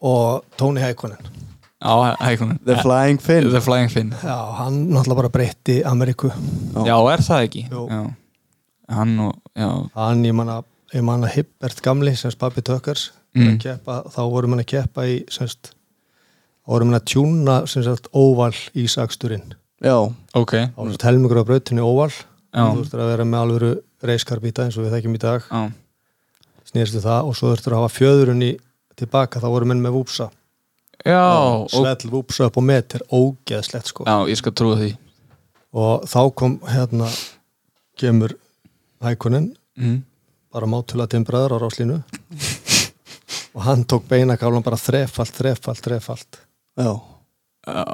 [0.00, 1.18] Og Tony Hækonen
[1.78, 3.50] Já, hækunin The Flying Finn.
[3.50, 4.08] The Flying Finn.
[4.22, 6.30] Já, hann náttúrulega bara breytti Ameríku.
[6.86, 7.62] Já, er það ekki?
[7.70, 7.84] Jú.
[7.90, 8.00] Já.
[8.96, 9.68] Hann og, já.
[9.94, 10.60] Hann, ég manna
[10.94, 13.58] Ég manna Hibbert gamli, semst Pappi Tökkars Mm.
[13.60, 15.68] keppa, Þá vorum hann að keppa í semst
[16.64, 19.52] Þá vorum hann að tjúna semst óval ísaksturinn
[19.84, 19.96] Já,
[20.34, 20.52] Ok.
[20.74, 22.10] Þá var helmingur á brautinu óval.
[22.54, 23.70] Þú þurftur að vera með alvöru
[24.02, 25.44] reiskarbíta eins og við þekkjum í dag.
[25.50, 25.60] Já,
[26.70, 28.52] snýrstu það og svo þurftur að hafa fjöðurinn í
[28.98, 30.26] tilbaka, þá voru menn með vúpsa
[31.06, 34.06] já, og, svell vúpsa upp á met er ógeðslegt sko.
[34.08, 34.90] Já ég skal trúa því.
[35.78, 37.08] Og þá kom hérna
[37.98, 38.34] kemur
[39.04, 39.52] hækunin.
[39.78, 40.02] Mm.
[40.50, 41.96] bara mátulega timbraður á ráslínu
[43.54, 46.38] og hann tók beinakálan bara þrefalt, þrefalt, þrefalt.
[46.78, 46.98] Já,
[47.68, 47.84] Já,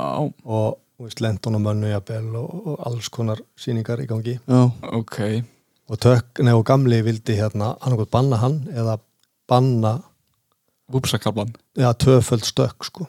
[0.46, 0.78] og
[1.20, 4.38] lendun og mönnu jafnvel og, og alls konar sýningar í gangi.
[4.46, 4.60] Já,
[4.94, 5.18] ok.
[5.90, 8.98] Og tök, nei og gamli vildi hérna okkur banna hann eða
[9.48, 9.98] banna
[10.92, 13.06] Vúpsakablan eða tvöföld stökk sko.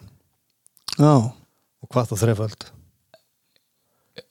[0.96, 2.66] Já, og hvað þá þreföld?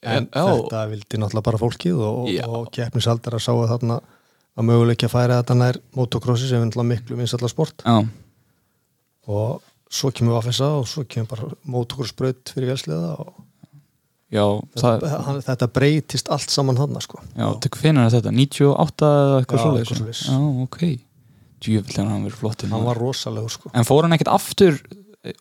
[0.00, 2.44] En Já, þetta vildi náttúrulega bara fólkið og, Já.
[2.48, 3.98] og keppnisaldar að sáu þarna
[4.54, 7.84] að möguleikja að færa þetta nær motocrossi sem er miklu vinsalla sport.
[7.84, 8.00] Já,
[9.28, 9.60] og
[9.92, 13.43] svo kemur Vafessa og svo kemur bara motocrossbraut fyrir vélsliða og
[14.34, 14.44] já
[14.82, 17.20] það, hann, þetta breytist allt saman hann sko.
[17.38, 20.26] já, tek finna þetta 98 eða eitthvað Já, svoleiðis eitthvað svoleiðis.
[20.28, 21.00] Já, ok
[21.64, 23.70] Djúvill hann verið flott hann var rosalegur sko.
[23.72, 24.76] En fór hann ekkert aftur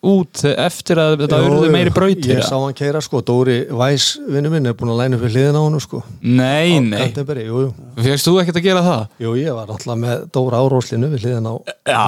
[0.08, 2.38] út eftir að þetta auðvitað meiri brautir?
[2.38, 5.34] ég sá hann keira sko, Dóri Væs vinnu minn er búin að læna upp við
[5.36, 6.00] hliðina á hann sko.
[6.24, 7.74] Nei, Á nei Canterbury, jú, jú.
[8.06, 9.02] Fegst þú ekkert að gera það?
[9.26, 12.06] jú, ég var náttúrulega með Dóra áróslinu við hliðina á Já,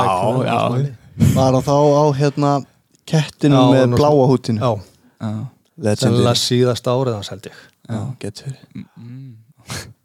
[0.49, 0.63] já.
[1.37, 2.55] Var hann þá á hérna
[3.13, 4.73] kettinu Já, með bláa hútinu já,
[5.21, 5.35] Já,
[6.03, 8.53] sennilega síðast árið hans held ég já, getur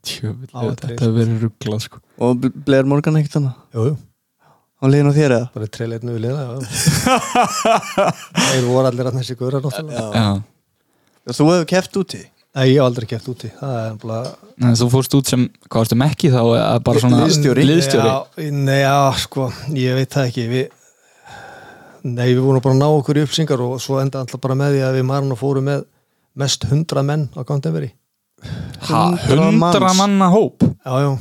[0.01, 1.01] Djúvill, Á, þetta trist.
[1.03, 3.95] hefur verið rugglað sko og Blair Morgan ekkert hann jú, jú.
[4.81, 5.49] á liðin á þér eða?
[5.55, 6.51] bara treyleitinu við liða já.
[8.51, 10.29] þeir voru allir að þessi góra náttúrulega Já.
[11.31, 14.25] Þú hefur keft úti Nei, ég hef aldrei keft úti það er
[14.61, 16.41] Nei, þú fórst út sem, hvað varstu mekki þá
[17.63, 17.63] liðstjóri.
[18.11, 19.45] Já, nei, já, sko,
[19.77, 20.65] ég veit það ekki við,
[22.03, 24.75] Nei, við vorum bara að ná okkur í uppsingar og svo enda alltaf bara með
[24.77, 25.83] því að við marna fórum með
[26.41, 27.91] mest hundra menn á Gándeveri
[28.89, 30.63] Ha, Hundra manna hóp?
[30.65, 31.11] Já, já,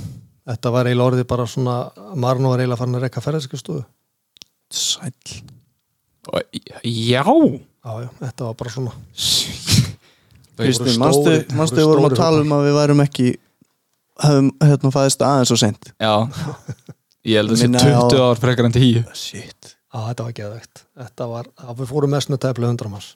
[0.49, 1.75] þetta var eiginlega orðið bara svona
[2.17, 3.83] Marno var eiginlega farin að rekka ferðarskristofu
[4.73, 5.43] Sæll.
[6.33, 7.25] Og- Já.
[7.27, 8.93] Já, já, þetta var bara svona.
[11.01, 13.29] Manstu voru við vorum að tala um að við værum ekki
[14.21, 16.15] hefum hérna fæðist aðeins og sent Já.
[17.25, 20.27] Ég held að það sé Minna á- 20 ár frekar en 10 Shit Já, þetta
[20.27, 23.09] var geðvegt Þetta var, að við fórum mest með tæplega hundra manns.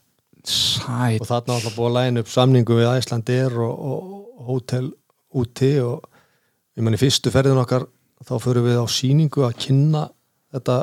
[0.44, 1.20] Sæt.
[1.22, 4.90] Og þarna var alltaf búið að læna upp samningu við Æslandir og, og hótel
[5.34, 6.04] úti og
[6.74, 7.86] ég menn í fyrstu ferðin okkar
[8.24, 10.08] þá förum við á síningu að kynna
[10.54, 10.78] þetta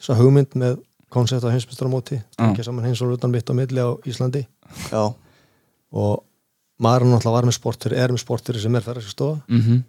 [0.00, 0.80] þessa hugmynd með
[1.12, 4.44] koncept á heimsmyndstaramóti ekki saman hins og utan mitt á milli á Íslandi.
[4.92, 5.02] Já,
[5.90, 6.12] og
[6.80, 9.80] maður náttúrulega var með sportur er með sportur sem er ferðarskstofa mm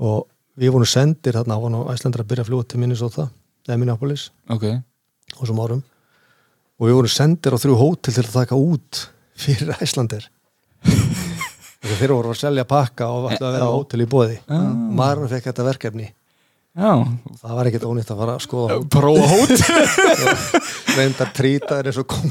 [0.00, 3.26] og við vorum sendir þarna á Æslandir að byrja að fljúa til Minnesota
[3.68, 4.28] eða Minneapolis.
[4.50, 4.66] Ok.
[4.70, 5.82] Á þessum árum.
[6.80, 9.04] Og við vorum sendir á þrjú hótel til að taka út
[9.40, 10.28] fyrir Æslandir
[10.84, 14.38] og þeir voru að selja pakka og ætlaði að vera á hótel í bóði
[14.96, 16.08] maður fekk þetta verkefni
[16.80, 16.92] Já.
[17.40, 19.50] Það var ekkert ónýtt að fara að skoða Prófa hót
[20.96, 22.26] reyndar trýtaður eins og kom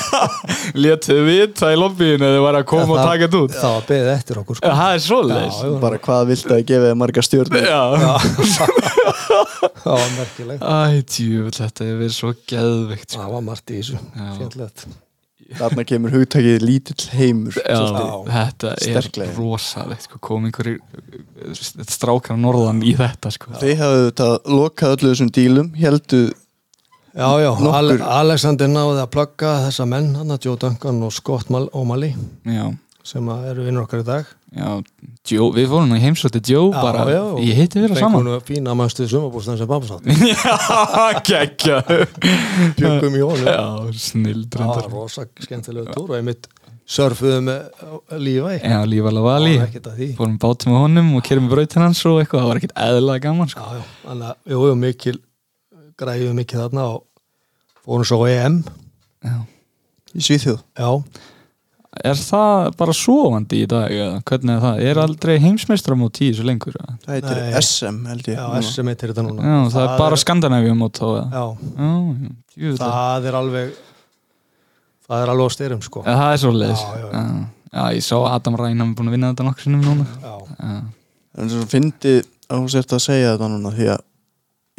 [0.82, 3.54] Létuðu vita í lobbyinu eða var að koma og taka þetta út.
[3.56, 4.72] Það var beðið eftir okkur sko.
[4.80, 5.04] Það er
[5.50, 5.76] Já, já.
[5.84, 7.82] bara hvað viltu að gefa þér marga stjórnir Já.
[9.80, 10.64] Það var merkilegt.
[10.64, 13.22] Æ, djúvill, þetta hefur verið svo geðveikt sko.
[13.22, 14.02] það var margt í þessu.
[14.16, 14.30] Já.
[15.58, 21.54] Þarna kemur hugtakið lítill heimur þetta er rosalegt sko, kom einhverjir uh,
[21.90, 23.56] strákar norðan í þetta sko.
[23.58, 29.10] Þið hafðu þetta lokað öllu þessum dílum heldu já, já, Nokkur- Ale Alexander náði að
[29.16, 32.14] plugga þessa menn hann Joe Duncan og Scott Mal O'Malley
[32.46, 32.68] Já,
[33.02, 34.68] sem að eru vinnur okkar í dag já
[35.30, 37.22] Joe, við fórum í heimsótti Joe Já, bara, já.
[37.44, 38.20] ég hitti vera saman.
[38.24, 40.06] fengunum fína mannstuð sumabústan sem pappa sátt.
[40.30, 41.82] Já, geggja.
[42.78, 43.46] Bjöggum í honum.
[43.46, 46.48] Já, snild það var rosa skemmtilegu túr og einmitt
[46.90, 50.08] surfuðu með lífæ Já, Lífa Það að því.
[50.18, 53.24] Fórum bátum með honum og kerum með brautin hans og eitthvað, það var ekkert eðlalega
[53.28, 53.60] gaman sko.
[53.60, 55.18] já, já, þannig að við höfum mikil
[56.00, 57.04] græðum mikið þarna og
[57.84, 58.56] fórum svo á EM
[59.20, 59.36] Já.
[60.16, 60.58] í Svíþjóð?
[60.80, 60.90] Já,
[62.04, 64.80] Er það bara sofandi í dag eða hvernig er það?
[64.90, 66.76] Er aldrei heimsmeistramót í þessu lengur?
[66.80, 66.94] eða?
[67.04, 67.60] Það heitir Nei.
[67.60, 68.46] SM held ég já.
[68.64, 71.24] SM heitir þetta núna Já, það, er bara skandinavíumót þá eða?
[71.30, 71.44] já,
[71.76, 72.30] Já, já,
[72.64, 73.72] jú, það, það er alveg
[75.10, 77.20] það er alveg á styrum sko ja, það er svo leiðis Já, já, já.
[77.20, 77.44] já.
[77.74, 80.34] já, ég sá Adam Ræn hann er búin að vinna þetta nokkur sinnum núna já,
[80.60, 80.80] Já,
[81.40, 82.14] En svo fyndi
[82.50, 84.00] að hún sért að segja þetta núna því að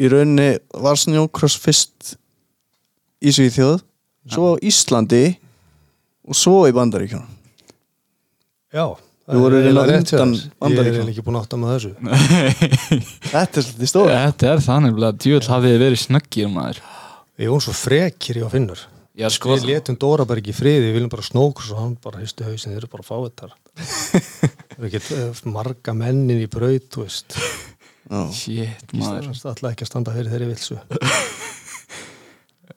[0.02, 0.50] í rauninni
[0.84, 2.16] var snjókross fyrst
[3.22, 3.80] í Svíþjóð
[4.32, 5.22] svo á Íslandi
[6.32, 7.40] og svo í Bandaríkjunum.
[8.72, 8.86] Já
[9.32, 10.88] er eiginlega rétt hjá undan þér.
[10.88, 11.92] ég er ekki búin að átta með þessu.
[13.32, 16.82] Þetta er svolítið stóð Þetta er það nefnilega, djúvel hafið verið snöggir maður.
[17.40, 18.84] Við vorum svo frekir í að finnur
[19.18, 19.56] Já, sko.
[19.56, 22.46] við letum Dóra bara ekki í friði við viljum bara snókur svo hann bara hristu
[22.48, 23.56] hausin þeir eru bara fáiðtar
[24.72, 27.36] það er ekki marga mennin í braut þú veist.
[28.08, 28.22] Já.
[28.36, 29.32] Shit, maður.
[29.36, 30.80] það ætla ekki að standa fyrir þeirri vilsu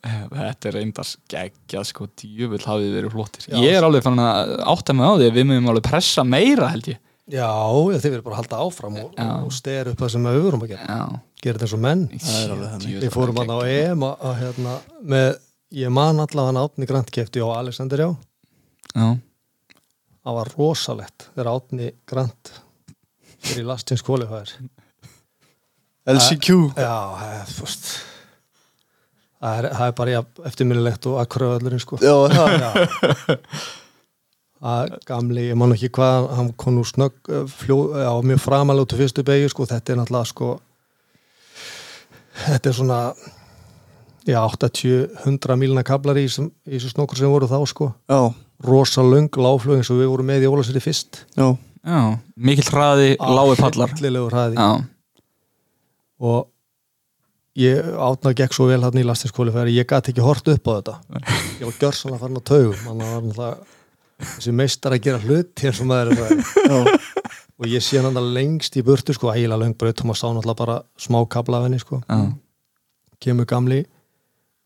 [0.02, 3.48] Þetta er reyndar geggjað sko, djúvel hafið verið flottir.
[3.48, 3.58] Já.
[3.62, 6.70] Ég er alveg fann að átta mig á því að við mögum alveg pressa meira
[6.72, 7.00] held ég.
[7.24, 9.28] Já, já þið verður bara að halda áfram og, Já.
[9.46, 10.84] og stera upp það sem við vorum að gera.
[10.84, 12.02] Já, gera þetta eins og menn.
[12.20, 12.96] Það er alveg þannig.
[13.00, 14.74] við fórum hann á EM að, að, hérna,
[15.14, 15.28] með,
[15.80, 18.08] ég man allavega hann Átni Grant kefti og Alexander já.
[18.92, 19.06] Já,
[20.20, 22.52] það var rosalegt þegar Átni Grant
[23.44, 24.52] fyrir lastins qualifier.
[26.04, 27.88] LCQ já, það er, veist
[29.44, 32.00] það er, það er bara eftirminnilegt og akkuröðallurinn sko.
[32.00, 32.14] Já,
[32.64, 32.70] Já.
[34.64, 38.86] að gamli, ég man ekki hvað hann kom nú snögg eh, fljó, já, mjög framalega
[38.86, 40.52] út á fyrstu beigju sko, þetta er náttúrulega sko
[42.46, 43.00] þetta er svona
[44.24, 47.90] já, 80-100 mílina kablar í þessu snokkur sem voru þá sko.
[48.08, 48.32] Já,
[48.64, 51.24] rosa löng láflög eins og við vorum með í Ólasiri fyrst.
[51.36, 51.50] Já,
[51.84, 52.00] já
[52.34, 53.92] Mikill hraði, lági pallar.
[53.92, 54.56] Hryllilegur hraði.
[54.56, 55.20] Já,
[56.24, 56.48] og
[57.58, 60.94] ég átnaði gekk svo vel hann í lastinskólifæri ég gæti ekki hort upp á þetta.
[61.60, 63.64] Ég var gjörsann að fara á taugum
[64.22, 65.20] þessi meistar að gera
[65.82, 66.30] og maður er það
[66.70, 66.98] já,
[67.58, 70.60] og ég sé hann lengst í burtu sko, ægilega löng braut og maður sá náttúrulega
[70.60, 72.20] bara smá kabla af henni sko, já,
[73.24, 73.82] kemur gamli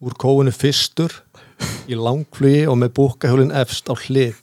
[0.04, 1.16] úr kóinu fyrstur
[1.90, 4.38] í langflugi og með búkahjólinn efst á hlið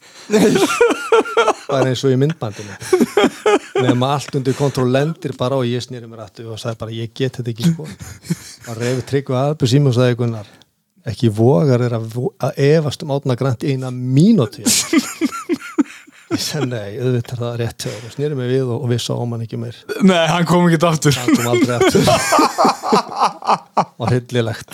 [1.69, 2.77] bara eins og í myndbandinu.
[3.85, 7.39] Nema allt undir kontrollendir bara og ég snýri mér aftur og sagði bara ég get
[7.39, 7.87] þetta ekki sko.
[8.67, 10.53] Maður reyfi tryggva aðbjörn sími og sagði Gunnar
[11.05, 14.65] ekki vogar er að, að efast um átna grænt eina mínútu.
[16.35, 18.05] Ég segi nei, auðvitað er það rétt hjá þér.
[18.07, 19.77] Og snýri mig við og, og við sáum hann ekki meir.
[20.01, 21.13] Nei, hann kom ekki aftur.
[21.15, 22.03] Það kom aldrei aftur.
[24.01, 24.71] Og hyllilegt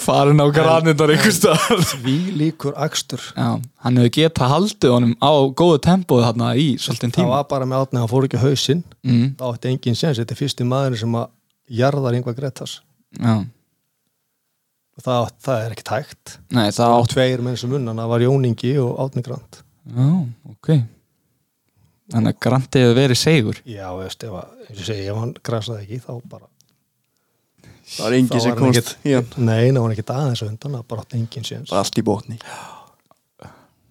[0.00, 1.82] Farin á granindar einhver staðar.
[2.02, 3.22] því líkur akstur.
[3.36, 3.48] Já,
[3.84, 7.32] hann hefur getað haldið honum á góðu tempóðu þarna í svolítið það tíma.
[7.36, 8.84] var bara með átna, hann fór ekki hausinn.
[9.06, 11.26] Mm, þá ætti enginn séns, þetta er fyrsti maður sem að
[11.80, 12.78] jarðar yngvar Gretas
[13.20, 13.34] Já,
[15.02, 16.36] það, það er ekki tækt.
[16.54, 19.60] Nei það og átt tveir menn sem unnan, það var Jóningi og Átni Grant.
[19.90, 20.08] Já,
[20.52, 20.72] ok.
[22.10, 23.60] Þannig að grantið hefur verið segur.
[23.70, 26.49] Já, veist, ef, að, ef hann grasaði ekki þá bara
[27.90, 29.30] Það er engi Þá sem var komst ekkert- í hann.
[29.48, 32.04] Nei, það var ekki aðeins á undan, það bara átti engin séns, Bara allt í
[32.06, 32.38] botni.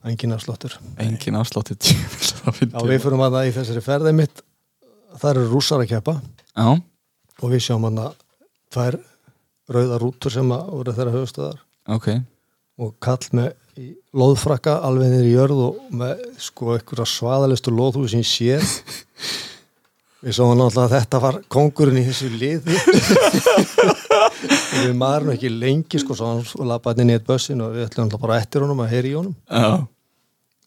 [0.10, 0.78] Engin afsláttur.
[1.04, 1.90] Engin afsláttið
[2.72, 4.42] Já, við fyrir að það í þessari ferði mitt,
[5.20, 6.14] það eru rússar að keppa.
[6.56, 6.70] Já,
[7.44, 8.14] og við sjáum að
[8.72, 9.00] tvær
[9.70, 11.60] rauðar rútur sem að voru þeirra höfustöðar
[11.92, 12.08] ok.
[12.80, 13.52] Og kall með
[14.16, 18.64] loðfrakka alveg niður í jörð og með sko einhverja svaðalistu loðhúi sem ég sér
[20.24, 22.76] við sáum náttúrulega að þetta var kongurinn í þessu liði.
[24.80, 28.08] Við maðurinn ekki lengi sko svo hann lappaði inn í eitt bussin og við ætlum
[28.08, 29.36] náttúrulega bara eftir honum að heyri í honum.
[29.48, 29.70] Já,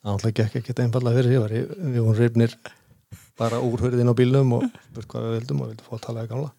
[0.01, 2.57] það náttúrulega gekk ekkert einfallega fyrir sig við, við vorum reyfnir
[3.41, 6.25] bara úr hörðin á bílnum og spurt hvað við vildum og vildum fá að tala
[6.25, 6.51] í gamla.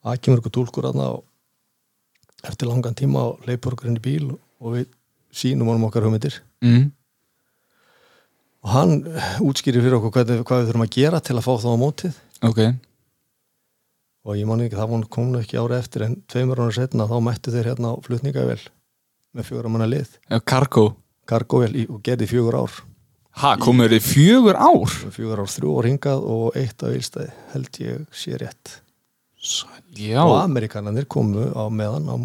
[0.00, 4.30] Það kemur ykkur túlkur aðna og eftir langan tíma og leipur okkur inn í bíl
[4.32, 4.88] og við
[5.32, 6.40] sínum honum okkar hugmyndir.
[6.64, 6.88] Mm,
[8.64, 8.94] og hann
[9.44, 12.18] útskýrir fyrir okkur hvað, hvað við þurfum að gera til að fá þá á mótið.
[12.48, 12.60] Ok.
[14.28, 17.16] Og ég man ekki, það var komin ekki ára eftir en tveimur ára setna þá
[17.24, 18.60] mættu þeir hérna á flutningavel
[19.36, 20.90] með fjögur manna lið, Já, Cargo
[21.30, 22.78] kargóvel í, og gerði fjögur ár.
[23.40, 24.94] Ha, komur þið fjögur ár?
[25.14, 28.72] fjögur ár þrjú ár hingað og eitt á Ílstæði held ég sé rétt.
[29.96, 32.16] Já, og Amerikananir komu á meðan á,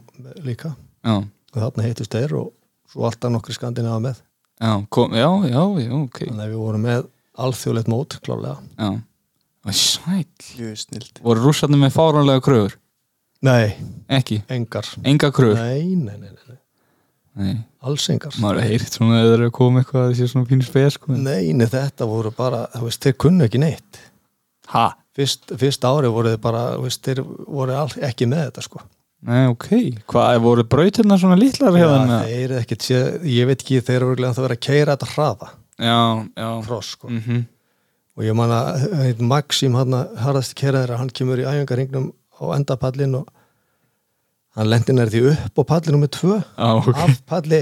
[0.44, 0.74] líka.
[1.06, 2.50] Já, og þarna heitust þeir og
[2.92, 4.24] svo alltaf nokkri skandinaða með
[4.62, 6.20] já, kom, já, já, já, ok.
[6.30, 7.06] Þannig að við vorum með
[7.46, 8.90] alþjóðleitt mót klálega Já,
[9.66, 10.26] og sæll.
[10.60, 11.22] Jú, snilt.
[11.26, 12.78] Voru rússarnir með fáránlega kröfur?
[13.46, 13.76] nei,
[14.10, 14.88] Ekki, engar.
[15.06, 15.60] Enga kröfur?
[15.60, 16.60] nei, nei, nei, nei, nei.
[17.36, 18.32] Nei, alls engar.
[18.40, 21.12] Maður heyrt svona eða það er að koma eitthvað þessi svona pínu spes sko.
[21.20, 24.00] nei, nei, þetta voru bara þú veist, þeir kunnu ekki neitt.
[24.72, 24.86] Ha?
[25.16, 28.82] fyrst, fyrst ári voru þeir bara þú veist, þeir voru all, ekki með þetta sko
[29.26, 29.68] Nei, ok,
[30.12, 32.12] hvað, voru brautirna svona litlar Já, hefðan?
[32.28, 35.50] þeir eru sé- ég veit ekki þeir eru örugglega að vera að keira þetta hraða.
[35.82, 35.98] Já,
[36.38, 36.50] já.
[36.68, 37.10] Kross sko.
[37.10, 37.46] Mm
[38.16, 43.18] og ég man að Maxim hann harðast keira þeirra, hann kemur í æfingaringnum á endapallin
[43.20, 43.26] og
[44.56, 46.38] hann lendi nær því upp á pallinu með tvö.
[46.56, 46.96] Já, ok.
[46.96, 47.60] Af palli.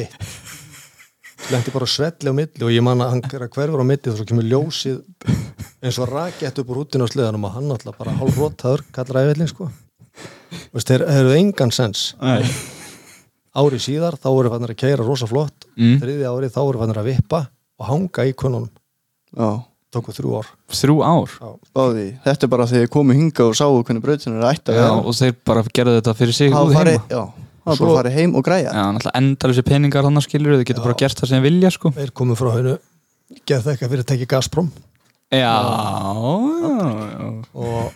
[1.44, 3.86] Eitt lendi bara svelli á milli og ég man að hann er að hverfur á
[3.90, 5.02] milli og svo kemur ljósið
[5.84, 9.26] eins og rakett upp úr útinu á sleðanum og hann alltaf bara hálf rótaður kallar
[9.26, 9.68] æfellin sko
[10.74, 12.14] þeir eru engan sens.
[12.22, 12.44] Nei.
[13.54, 15.68] ári síðar þá voru fannir að keira rosa flott.
[15.78, 16.00] Mm.
[16.02, 17.44] þriði ári þá voru fannir að vippa
[17.80, 18.70] og hanga í konunum.
[19.38, 19.50] Já,
[19.94, 20.50] tóku þrjú ár.
[20.74, 21.36] Þrjú ár?
[21.74, 22.08] Báði.
[22.26, 24.86] Þetta er bara þegar þið komu hinga og sáu hvernig brautin er ætti að Já,
[24.88, 25.00] vera.
[25.06, 26.96] og þeir bara gerðu þetta fyrir sig út heima.
[27.10, 27.22] Já,
[27.66, 28.72] hafa Svo- bara farið heim og græja.
[28.74, 30.88] Já, náttúrulega endar þessi peningar hann skilur þau getur Já.
[30.90, 31.92] bara gert það sem þeir vilja sko.
[31.98, 32.78] Þeir komu frá hennu
[33.46, 34.72] gerð það eitthvað fyrir að tekja Gazprom.
[35.34, 35.54] Já,
[36.62, 36.74] já,
[37.14, 37.30] já.
[37.54, 37.94] og,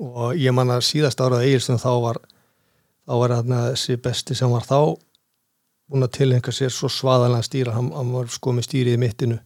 [0.00, 2.20] og ég man að síðast árað Egilsson þá var
[3.06, 4.78] þá var hann þessi besti sem var þá
[5.90, 9.38] búin að tilhenga sér svo svaðalega stýra hann, hann var sko með stýrið í mittinu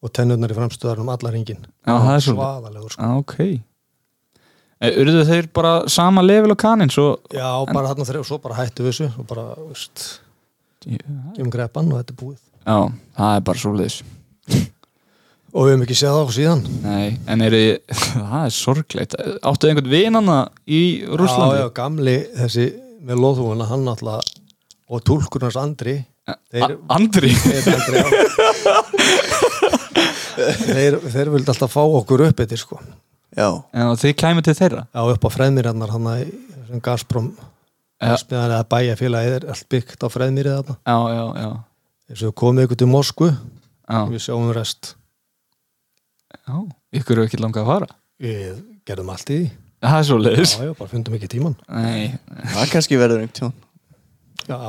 [0.00, 2.30] og tennurnar í framstöðar um allar Já, svolítið.
[2.30, 3.02] svaðalegur sko.
[3.02, 3.34] Já, ok
[4.80, 6.92] e, Urðu þeir bara sama level og kaninn
[7.34, 10.06] já, bara hann þreif og svo bara hættu þessu og bara, veist,
[10.86, 10.96] Já,
[11.36, 12.40] kemur greppan og þetta er búið
[13.18, 14.00] það er bara svo leiðis
[15.50, 16.62] og við hefum ekki séð það á síðan.
[16.84, 17.96] Nei, en er þið
[18.30, 19.16] það er sorglegt.
[19.50, 21.58] Áttu einhvern vinana í Rússlandi?
[21.58, 22.66] já, já, gamli þessi
[23.06, 24.30] með loðhúuna, hann alltaf
[24.90, 25.96] og túlkur hans Andri.
[26.52, 27.30] Þeir, Andri?
[27.34, 28.02] þeir, Andri,
[30.70, 32.78] þeir, þeir vildi alltaf fá okkur upp eittir sko.
[33.34, 34.84] Já, Já, þið kæmi til þeirra?
[34.94, 36.22] Já, upp á freðmýrjarnar hann að
[36.68, 37.32] sem Gazprom.
[38.00, 40.76] Gaspmiðan eða bæja félagið er allt byggt á freðmýrið þarna.
[40.86, 41.50] Já, já, já,
[42.22, 43.28] við komum ykkur til Moskvu.
[43.90, 44.04] Já.
[44.06, 44.92] við sjáum rest
[46.36, 46.56] já.
[47.00, 47.88] Ykkur eru ekki langa að fara?
[48.20, 48.54] Við
[48.88, 49.46] gerðum allt í því.
[49.80, 52.12] Það er svo leiðis já, já, bara fundum ekki tíman Nei,
[52.52, 53.54] það kannski verður einhvern tjón
[54.44, 54.58] já,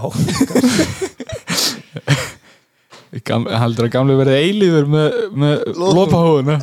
[3.28, 5.08] Gam, heldur að gamli verði eilífur með,
[5.44, 6.56] með lopahúfuna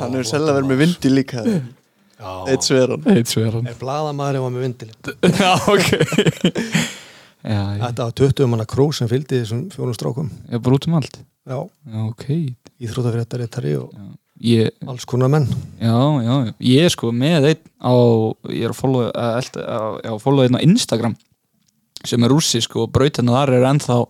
[0.00, 1.38] Hann hefur selga verið með vindi líka.
[1.44, 1.60] Já.
[2.50, 4.90] Eitt sveran Eitt sveran er blaðamaðurinn var með vindil
[5.42, 5.88] Já, ok.
[7.42, 10.28] Já, já, þetta var 20 manna krú sem fylgdi þessum fjónum strákum.
[10.50, 11.16] Er bara út um allt.
[11.46, 12.26] Já, Já, ok.
[12.82, 13.88] Íþrótafréttari tari og
[14.42, 15.48] ég, alls konar menn.
[15.80, 17.94] Já, já, já, ég er sko með einn á,
[18.50, 21.14] ég er að follow að, elta, að, já, follow einn á Instagram
[22.02, 24.00] sem er rússi sko og brautin þar er ennþá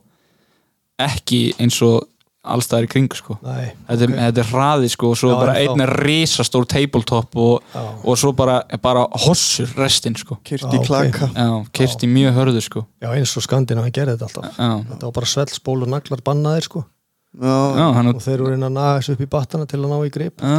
[1.03, 2.09] ekki eins og
[2.43, 3.37] allstæðar í kring sko.
[3.45, 7.37] Nei, þetta, er, þetta er hraði sko og svo Já, bara einn er risastór tabletop
[7.39, 10.41] og, og svo bara, bara hossur restin sko.
[10.41, 10.57] Ok.
[10.89, 11.29] klaka.
[11.37, 12.85] Já, kyrst í mjög hörðu sko.
[13.05, 14.59] Já eins og Skandina, hann gerði þetta alltaf.
[14.59, 16.85] Já, þetta var bara svell, spól og naglar bannaðir sko
[17.33, 19.93] já, Já, hann og þeir voru inn að naga þessu upp í battana til að
[19.93, 20.53] ná í grip já,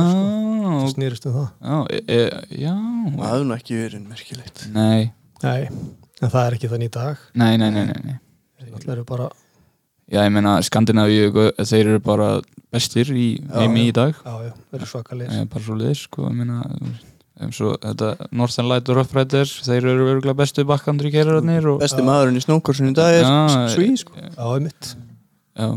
[0.64, 1.48] það snýrist um það.
[1.62, 2.20] Já, e,
[2.64, 2.74] já.
[3.20, 4.66] Það hefði nú ekki verið merkilegt.
[4.74, 5.12] Nei,
[5.44, 5.62] Nei,
[6.24, 7.24] en það er ekki þannig í dag.
[7.36, 8.18] Nei, nei, nei, nei, nei.
[8.60, 9.30] þeir náttúrulega eru bara,
[10.14, 11.30] Já, ég meina, Skandinavíu,
[11.64, 12.28] þeir eru bara
[12.74, 14.18] bestir í heimi í dag.
[14.20, 16.60] Já, já, þeir eru svakalir Eh, bara svo liðis, sko, ég meina
[17.44, 21.80] eins og þetta Northern Light og Rough Riders þeir eru örgulega bestu bakkandri keirararnir og
[21.82, 24.14] besti maðurinn í snókorsun í dag er Já, sví sko.
[24.20, 24.92] Já, einmitt.
[25.58, 25.70] Já,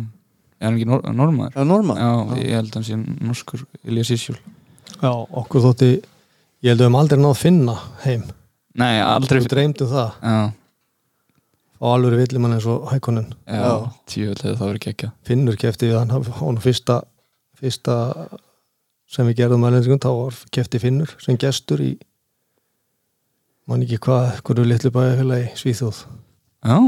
[0.61, 1.55] er hann ekki nor normaður?
[1.55, 2.11] það er norma Já,
[2.43, 6.87] ég held að hann sé norskur Elias Isjól já, okkur þótti ég held að við
[6.87, 7.75] höfum aldrei náð að finna
[8.07, 8.23] heim.
[8.77, 10.17] Nei, aldrei við dreymdum það.
[10.23, 10.39] Já,
[11.77, 13.73] og alveg villimann eins og hækonin já, Já.
[14.09, 17.03] tjóðlega það verður ekki Finnur kefti við hann hann fyrsta,
[17.61, 17.97] fyrsta
[19.13, 21.91] sem við gerðum að lensingum þá var kefti Finnur sem gestur í
[23.67, 26.01] man ekki hvað, hverju litlu bæjarfélagi í Svíþjóð.
[26.67, 26.79] Já,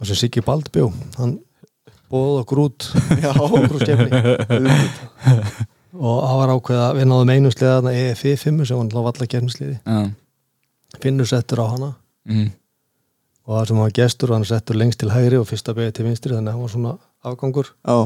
[0.00, 0.88] og sem Siggi Bald bjó.
[1.18, 1.36] Hann
[2.12, 2.86] bóð okkur út.
[3.24, 3.32] Já,
[5.96, 9.28] og það var ákveð að við náðum einu sliða þarna EFI 5 sem var valla
[9.32, 10.00] gernsliði já.
[11.02, 11.90] Finnur settur á hana.
[12.26, 12.48] Mm.
[13.46, 16.34] og það sem var gestur hann settur lengst til hægri og fyrsta beigði til vinstri
[16.34, 16.92] þannig að hann var svona
[17.30, 17.68] afgangur.
[17.86, 17.96] Já,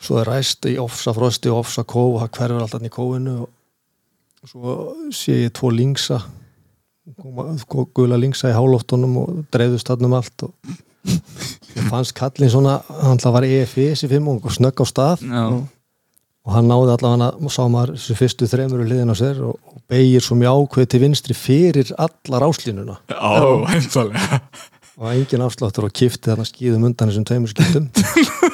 [0.00, 3.36] svo er ræst í ofsa frosti og ofsa kóf og það hverfur alltaf í kófinu.
[4.38, 4.74] Og svo
[5.12, 6.20] sé ég tvo lingsa
[7.18, 10.52] koma- gula lingsa í hálóftunum og dreifðust þarna um allt og
[11.08, 15.26] ég fannst kallin svona hann alltaf var EFI þessi fimm og snögg á stað.
[15.26, 15.44] Já,
[16.48, 19.58] og hann náði allavega hann sá maður þessu fyrstu þremur við hliðin á sér og,
[19.68, 23.18] og beigir svo mjög ákveð til vinstri fyrir allar áslínuna já,
[23.74, 24.40] einfallega
[24.98, 27.90] og engin afsláttur og kifti þarna skýðum undan þessum tveimur skiptum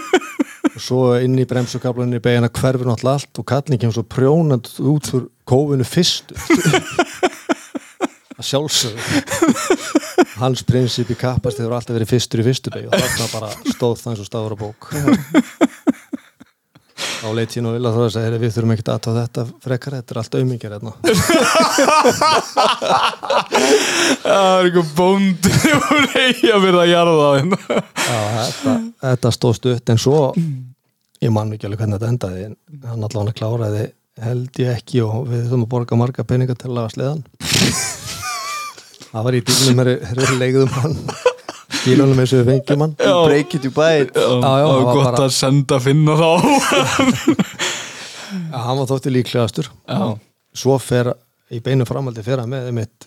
[0.75, 5.13] og svo inn í bremsukablaninu beigina hverfur náttúrulega allt og kallin kemur svo prjónand út
[5.13, 6.35] fyrir kófinu fyrstu
[8.39, 9.01] að sjálfsögðu.
[10.41, 14.01] Hans prinsip í kappast hefur alltaf verið fyrstur í fyrstu beig og þarna bara stóð
[14.01, 14.81] það eins og stafur á bók.
[16.95, 20.13] Þá leit ég nú vilja það að segja við þurfum ekkert aðtáð þetta frekar, þetta
[20.13, 20.93] er allt auðmingjar hérna.
[24.25, 27.59] Það er eitthvað bónd úr eiga fyrir að jarða það hérna.
[28.05, 28.77] Já, þetta,
[29.09, 30.21] þetta stóð stutt en svo
[31.25, 32.57] ég man ekki alveg hvernig þetta endaði en
[32.91, 33.85] hann allavega kláraði
[34.25, 37.25] held ég ekki og við þurfum að borga marga peninga til að laga sleðan
[39.15, 40.97] það var í bílunum þegar við leiðum hann.
[41.85, 42.95] Bílunum eins og við fengjum hann.
[42.99, 44.15] Break it you buy it.
[44.17, 46.31] Var gott bara- að senda finna þá.
[48.35, 49.69] Já, hann var þótti líklegastur.
[49.87, 50.19] Já,
[50.57, 51.13] svo fer
[51.55, 53.07] í beinu framaldi fer hann með mitt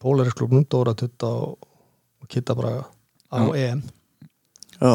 [0.00, 1.56] Polarisklubnum, Dóra Tutta og,
[2.22, 2.84] og Kitta Braga
[3.34, 3.82] á EM.
[4.78, 4.92] Já,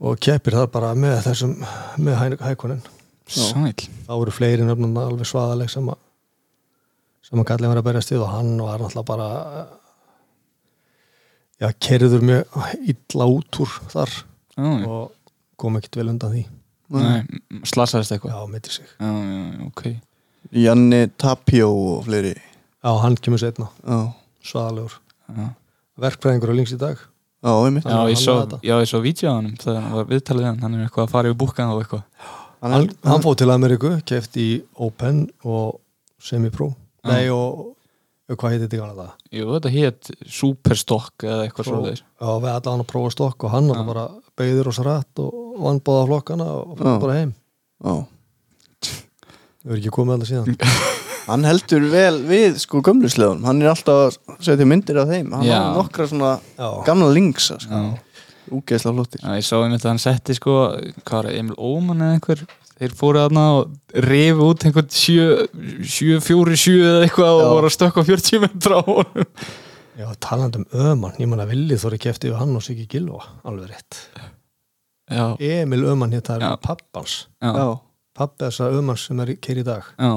[0.00, 1.52] og keppir það bara með þessum
[2.00, 2.80] með hæ, hækonin.
[3.28, 3.72] Sæl
[4.06, 5.98] þá voru fleiri nöfnum alveg svaðaleg sem að
[7.26, 9.28] sem að kallið var að berjast við og hann var náttúrulega bara
[11.60, 12.58] já, kerður mjög
[12.94, 14.12] illa út úr þar
[14.56, 15.10] Já, og
[15.60, 16.44] kom ekkert vel undan því.
[16.96, 18.32] Nei, slasaðist eitthvað?
[18.32, 18.86] Já, mitt í sig.
[18.96, 19.82] Já, já, já, ok.
[20.56, 22.32] Janni Tapio og fleiri.
[22.36, 23.98] Já, hann kemur setna, já,
[24.46, 24.96] svaðalegur.
[25.26, 25.48] Já,
[26.06, 27.02] verkfræðingur á links í dag.
[27.42, 27.84] Já, einmitt.
[27.84, 28.60] Já Hann ég svo, þetta.
[28.64, 29.02] já, ég svo
[29.34, 32.02] hann þegar hann var viðtalið hann, hann er eitthvað að fara yfir búkan og eitthvað.
[32.62, 34.48] Hann, hann fóð til Ameríku, keft í
[34.80, 35.80] Open og
[36.22, 36.70] Semi-Pro.
[37.10, 37.72] Nei og
[38.26, 39.10] og hvað heitir þetta gana það?
[39.38, 43.44] Jú, þetta hétt Superstock eða eitthvað Pro- svo já, við allan hann að prófa stokk
[43.46, 43.76] og hann Já.
[43.78, 43.84] ja.
[43.86, 44.06] bara
[44.36, 46.80] beigður og sarat og vann báða flokkana og Já.
[46.82, 47.30] fór bara heim
[47.86, 47.94] já.
[48.82, 50.58] við erum ekki komið alltaf síðan
[51.30, 55.46] hann heldur vel við sko gömlusleðunum hann er alltaf að setja myndir af þeim hann
[55.46, 55.56] Já.
[55.60, 57.70] har nokkra svona já, gamla links sko.
[57.70, 58.20] Já,
[58.58, 60.58] úgeðslega flottir já, ég sá einmitt að hann setti sko,
[61.02, 62.44] hvað var það, Emil Óman eða einhver
[62.76, 67.76] þeir fóru þarna og rifu út einhvern 7, 4, 7 eða eitthvað og voru að
[67.76, 69.30] stökka 40 metra á honum.
[69.96, 73.70] Já, talandi um Öman ég manna villið þóri kefti við hann og Siggi Gilva alveg
[73.72, 74.00] rétt.
[75.08, 77.14] Já, Emil Öman hér, það er pappans.
[77.40, 77.68] Já, já, já,
[78.18, 79.88] pappi þessa Ömans sem er keir í dag.
[79.96, 80.10] Já.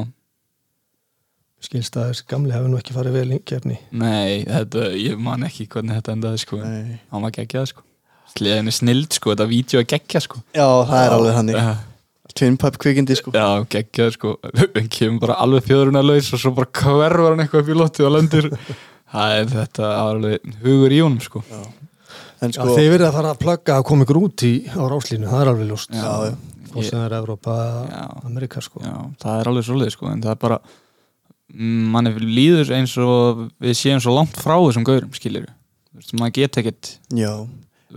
[1.63, 5.43] skilst að þessi gamli hefur nú ekki farið vel í kefni Nei, þetta, ég man
[5.43, 6.59] ekki hvernig þetta endaði sko.
[6.63, 6.99] Nei.
[7.11, 7.83] hann var geggjað sko.
[8.31, 10.39] Sleðin er snild sko, þetta vídeo er geggjað sko.
[10.55, 11.51] Já, það er alveg hann
[12.29, 13.33] Já, Pipe kvikindi sko.
[13.35, 14.33] Já geggjað sko.
[14.75, 17.77] Hann kemur bara alveg fjöðurinn að laus og svo bara hverfur hann eitthvað upp í
[17.79, 18.49] lotti og lendir.
[19.13, 21.43] Það er þetta alveg hugur í honum sko.
[22.39, 24.83] En Já, sko þið verið að fara að plugga að koma ykkur út í á
[24.93, 25.95] ráslínu, það er alveg ljóst.
[25.97, 26.35] Já, já.
[26.69, 27.55] og sem er Evrópa,
[27.89, 28.03] Já.
[28.29, 28.83] Amerika sko.
[28.85, 28.93] Já,
[29.23, 30.59] það er alveg svolítið sko en það er bara
[31.57, 35.47] manni líður eins og við séum svo langt frá þessum gaurum skilir
[35.97, 37.31] við maður get ekkert já,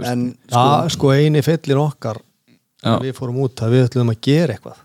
[0.01, 0.63] en Já,
[0.95, 2.32] sko eini fyllin okkar Já.
[2.83, 4.81] Við fórum út að við ætlum að gera eitthvað.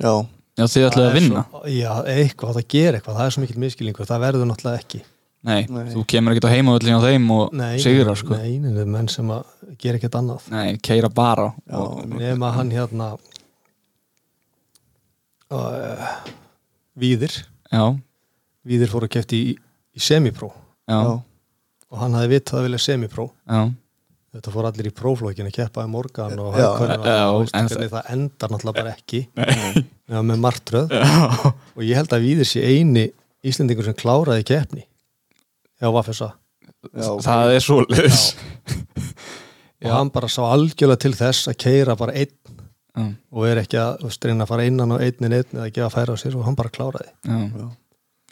[0.00, 0.12] Já,
[0.58, 1.44] já þið Það að er vinna?
[1.50, 5.02] svo, Já, eitthvað, það gera eitthvað, það er svo mikill miskilningur það verður náttúrulega ekki.
[5.40, 5.86] Nei, Nei.
[5.94, 8.36] þú kemur ekkert á heimavöllin á þeim og sigra sko.
[8.36, 9.46] Nei, nei, nei, menn sem að
[9.80, 10.48] gera ekkert annað.
[10.52, 11.80] Nei, keira bara Já.
[12.12, 13.06] nema hann hérna
[15.50, 16.12] uh,
[17.00, 17.32] Víðir.
[17.72, 17.84] Já,
[18.66, 19.52] Víðir fór að kefti í,
[19.96, 20.50] í semipró
[20.90, 21.12] já, já,
[21.90, 23.60] og hann hafði vitað að vilja semipró já,
[24.30, 26.68] þetta fór allir í próflókin að keppa í morgan og Já,
[27.34, 29.24] og það endar náttúrulega bara ekki.
[30.10, 30.94] Já, með martröð
[31.76, 33.08] og ég held að Víðir sé eini
[33.46, 34.84] Íslendingur sem kláraði keppni
[35.80, 36.34] já, Vafessa
[36.92, 38.24] já, það er svoleiðis.
[39.80, 43.78] Og hann bara sá algjörlega til þess að keira bara einn já, og er ekki
[43.80, 46.20] að þú veist, reyna að fara innan og einn en einn eða gefa færa á
[46.20, 47.08] sér og hann bara kláraði.
[47.24, 47.68] Já, Já.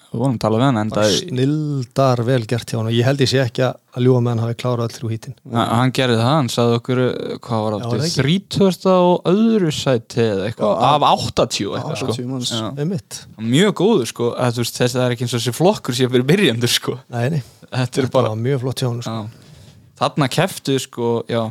[0.09, 2.95] Þú vorum að tala við hann en bara það snildar vel gert hjá hann og
[2.97, 5.93] ég held ég sé ekki að ljúa með hann hafi klárað öll þrjú hítin hann
[5.99, 7.01] gerði það, hann sagði okkur
[7.45, 8.23] hvað var ekki.
[8.57, 8.95] 30.
[8.95, 12.55] og öðru sæti eða eitthvað, af 80 eitthvað sko 80 manns.
[12.79, 13.21] Einmitt,
[13.53, 15.99] mjög góður sko að þú veist þess að það er ekki eins og þessi flokkur
[15.99, 19.05] sé fyrir byrjandur sko nei, nei, þetta er þetta bara var mjög flott hjá hann
[19.05, 19.21] sko.
[19.21, 19.55] já.
[20.01, 21.43] þarna keftu sko já,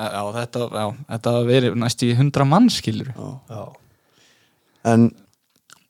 [0.00, 3.32] já þetta, já, þetta var verið næst í 100 mann skilur já.
[3.52, 3.64] já,
[4.94, 5.10] en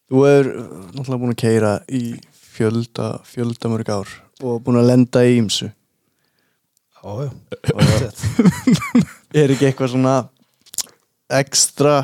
[0.08, 0.50] þú er
[0.94, 2.02] náttúrulega búin að keira í
[2.32, 7.30] fjölda, fjölda mörg ár og búin að lenda í ýmsu já, já,
[7.72, 8.10] já.
[9.42, 10.16] er ekki eitthvað svona
[11.38, 11.98] ekstra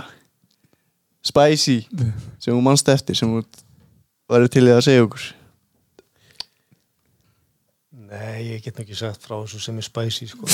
[1.25, 1.81] spicy
[2.39, 3.45] sem þú mannst eftir sem þú
[4.31, 5.31] væri til í að segja okkur
[8.15, 10.47] nei, ég get ekki sagt frá þessu sem er spicy sko.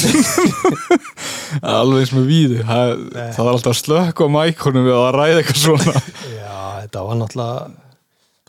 [1.77, 3.31] alveg víðu það, Nei.
[3.35, 6.05] það var alltaf slökk á mækonum við að ræða eitthvað svona
[6.39, 7.71] já, þetta var náttúrulega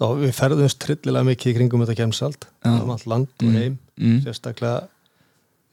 [0.01, 2.73] þá, við ferðumst trillilega mikið í kringum þetta kemsald, Já.
[2.73, 4.87] um allt land og heim mm, sérstaklega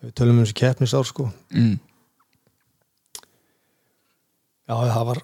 [0.04, 1.28] við tölum um þessu keppnisár sko.
[1.54, 1.76] Mm.
[4.68, 5.22] já, það var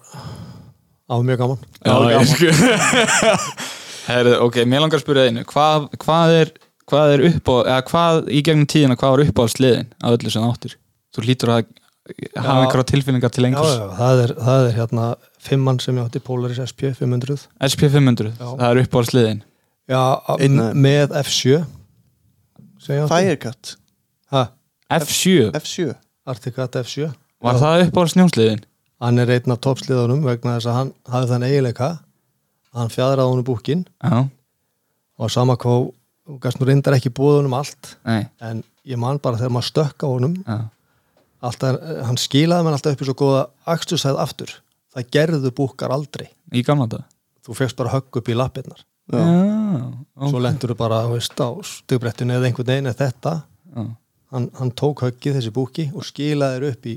[1.05, 1.65] það var mjög gaman.
[1.85, 2.49] Já, ég sko
[4.05, 5.41] Herðu, ok, mér langar að spyrja einu.
[5.49, 6.51] Hvað, hvað er
[6.89, 10.17] hvað er upp á, eða hvað í gegnum tíðina hvað var upp á sliðin af
[10.17, 10.75] öllu sem áttir?
[11.15, 11.63] Þú hlýtur að
[12.35, 12.61] hafa Já.
[12.61, 15.05] einhverja tilfinningar til já, einhvers já, það er, það er hérna
[15.45, 18.47] fimmann sem ég átti Polaris SP 500 SP500, Já.
[18.59, 19.41] það er upp á sliðin
[19.91, 20.01] já,
[20.39, 21.65] Einn- með F7
[22.81, 23.13] sem ég átti.
[23.13, 23.75] Firecut,
[24.33, 24.45] ha,
[24.99, 25.95] F7, F7
[26.25, 27.11] Articat F7
[27.45, 28.63] var það upp á snjónsliðin?
[29.01, 31.87] hann er einn af toppsliðunum vegna þess að hann hafði þann eiginleika.
[32.75, 34.21] Að hann fjadraði honum búkin Já,
[35.19, 35.91] og sama hvað
[36.25, 39.67] og gæst nú reyndar ekki búið honum allt nei, en ég man bara þegar maður
[39.69, 40.33] stökka honum.
[40.47, 40.57] Já,
[41.45, 41.77] alltaf,
[42.07, 43.43] hann skilaði mann alltaf upp í svo góða
[43.75, 44.55] axtursæð aftur
[44.95, 46.29] það gerðu búkar aldrei.
[46.55, 47.05] Í gamla dag
[47.45, 48.79] þú fegst bara högg upp í lappirnar.
[49.13, 49.19] Já.
[49.21, 53.33] Já, svo lendur þú bara veist, á stugbrettinu eða einhvern veginn eða þetta.
[53.75, 53.83] Já,
[54.33, 56.95] hann, hann tók höggið þessi búki og skilaði þér upp í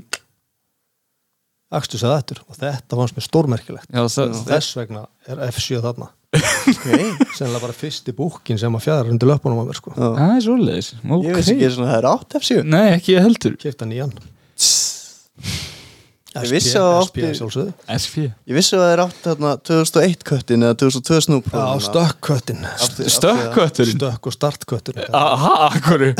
[1.77, 2.39] axtursæð aftur.
[2.49, 3.91] Og þetta fannst mér stórmerkilegt.
[3.93, 4.01] Já,
[4.47, 6.09] þess vegna er F7 þarna.
[6.69, 7.07] Okay.
[7.33, 9.89] sennilega bara fyrsti búkin sem að fjadra undir löpunum á mér sko.
[9.97, 10.91] Er svoleiðis.
[11.01, 13.55] Ég veist ekki svona það er 8 F7 Nei, ekki heldur.
[13.57, 14.11] Kefta nýjan.
[14.13, 14.27] Ég
[14.59, 16.51] vissi að það SP átti- sjálfsögðu SP ég
[18.53, 22.61] vissi að það er 8 þarna 2001 köttin eða 2002 snúp Já, stökkköttin
[23.09, 26.13] Stökkkötturinn Stökk og startkötturinn Aha, akkur Já,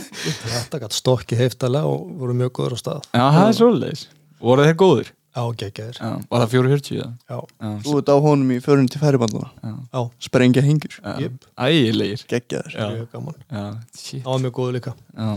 [0.54, 3.06] Þetta gætt stokki heiftalega og voru mjög góður á stað.
[3.14, 4.02] Það er svoleiðis.
[4.40, 5.12] Voru þeir góðir?
[5.30, 5.98] Já, geggjaðir.
[6.00, 7.10] Já, var það 440 eða?
[7.30, 12.24] Já, Já, þú ert á honum í förun til færibanduna já, sprengja hingur já, ægilegir.
[12.32, 12.86] Geggjaður Já.
[12.96, 13.36] mjög gaman.
[13.46, 13.64] Já,
[13.94, 14.24] shit.
[14.24, 14.94] Það var mjög góður líka.
[15.14, 15.30] Já.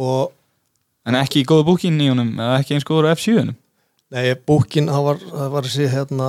[0.00, 0.32] Og
[1.10, 3.56] En ekki í góðu búkinn í honum eða ekki eins góður á F7-unum
[4.10, 6.28] nei, búkin, það var, það var þessi hérna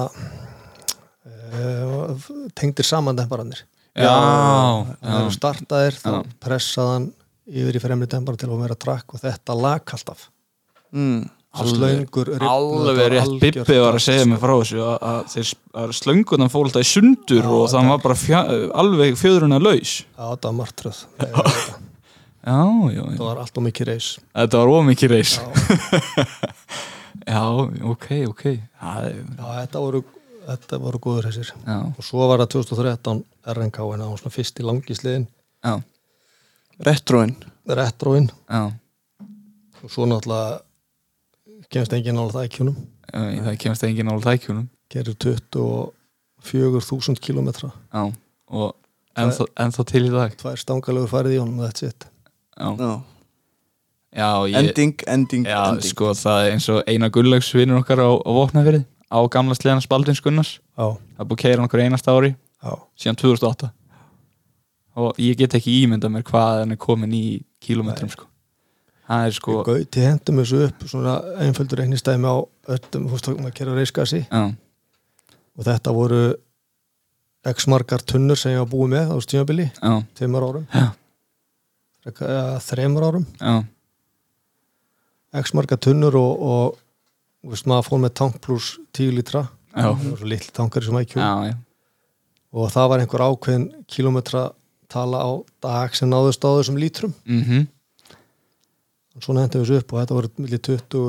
[1.26, 6.20] uh, tengdir saman demparannir Já, Það eru já, startaðir, þá Já.
[6.40, 7.10] pressaðan
[7.52, 10.30] yfir í fremri dempara til að vera trakk og þetta lag alltaf
[10.96, 11.22] mm.
[11.52, 13.34] Slöngur alveg rétt.
[13.42, 15.50] Bibbi var að segja mig frá þessu að, að, þeir,
[15.82, 18.44] að slöngunan fór alltaf í sundur Já, og það var bara fjö,
[18.86, 21.02] alveg fjöðruna laus Já, þetta var martröð
[22.42, 24.08] Það já var allt og mikið reis.
[24.34, 25.34] Þetta var ómikið reis.
[27.28, 27.44] Já,
[27.86, 28.44] ok, ok.
[28.82, 30.00] Það Já, þetta voru,
[30.48, 33.20] þetta voru góður reisir já, og svo var það 2013
[33.54, 35.26] RNK en það var svona fyrst í langisliðin
[36.82, 37.34] retróin
[38.32, 38.64] já.
[39.82, 40.60] Og svo náttúrulega
[41.72, 42.78] kemst enginn nála það ekki húnum
[43.12, 48.04] Það kemst enginn á tækjunum gerir 24.000 kilometra Já,
[48.50, 48.68] og
[49.20, 50.32] ennþá, til í dag.
[50.40, 52.02] Tvær stangalegur farið í honum og þetta sitt
[52.58, 52.92] Já, já.
[54.12, 55.88] Já, ég, ending, ending, já ending.
[55.88, 59.84] sko það er eins og eina gullaugs vinnur okkar á, á Vopnafyrði á gamla sleðan
[59.84, 60.58] Spaldins Gunnars.
[60.76, 63.72] Já, það búið að keira okkur einasta ári já, síðan 2008
[65.02, 67.24] og ég get ekki ímyndað mér hvað hann er komin í
[67.64, 68.28] kílómetrum sko.
[69.08, 72.36] Það er sko Gauti hendum þessu upp svona einföldur reiknistæmi á
[72.76, 74.42] öllum, veist, maður kerur reiskasi já,
[75.56, 76.22] og þetta voru
[77.48, 80.68] x margar tunnur sem ég var búið með á stímabili, já, tveimur árum.
[80.76, 80.92] Já,
[82.02, 83.62] Þreimur árum, já,
[85.42, 89.46] x margar tunnur og, og veist, maður fór með tank pluss 10 lítra.
[89.72, 91.54] Já, það var svo litli tankar sem IQ já, já.
[92.52, 94.50] og það var einhver ákveðin kilometra
[94.92, 95.32] tala á
[95.64, 97.14] dag sem náðust á þessum lítrum.
[97.24, 97.70] Mm
[99.16, 101.02] og svona hendum við þessu upp og þetta voru millir 20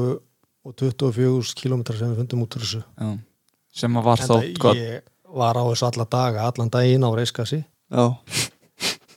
[0.63, 2.83] og 24 kilometrar sem við fundum út úr þessu.
[2.83, 3.11] Já.
[3.83, 7.11] sem að var þá Enda hvað, ég var á þessu alla daga, allan daginn á
[7.15, 8.05] reiskasi Já,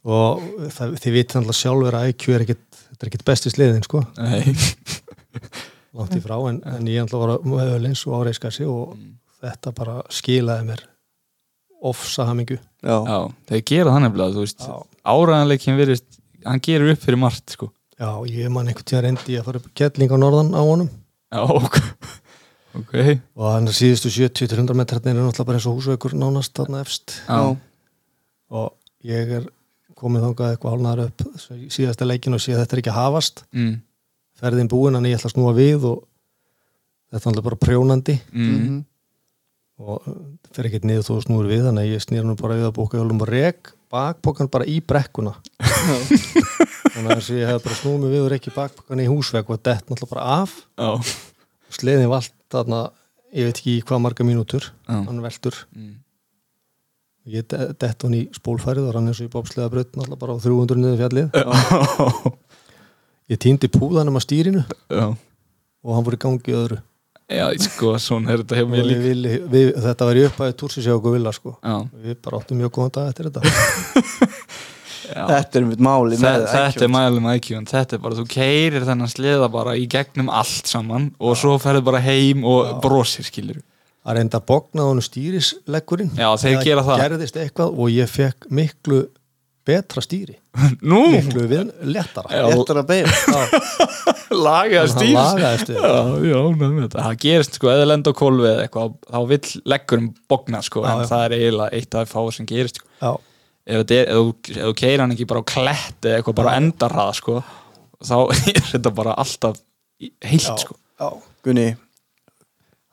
[0.06, 0.44] og
[0.76, 4.03] það, þið vitið alltaf sjálfur að IQ er ekkit, þetta er ekkit besti sliðin sko,
[4.19, 4.56] nei,
[5.98, 8.98] langt í frá en, en ég alltaf var með öðlins og á reiskasi og
[9.41, 10.86] þetta bara skilaði mér
[11.86, 13.18] ofsa hamingu já, já,
[13.49, 14.76] þeir gera það nefnilega þú veist, Já.
[15.06, 17.72] áræðanleikin virðist hann gerur upp fyrir margt sko.
[17.95, 20.90] Já, ég man einhvern tíðan reyndi að fara upp kettling á norðan á honum.
[21.32, 21.77] Já, ok,
[22.82, 22.94] ok.
[23.40, 27.15] Og þannig að síðustu 70-100 metrarnir er náttúrulega bara eins og húsveikur nánast þarna efst.
[27.26, 27.56] Já,
[28.52, 29.48] og ég er
[30.06, 31.26] komið þangað eitthvað hálnaður upp
[31.76, 33.44] síðasta leikin og sé að þetta er ekki að hafast.
[33.53, 33.76] Mm,
[34.40, 36.03] ferðin búin en ég ætla að snúa við og
[37.11, 38.19] þetta er náttúrulega bara prjónandi.
[38.32, 38.84] Mm, Mhm.
[39.86, 40.19] og uh,
[40.56, 42.95] fer ekkert niður þó snúur við þannig að ég snýr nú bara við að bóka
[42.95, 45.34] hjálum og rek bakbókan bara í brekkuna.
[46.95, 49.84] Þannig að ég hef bara snúið mig við og rekki bakbókan í húsveg og dett
[49.90, 50.53] náttúrulega bara af.
[50.80, 50.90] Já,
[51.76, 52.80] sleðin vald þarna
[53.36, 54.95] ég veit ekki í hvað marga mínútur Já.
[54.95, 55.57] hann veltur.
[55.76, 55.94] Mm,
[57.26, 60.35] ég de- dett hann í spólfærið og rann eins og í bópslega brödd náttúrulega bara
[60.35, 62.35] á 300 niður fjallið.
[63.34, 65.07] Ég týndi púðanum að stýrinu já.
[65.10, 66.77] og hann voru í gangi öðru.
[67.26, 69.02] Já, sko, svona er þetta hjá og mér við, líka.
[69.02, 71.56] Við, við, þetta var í upphæði okkur vilja sko.
[71.57, 71.76] Já,
[72.06, 73.41] við bara áttum mjög góðan dag eftir þetta.
[75.06, 75.26] Já.
[75.30, 78.85] Þetta er mitt máli með Þetta er mælum IQ en þetta er bara, þú keirir
[78.88, 83.60] þennan sleða bara í gegnum allt saman og svo ferðu bara heim og brosir skilur
[84.06, 86.99] að reynda að bogna honum stýrisleggurinn Já, þeir gera það.
[87.03, 88.99] gerðist eitthvað og ég fekk miklu
[89.65, 90.36] betra stýri.
[90.86, 91.72] Nú, miklu við.
[91.90, 93.10] Léttar að beigja
[94.45, 95.15] lagaði hann stýr.
[95.15, 97.06] lagaði stýri Já, já, með þetta.
[97.06, 100.90] Það gerist sko, eða lenda á kolvi eða eitthvað þá vill leggurum bogna sko Já,
[100.94, 101.07] en já.
[101.11, 102.90] það er eiginlega eitt af fáið sem gerist sko.
[103.02, 103.11] já,
[103.65, 106.57] ef, þetta er, ef, þú- keirir hann ekki bara á kletti eða eitthvað bara á
[106.61, 107.40] endarhraða sko
[108.06, 108.15] þá
[108.53, 109.61] er þetta bara alltaf
[110.30, 110.77] heilt já, sko.
[111.02, 111.10] Já.
[111.45, 111.68] Gunni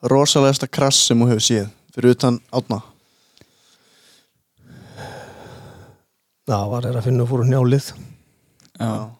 [0.02, 2.80] rosalegasta krass sem þú hefur séð fyrir utan átna
[6.42, 7.92] Já, var er að finna fóru njálið
[8.80, 9.10] Já,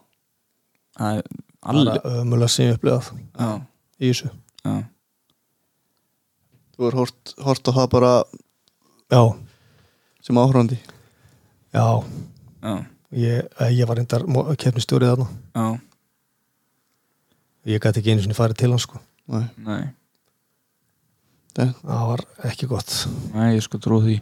[0.97, 3.47] það er það alveg ömulega sem ég upplifað Já,
[4.03, 4.33] í þessu.
[4.65, 4.73] Já,
[6.73, 8.11] Þú er hort, hort á það bara
[9.13, 9.21] já,
[10.25, 10.79] sem áhrandi
[11.73, 11.85] já,
[12.59, 12.75] já,
[13.13, 14.25] ég, eh, ég var reyndar
[14.59, 15.27] kefnistjórið þarna.
[15.53, 15.67] Já,
[17.71, 18.99] ég gæti ekki einu sinni farið til hans sko.
[19.31, 19.83] Nei, nei
[21.57, 22.93] það var ekki gott.
[23.33, 24.15] Nei, ég sko trú því.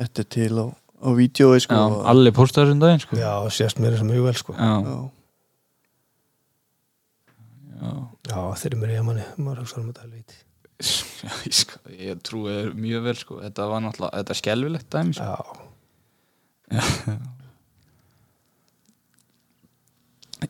[0.00, 1.74] Þetta er til á, á vídjói sko.
[1.78, 3.16] Já, allir postaður um daginn sko.
[3.20, 4.54] Já, sést mér þess að mjög vel sko.
[4.58, 4.98] Já, Já.
[7.80, 7.90] já,
[8.30, 10.36] já, þeir eru mér í manni maður hugsa um þetta helvíti
[11.20, 13.40] já ég, sko, ég trú þér mjög vel sko.
[13.44, 15.24] Þetta var náttúrulega, þetta er skelfilegt dæmi sko.
[16.70, 17.18] já,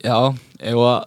[0.07, 0.17] Já,
[0.63, 0.99] ef að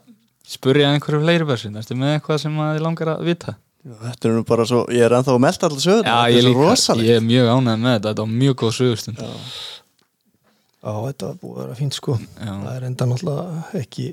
[0.53, 3.53] spurja einhverju fleiri person Ertu með eitthvað sem að þið langar að vita?
[3.83, 6.45] Já, Þetta er nú bara svo, ég er ennþá að melda allir sögur Já, ég
[6.47, 9.23] líka, ég er mjög ánægð með þetta Þetta var mjög góð sögustund.
[9.23, 9.31] Já,
[10.83, 12.15] já, þetta var búið að vera fínt sko.
[12.39, 14.05] Það er enda náttúrulega ekki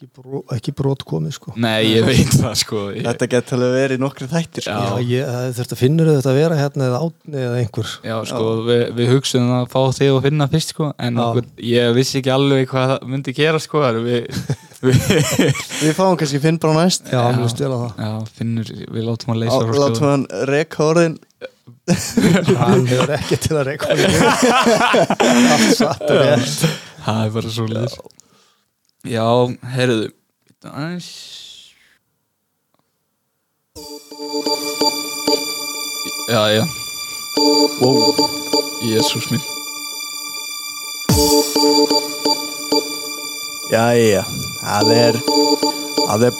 [0.00, 1.52] ekki, bró, ekki brot komið sko.
[1.60, 2.78] Nei, ég veit það sko.
[2.94, 4.72] Ég, Þetta gett alveg verið nokkri þættir sko.
[4.72, 4.78] Já.
[4.80, 7.88] Já, ég, það þurft að finnur þetta að vera hérna eða átni eða einhver.
[8.08, 11.24] Já, sko, við, við hugsaðum að fá þig að finna fyrst, sko, en Já.
[11.26, 14.20] okkur, ég vissi ekki alveg hvað það myndi gera, sko, við,
[14.86, 14.98] við,
[15.80, 17.10] Við fáum kannski Finn bara næst.
[17.12, 17.92] Já, mér stela það.
[18.06, 20.24] Já, finnur, við látum að Á- leysa frá Látum hann
[20.54, 21.18] rekka orðin.
[21.90, 23.84] Hann hefur ekki til að rétt.
[27.00, 27.94] Það er bara svo leys.
[29.08, 29.24] Já,
[29.72, 30.10] heyrðu,
[30.68, 31.06] aðeins,
[36.28, 36.64] já, já,
[37.80, 38.12] wow.
[38.84, 39.40] jésús minn,
[43.70, 44.24] Jæja,
[44.66, 45.18] það er
[46.10, 46.38] Það er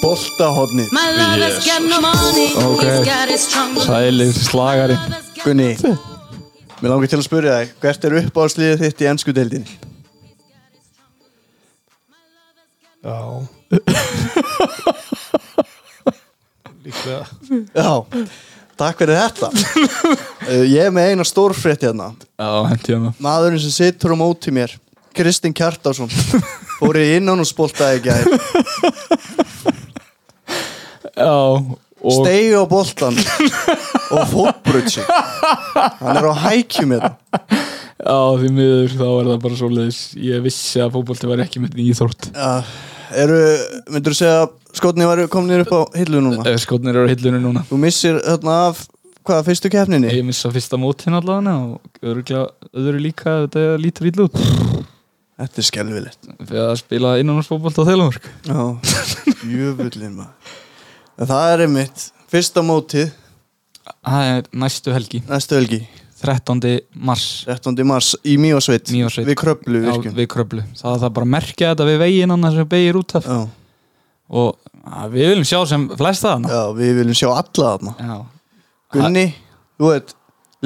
[1.87, 2.83] no money, Ok.
[3.87, 4.97] sælir slagari.
[5.45, 5.71] Gunni,
[6.83, 9.90] mér langar til að spyrja þig Hvert er uppáhaldsliðið þitt í ennsku deildinni?
[13.01, 13.41] Já.
[16.85, 17.25] Líklega.
[17.75, 18.05] Já,
[18.77, 19.49] takk fyrir þetta.
[20.45, 22.11] Uh, Ég er með eina stórfrétt hérna.
[22.37, 24.75] Já, hendi hérna Maðurinn sem situr á móti mér
[25.17, 26.11] Kristinn Kjartásson
[26.79, 28.21] Fór í innan og spoltaði ekki að
[31.21, 33.17] Já, og Stegi á boltan
[34.11, 35.05] Og fótbrut sig.
[36.01, 37.13] Hann er á hækjum hérna
[38.01, 39.99] Já, því miður þá er það bara svoleiðis.
[40.25, 42.31] Ég vissi að fótbolti var ekki með íþrótt.
[42.33, 42.63] Já,
[43.21, 43.41] eru,
[43.93, 46.47] myndur þú segja að skotni varu kominir upp á hillu núna?
[46.49, 47.65] Ef skotnir eru á hillunum núna.
[47.69, 48.87] Þú missir þarna af,
[49.27, 50.15] hvaða, fyrstu keppninni?
[50.17, 54.41] Ég missa fyrsta mótin allavega og öðru, öðru líka þetta lítur ítlu út.
[55.41, 58.59] Þetta er skelvilegt Fyrir að spila innanúrsfótbolt á Þelamörk Já,
[59.49, 60.51] jöfullin maður.
[61.17, 63.15] Það er einmitt Fyrsta mótið,
[64.05, 65.23] Það er næstu helgi.
[65.27, 65.81] Næstu helgi
[66.21, 66.61] 13.
[67.09, 67.27] mars.
[67.49, 67.81] 13.
[67.89, 68.91] mars í Mývatnssveit.
[69.25, 72.35] Við kröplu Já, virkun við kröflu Það er það bara að merkja þetta við veginn
[72.37, 73.29] annars sem beigir út af.
[73.31, 73.41] Já,
[74.31, 76.53] og að, við viljum sjá sem flesta þarna.
[76.53, 77.95] Já, við viljum sjá alla þarna.
[77.99, 78.17] Já,
[78.91, 79.27] Gunni,
[79.79, 80.17] þú veit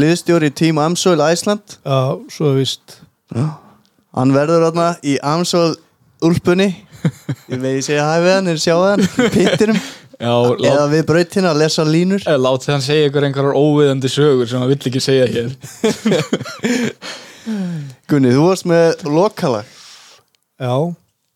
[0.01, 1.98] Liðstjóri í Team Amsoil Æsland Já,
[2.35, 2.98] svo er víst.
[3.35, 5.76] Hann verður þarna í Amsoil
[6.24, 6.70] Úlpunni.
[7.52, 9.78] Ég vegi segja hæ við hann en sjá hann í pittinum
[10.24, 12.24] já Eða lát, við brautina að lesa línur.
[12.24, 15.55] Eh, látið hann segja ykkur einhverjar óviðandi sögur sem hann vill ekki segja hér.
[18.10, 19.68] Gunni, þú varst með lokalag.
[20.60, 20.74] Já,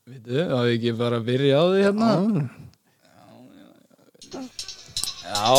[0.09, 2.11] Vitu, að við ekki bara byrja á því hérna?
[5.29, 5.53] Já.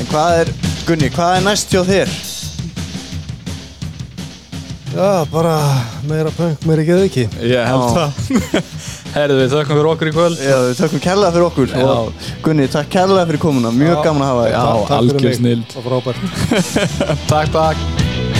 [0.00, 0.52] En hvað er,
[0.86, 2.18] Gunni, hvað er næst hjá þér?
[4.90, 5.54] já, bara
[6.08, 8.10] meira punk, meira geðu ekki Ég held það
[9.14, 10.36] Herðu við þökkum fyrir okkur í kvöld.
[10.44, 11.68] Já, við tökum kærlega fyrir okkur.
[11.74, 11.86] Já.
[11.90, 14.02] og Gunni, takk kærlega fyrir komuna, mjög Já.
[14.06, 14.52] gaman að hafa þig.
[14.54, 15.36] Já, Takk fyrir algjör mig.
[15.40, 15.66] snild
[17.32, 18.39] Takk, takk